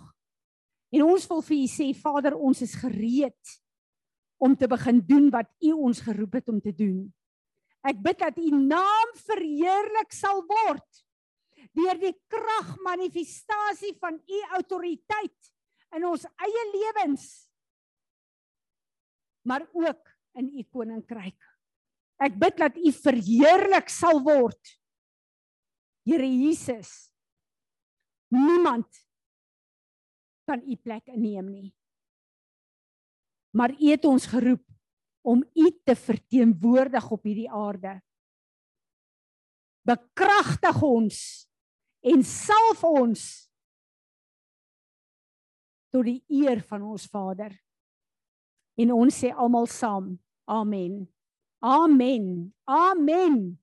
En 0.92 1.02
ons 1.02 1.26
wil 1.26 1.42
vir 1.42 1.56
u 1.56 1.66
sê 1.66 1.94
Vader 1.94 2.36
ons 2.36 2.62
is 2.62 2.74
gereed 2.74 3.58
om 4.38 4.56
te 4.56 4.68
begin 4.68 5.00
doen 5.06 5.30
wat 5.30 5.50
u 5.62 5.72
ons 5.72 6.00
geroep 6.00 6.32
het 6.32 6.48
om 6.48 6.60
te 6.60 6.72
doen. 6.74 7.12
Ek 7.82 7.98
bid 8.02 8.18
dat 8.18 8.38
u 8.38 8.50
naam 8.50 9.14
verheerlik 9.26 10.12
sal 10.14 10.44
word 10.46 11.02
deur 11.72 11.98
die 12.00 12.14
krag 12.28 12.74
manifestasie 12.84 13.94
van 14.00 14.18
u 14.20 14.42
autoriteit 14.58 15.52
in 15.96 16.04
ons 16.08 16.26
eie 16.44 16.66
lewens 16.72 17.52
maar 19.42 19.66
ook 19.72 20.08
in 20.32 20.50
u 20.58 20.64
koninkryk. 20.70 21.38
Ek 22.22 22.38
bid 22.38 22.58
dat 22.60 22.76
u 22.78 22.92
verheerlik 22.94 23.90
sal 23.90 24.22
word. 24.22 24.78
Here 26.06 26.26
Jesus. 26.26 27.10
Niemand 28.32 28.88
kan 30.46 30.62
u 30.62 30.76
plek 30.76 31.10
inneem 31.12 31.50
nie. 31.50 31.70
Maar 33.52 33.74
u 33.74 33.90
het 33.90 34.04
ons 34.08 34.26
geroep 34.26 34.64
om 35.22 35.42
u 35.54 35.70
te 35.84 35.94
verteenwoordig 35.94 37.10
op 37.10 37.26
hierdie 37.28 37.50
aarde. 37.50 37.98
Bekragtig 39.86 40.78
ons 40.82 41.18
en 42.02 42.22
salf 42.26 42.82
ons 42.84 43.22
tot 45.92 46.04
die 46.08 46.22
eer 46.32 46.62
van 46.66 46.82
ons 46.82 47.06
Vader. 47.12 47.52
En 48.80 48.92
ons 48.96 49.18
sê 49.22 49.32
almal 49.32 49.68
saam: 49.70 50.14
Amen. 50.48 51.04
Amen. 51.62 52.54
Amen. 52.64 53.58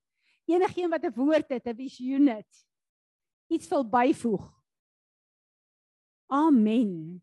Enigeen 0.49 0.89
wat 0.89 1.03
'n 1.03 1.13
woord 1.13 1.49
het, 1.49 1.65
'n 1.67 1.75
visioen 1.75 2.27
het, 2.27 2.67
iets 3.47 3.67
wil 3.67 3.83
byvoeg. 3.83 4.45
Amen. 6.29 7.21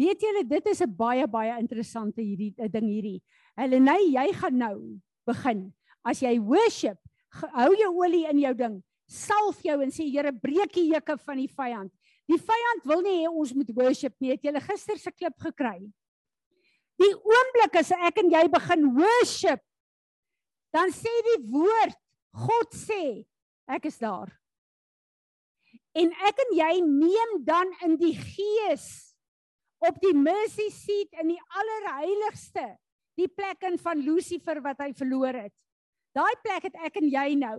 Weet 0.00 0.20
julle 0.20 0.46
dit 0.48 0.66
is 0.66 0.80
'n 0.80 0.96
baie 0.96 1.26
baie 1.28 1.58
interessante 1.58 2.22
hierdie 2.22 2.54
eh, 2.56 2.70
ding 2.70 2.86
hierdie. 2.88 3.22
Hulle 3.60 3.80
nee, 3.82 4.10
jy 4.14 4.26
gaan 4.40 4.56
nou 4.60 4.76
begin. 5.28 5.66
As 6.06 6.22
jy 6.24 6.38
worship, 6.40 6.98
hou 7.54 7.70
jou 7.76 7.90
olie 8.00 8.24
in 8.30 8.40
jou 8.40 8.54
ding. 8.56 8.78
Salf 9.10 9.60
jou 9.66 9.76
en 9.84 9.92
sê 9.92 10.06
Here, 10.08 10.32
breek 10.32 10.72
die 10.76 10.88
juke 10.92 11.16
van 11.20 11.40
die 11.42 11.50
vyand. 11.50 11.90
Die 12.30 12.38
vyand 12.38 12.86
wil 12.86 13.02
nie 13.04 13.16
hê 13.22 13.30
ons 13.30 13.52
moet 13.56 13.72
worship 13.74 14.14
nie. 14.22 14.32
Het 14.36 14.48
julle 14.48 14.62
gister 14.62 15.00
se 15.02 15.10
klip 15.12 15.34
gekry? 15.42 15.80
Die 17.00 17.12
oomblik 17.16 17.80
as 17.80 17.90
ek 17.96 18.20
en 18.22 18.30
jy 18.30 18.44
begin 18.52 18.90
worship, 18.96 19.62
dan 20.74 20.92
sê 20.94 21.10
die 21.32 21.40
woord, 21.50 21.96
God 22.46 22.76
sê, 22.76 23.24
ek 23.70 23.88
is 23.90 23.98
daar. 23.98 24.30
En 25.98 26.12
ek 26.28 26.42
en 26.44 26.52
jy 26.54 26.74
neem 26.86 27.32
dan 27.46 27.72
in 27.86 27.96
die 27.98 28.14
gees 28.14 28.86
op 29.82 29.96
die 30.02 30.14
mercy 30.14 30.68
seat 30.70 31.18
in 31.18 31.32
die 31.32 31.40
allerheiligste, 31.58 32.68
die 33.20 33.30
plek 33.30 33.62
in 33.68 33.78
van 33.80 34.00
Lucifer 34.02 34.60
wat 34.64 34.80
hy 34.82 34.90
verloor 34.96 35.36
het. 35.36 35.54
Daai 36.16 36.34
plek 36.42 36.70
het 36.70 36.78
ek 36.86 36.98
en 37.00 37.08
jy 37.10 37.34
nou. 37.38 37.58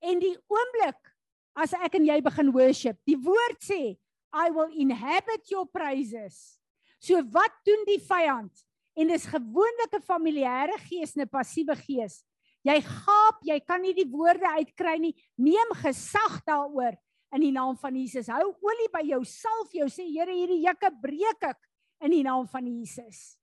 En 0.00 0.20
die 0.22 0.36
oomblik 0.48 1.12
as 1.58 1.74
ek 1.74 1.98
en 1.98 2.06
jy 2.06 2.20
begin 2.22 2.52
worship, 2.54 2.98
die 3.08 3.18
woord 3.18 3.58
sê, 3.64 3.98
I 4.32 4.50
will 4.54 4.70
inhabit 4.76 5.50
your 5.50 5.66
praises. 5.66 6.60
So 7.00 7.20
wat 7.34 7.54
doen 7.66 7.84
die 7.88 8.00
vyand? 8.02 8.52
En 8.98 9.08
dis 9.08 9.26
gewoonlik 9.26 9.94
'n 9.94 10.02
familiêre 10.02 10.78
gees, 10.88 11.16
'n 11.16 11.26
passiewe 11.26 11.76
gees. 11.76 12.24
Jy 12.64 12.80
gaap, 12.82 13.38
jy 13.42 13.60
kan 13.60 13.80
nie 13.80 13.94
die 13.94 14.08
woorde 14.10 14.46
uitkry 14.58 14.98
nie. 14.98 15.14
Neem 15.38 15.70
gesag 15.74 16.42
daaroor 16.44 16.98
in 17.32 17.40
die 17.40 17.52
naam 17.52 17.76
van 17.76 17.94
Jesus. 17.94 18.26
Hou 18.26 18.54
olie 18.60 18.90
by 18.92 19.04
jou, 19.06 19.24
salf 19.24 19.72
jou, 19.72 19.86
sê 19.86 20.02
Here, 20.02 20.32
hierdie 20.32 20.64
juke 20.66 20.90
breek 21.00 21.42
ek 21.42 21.58
in 22.00 22.10
die 22.10 22.22
naam 22.22 22.46
van 22.46 22.66
Jesus. 22.66 23.37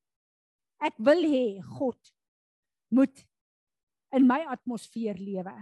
Ek 0.84 0.98
wil 1.00 1.24
hê 1.24 1.46
God 1.78 2.00
moet 2.94 3.24
in 4.16 4.28
my 4.28 4.42
atmosfeer 4.52 5.20
lewe. 5.20 5.54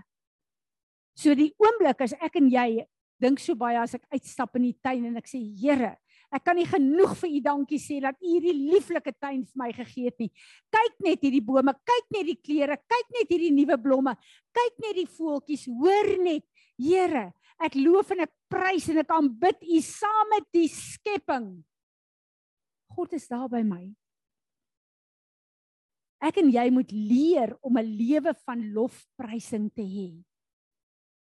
So 1.17 1.35
die 1.37 1.51
oomblik 1.61 2.01
as 2.05 2.15
ek 2.17 2.39
en 2.41 2.49
jy 2.51 2.85
dink 3.21 3.39
so 3.39 3.55
baie 3.55 3.77
as 3.79 3.93
ek 3.95 4.07
uitstap 4.11 4.57
in 4.59 4.67
die 4.67 4.77
tuin 4.83 5.05
en 5.07 5.19
ek 5.21 5.29
sê 5.29 5.39
Here, 5.39 5.93
ek 6.33 6.43
kan 6.43 6.57
nie 6.57 6.67
genoeg 6.67 7.13
vir 7.21 7.29
u 7.37 7.41
dankie 7.45 7.79
sê 7.79 7.99
dat 8.03 8.17
u 8.17 8.25
hierdie 8.25 8.55
lieflike 8.73 9.13
tuin 9.21 9.45
vir 9.45 9.59
my 9.61 9.69
gegee 9.75 10.09
het 10.09 10.17
nie. 10.19 10.31
Kyk 10.73 10.97
net 11.05 11.23
hierdie 11.23 11.43
bome, 11.45 11.75
kyk 11.85 12.09
net 12.17 12.27
die 12.31 12.39
kleure, 12.41 12.79
kyk 12.81 13.13
net 13.19 13.31
hierdie 13.31 13.53
nuwe 13.53 13.77
blomme, 13.79 14.17
kyk 14.57 14.81
net 14.83 14.97
die 14.97 15.09
voeltjies, 15.19 15.69
hoor 15.69 16.15
net, 16.25 16.47
Here, 16.73 17.29
Ek 17.61 17.75
loof 17.77 18.11
en 18.13 18.25
ek 18.25 18.33
prys 18.51 18.89
en 18.91 19.01
ek 19.03 19.11
aanbid 19.13 19.61
U 19.63 19.81
saam 19.85 20.31
met 20.33 20.47
die 20.55 20.69
skepping. 20.71 21.47
God 22.93 23.13
is 23.17 23.27
daar 23.29 23.49
by 23.51 23.61
my. 23.65 23.85
Ek 26.23 26.39
en 26.39 26.47
jy 26.47 26.69
moet 26.71 26.91
leer 26.91 27.51
om 27.61 27.77
'n 27.77 27.95
lewe 27.99 28.33
van 28.45 28.61
lofprysing 28.71 29.67
te 29.75 29.83
hê. 29.83 30.23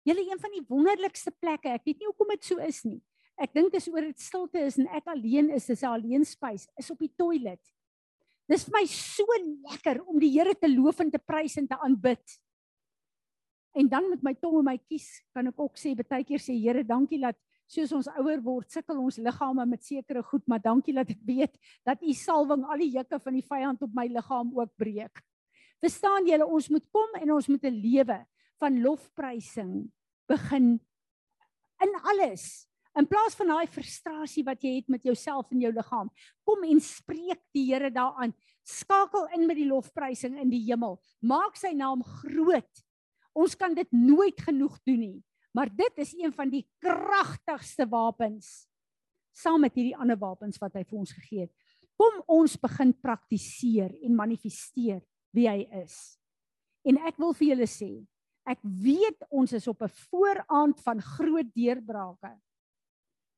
Julle 0.06 0.22
een 0.28 0.40
van 0.40 0.52
die 0.52 0.66
wonderlikste 0.68 1.32
plekke, 1.32 1.70
ek 1.70 1.86
weet 1.86 2.00
nie 2.00 2.10
hoekom 2.12 2.30
dit 2.36 2.44
so 2.44 2.60
is 2.60 2.84
nie. 2.86 3.02
Ek 3.40 3.54
dink 3.54 3.72
dis 3.72 3.88
oor 3.90 4.02
dit 4.02 4.20
stilte 4.20 4.60
is 4.60 4.78
en 4.78 4.88
ek 4.94 5.08
alleen 5.08 5.50
is, 5.50 5.66
dis 5.66 5.82
'n 5.82 5.88
alleen 5.88 6.26
spys, 6.26 6.68
is 6.78 6.92
op 6.92 7.00
die 7.00 7.14
toilet. 7.18 7.62
Dis 8.48 8.66
vir 8.66 8.74
my 8.76 8.86
so 8.86 9.26
lekker 9.72 10.04
om 10.06 10.20
die 10.20 10.30
Here 10.30 10.54
te 10.54 10.68
loof 10.68 11.00
en 11.00 11.10
te 11.10 11.18
prys 11.18 11.58
en 11.58 11.68
te 11.68 11.80
aanbid. 11.80 12.40
En 13.74 13.88
dan 13.88 14.10
met 14.10 14.22
my 14.22 14.34
tong 14.34 14.60
en 14.60 14.66
my 14.66 14.78
kies 14.78 15.24
kan 15.34 15.48
ek 15.48 15.60
ook 15.60 15.78
sê 15.78 15.96
baie 15.96 16.24
keer 16.24 16.40
sê 16.40 16.54
Here, 16.54 16.84
dankie 16.84 17.20
dat 17.20 17.38
soos 17.74 17.94
ons 17.98 18.10
ouer 18.22 18.42
word, 18.46 18.70
sukkel 18.72 19.00
ons 19.02 19.18
liggame 19.22 19.66
met 19.70 19.84
sekere 19.86 20.24
goed, 20.26 20.44
maar 20.48 20.62
dankie 20.64 20.94
dat 20.96 21.10
ek 21.10 21.22
weet 21.26 21.58
dat 21.88 22.04
u 22.04 22.14
salwing 22.16 22.66
al 22.70 22.84
die 22.84 22.92
juke 22.94 23.20
van 23.24 23.38
die 23.38 23.46
vyand 23.48 23.82
op 23.86 23.96
my 23.98 24.06
liggaam 24.12 24.54
ook 24.58 24.72
breek. 24.80 25.24
Verstaan 25.84 26.30
julle, 26.30 26.46
ons 26.48 26.70
moet 26.72 26.86
kom 26.96 27.18
en 27.20 27.34
ons 27.36 27.50
moet 27.50 27.66
'n 27.66 27.82
lewe 27.82 28.20
van 28.62 28.82
lofprysing 28.82 29.92
begin 30.30 30.80
in 31.84 31.94
alles. 32.04 32.68
In 32.96 33.08
plaas 33.08 33.36
van 33.36 33.48
daai 33.48 33.68
frustrasie 33.68 34.46
wat 34.46 34.62
jy 34.62 34.76
het 34.76 34.88
met 34.88 35.04
jouself 35.04 35.52
en 35.52 35.60
jou 35.60 35.74
liggaam, 35.74 36.10
kom 36.46 36.64
en 36.64 36.80
spreek 36.80 37.42
die 37.52 37.74
Here 37.74 37.90
daaraan. 37.90 38.34
Skakel 38.64 39.28
in 39.34 39.48
met 39.48 39.58
die 39.58 39.68
lofprysing 39.68 40.38
in 40.40 40.50
die 40.50 40.64
hemel. 40.70 41.02
Maak 41.20 41.58
sy 41.58 41.74
naam 41.74 42.04
groot 42.04 42.84
Ons 43.34 43.58
kan 43.58 43.74
dit 43.74 43.90
nooit 43.92 44.38
genoeg 44.46 44.78
doen 44.86 45.00
nie, 45.02 45.20
maar 45.54 45.70
dit 45.70 46.00
is 46.02 46.14
een 46.18 46.34
van 46.34 46.50
die 46.50 46.64
kragtigste 46.82 47.86
wapens 47.90 48.68
saam 49.34 49.64
met 49.66 49.74
hierdie 49.74 49.98
ander 49.98 50.18
wapens 50.20 50.60
wat 50.62 50.76
hy 50.78 50.84
vir 50.86 51.00
ons 51.00 51.14
gegee 51.14 51.48
het. 51.48 51.54
Kom 51.98 52.20
ons 52.30 52.56
begin 52.62 52.94
praktiseer 53.02 53.94
en 54.06 54.18
manifesteer 54.18 55.02
wie 55.34 55.48
hy 55.50 55.64
is. 55.82 55.96
En 56.86 57.00
ek 57.08 57.18
wil 57.22 57.34
vir 57.38 57.54
julle 57.54 57.70
sê, 57.70 57.92
ek 58.46 58.60
weet 58.62 59.26
ons 59.32 59.54
is 59.54 59.68
op 59.72 59.82
'n 59.82 59.94
vooraand 60.10 60.82
van 60.86 61.02
groot 61.02 61.50
deurbrake. 61.56 62.34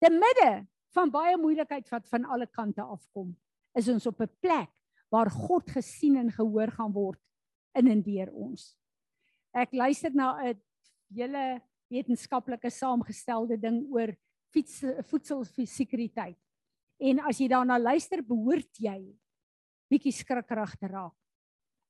Te 0.01 0.09
midde 0.09 0.67
van 0.95 1.11
baie 1.11 1.37
moeilikheid 1.37 1.87
wat 1.89 2.07
van 2.09 2.25
alle 2.25 2.47
kante 2.47 2.81
afkom, 2.81 3.35
is 3.75 3.87
ons 3.87 4.07
op 4.07 4.19
'n 4.21 4.31
plek 4.41 4.71
waar 5.09 5.29
God 5.29 5.69
gesien 5.69 6.17
en 6.17 6.31
gehoor 6.31 6.71
gaan 6.71 6.91
word 6.91 7.21
in 7.75 7.87
en 7.87 8.01
deur 8.01 8.31
ons 8.33 8.75
ek 9.55 9.71
luister 9.71 10.11
na 10.11 10.35
'n 10.43 10.59
hele 11.15 11.61
wetenskaplike 11.91 12.71
saamgestelde 12.71 13.57
ding 13.61 13.83
oor 13.93 14.13
fiets 14.53 14.81
voedselsekuriteit. 15.09 16.39
En 16.99 17.19
as 17.27 17.39
jy 17.41 17.49
daarna 17.51 17.77
luister, 17.81 18.23
behoort 18.23 18.79
jy 18.79 18.99
bietjie 19.91 20.13
skrikkerig 20.15 20.75
te 20.79 20.89
raak. 20.89 21.15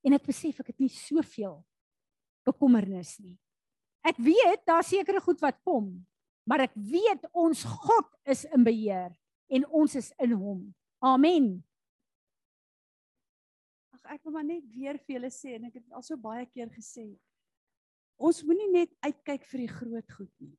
En 0.06 0.16
ek 0.18 0.26
besef 0.28 0.60
ek 0.62 0.74
het 0.74 0.82
nie 0.84 0.92
soveel 0.92 1.60
bekommernis 2.46 3.16
nie. 3.22 3.38
Ek 4.06 4.18
weet 4.22 4.66
daar 4.68 4.86
sekerre 4.86 5.22
goed 5.24 5.40
wat 5.42 5.58
kom, 5.66 5.90
maar 6.46 6.68
ek 6.68 6.76
weet 6.78 7.26
ons 7.34 7.64
God 7.66 8.12
is 8.30 8.44
in 8.54 8.66
beheer 8.66 9.16
en 9.50 9.66
ons 9.74 9.96
is 9.98 10.12
in 10.22 10.36
hom. 10.38 10.68
Amen. 11.02 11.56
Ag 13.98 14.18
ek 14.18 14.28
wil 14.28 14.36
maar 14.38 14.46
net 14.46 14.66
weer 14.74 15.00
vir 15.02 15.18
julle 15.18 15.32
sê 15.34 15.56
en 15.58 15.66
ek 15.72 15.80
het 15.80 15.98
al 15.98 16.06
so 16.06 16.18
baie 16.22 16.46
keer 16.52 16.70
gesê, 16.74 17.08
Ons 18.18 18.44
moenie 18.48 18.72
net 18.72 18.94
uitkyk 19.04 19.44
vir 19.52 19.66
die 19.66 19.72
groot 19.72 20.12
goed 20.16 20.32
nie. 20.40 20.56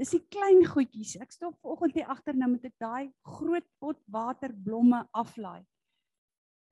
Dis 0.00 0.14
die 0.14 0.22
klein 0.32 0.64
goedjies. 0.66 1.18
Ek 1.20 1.34
stop 1.34 1.58
vanoggend 1.60 1.98
hier 1.98 2.08
agter 2.10 2.34
nou 2.34 2.48
met 2.50 2.64
'n 2.64 2.72
daai 2.80 3.12
groot 3.22 3.66
pot 3.78 3.98
water 4.08 4.52
blomme 4.52 5.06
aflaai. 5.12 5.64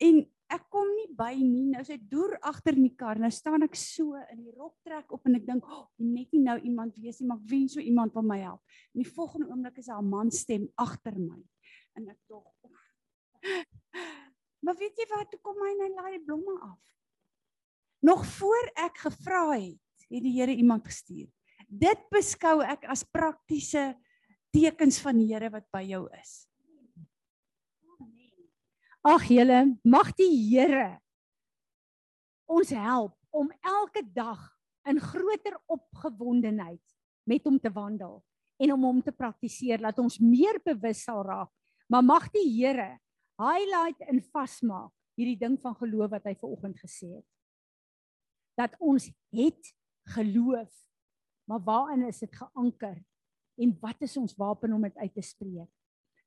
En 0.00 0.24
ek 0.50 0.64
kom 0.72 0.88
nie 0.96 1.08
by 1.14 1.34
nie. 1.36 1.66
Nou 1.74 1.82
sy 1.84 1.98
deur 2.10 2.38
agter 2.42 2.74
in 2.74 2.88
die 2.88 2.96
kar. 2.96 3.18
Nou 3.18 3.30
staan 3.30 3.62
ek 3.62 3.76
so 3.76 4.16
in 4.32 4.44
die 4.44 4.54
rok 4.56 4.74
trek 4.86 5.12
op 5.12 5.26
en 5.26 5.36
ek 5.36 5.46
dink, 5.46 5.64
"Oh, 5.64 5.86
net 5.98 6.32
nie 6.32 6.42
nou 6.42 6.58
iemand 6.58 6.96
wees 6.96 7.20
nie, 7.20 7.28
maar 7.28 7.42
wie 7.44 7.68
so 7.68 7.80
iemand 7.80 8.14
wil 8.14 8.22
my 8.22 8.38
help." 8.38 8.60
En 8.94 9.02
die 9.02 9.12
volgende 9.12 9.48
oomblik 9.48 9.78
is 9.78 9.86
daar 9.86 10.02
'n 10.02 10.08
man 10.08 10.30
stem 10.30 10.68
agter 10.76 11.18
my. 11.18 11.44
En 11.96 12.08
ek 12.08 12.18
dog, 12.26 12.54
"Maar 14.62 14.76
weet 14.76 14.96
jy 14.96 15.06
wat? 15.08 15.30
Toe 15.30 15.40
kom 15.40 15.56
hy 15.56 15.70
en 15.70 15.80
hy 15.80 15.94
laai 15.94 16.18
die 16.18 16.24
blomme 16.24 16.60
af." 16.60 16.80
Nog 18.02 18.26
voor 18.26 18.70
ek 18.74 18.98
gevra 18.98 19.50
het, 19.50 19.78
het 20.10 20.24
die 20.24 20.34
Here 20.34 20.54
iemand 20.54 20.86
gestuur. 20.86 21.28
Dit 21.70 22.02
beskou 22.10 22.60
ek 22.66 22.86
as 22.90 23.04
praktiese 23.06 23.94
tekens 24.54 24.98
van 25.02 25.18
die 25.20 25.28
Here 25.30 25.50
wat 25.52 25.68
by 25.72 25.84
jou 25.86 26.06
is. 26.18 26.44
Ag 29.06 29.24
julle, 29.32 29.62
mag 29.86 30.10
die 30.18 30.32
Here 30.50 30.98
ons 32.50 32.72
help 32.74 33.14
om 33.30 33.46
elke 33.62 34.02
dag 34.10 34.40
in 34.90 34.98
groter 34.98 35.54
opgewondenheid 35.70 36.82
met 37.30 37.44
hom 37.46 37.60
te 37.62 37.70
wandel 37.70 38.18
en 38.60 38.72
om 38.74 38.86
hom 38.88 38.98
te 39.04 39.14
praktiseer 39.14 39.80
dat 39.80 40.00
ons 40.02 40.18
meer 40.18 40.58
bewus 40.64 41.04
sal 41.06 41.22
raak. 41.24 41.50
Maar 41.90 42.04
mag 42.04 42.26
die 42.34 42.48
Here 42.50 42.98
highlight 43.40 44.02
en 44.10 44.20
vasmaak 44.34 44.92
hierdie 45.18 45.38
ding 45.38 45.56
van 45.60 45.76
geloof 45.78 46.12
wat 46.12 46.26
hy 46.28 46.34
ver 46.36 46.50
oggend 46.50 46.80
gesê 46.80 47.08
het. 47.12 47.28
Dat 48.58 48.74
ons 48.82 49.08
het 49.32 49.72
geloof, 50.10 50.72
maar 51.48 51.62
waarin 51.64 52.06
is 52.06 52.18
dit 52.18 52.34
geanker? 52.36 52.98
En 53.60 53.76
wat 53.80 54.00
is 54.06 54.16
ons 54.16 54.36
wapen 54.36 54.72
om 54.72 54.82
dit 54.82 54.96
uit 54.96 55.14
te 55.14 55.24
spreek? 55.24 55.70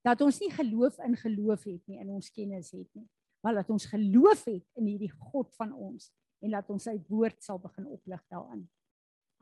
Dat 0.03 0.21
ons 0.21 0.39
nie 0.39 0.51
geloof 0.51 0.97
in 1.05 1.15
geloof 1.17 1.63
het 1.63 1.87
nie, 1.87 1.99
in 1.99 2.11
ons 2.11 2.31
kennis 2.31 2.73
het 2.75 2.89
nie, 2.93 3.07
maar 3.43 3.55
dat 3.61 3.69
ons 3.71 3.85
geloof 3.85 4.43
het 4.45 4.65
in 4.79 4.89
hierdie 4.91 5.11
God 5.11 5.53
van 5.55 5.71
ons 5.73 6.11
en 6.43 6.51
dat 6.51 6.69
ons 6.69 6.83
sy 6.89 6.97
woord 7.07 7.39
sal 7.43 7.59
begin 7.63 7.87
oplig 7.87 8.23
daarin. 8.31 8.65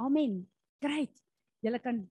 Amen. 0.01 0.43
Great. 0.81 1.23
Julle 1.65 1.79
kan 1.81 2.03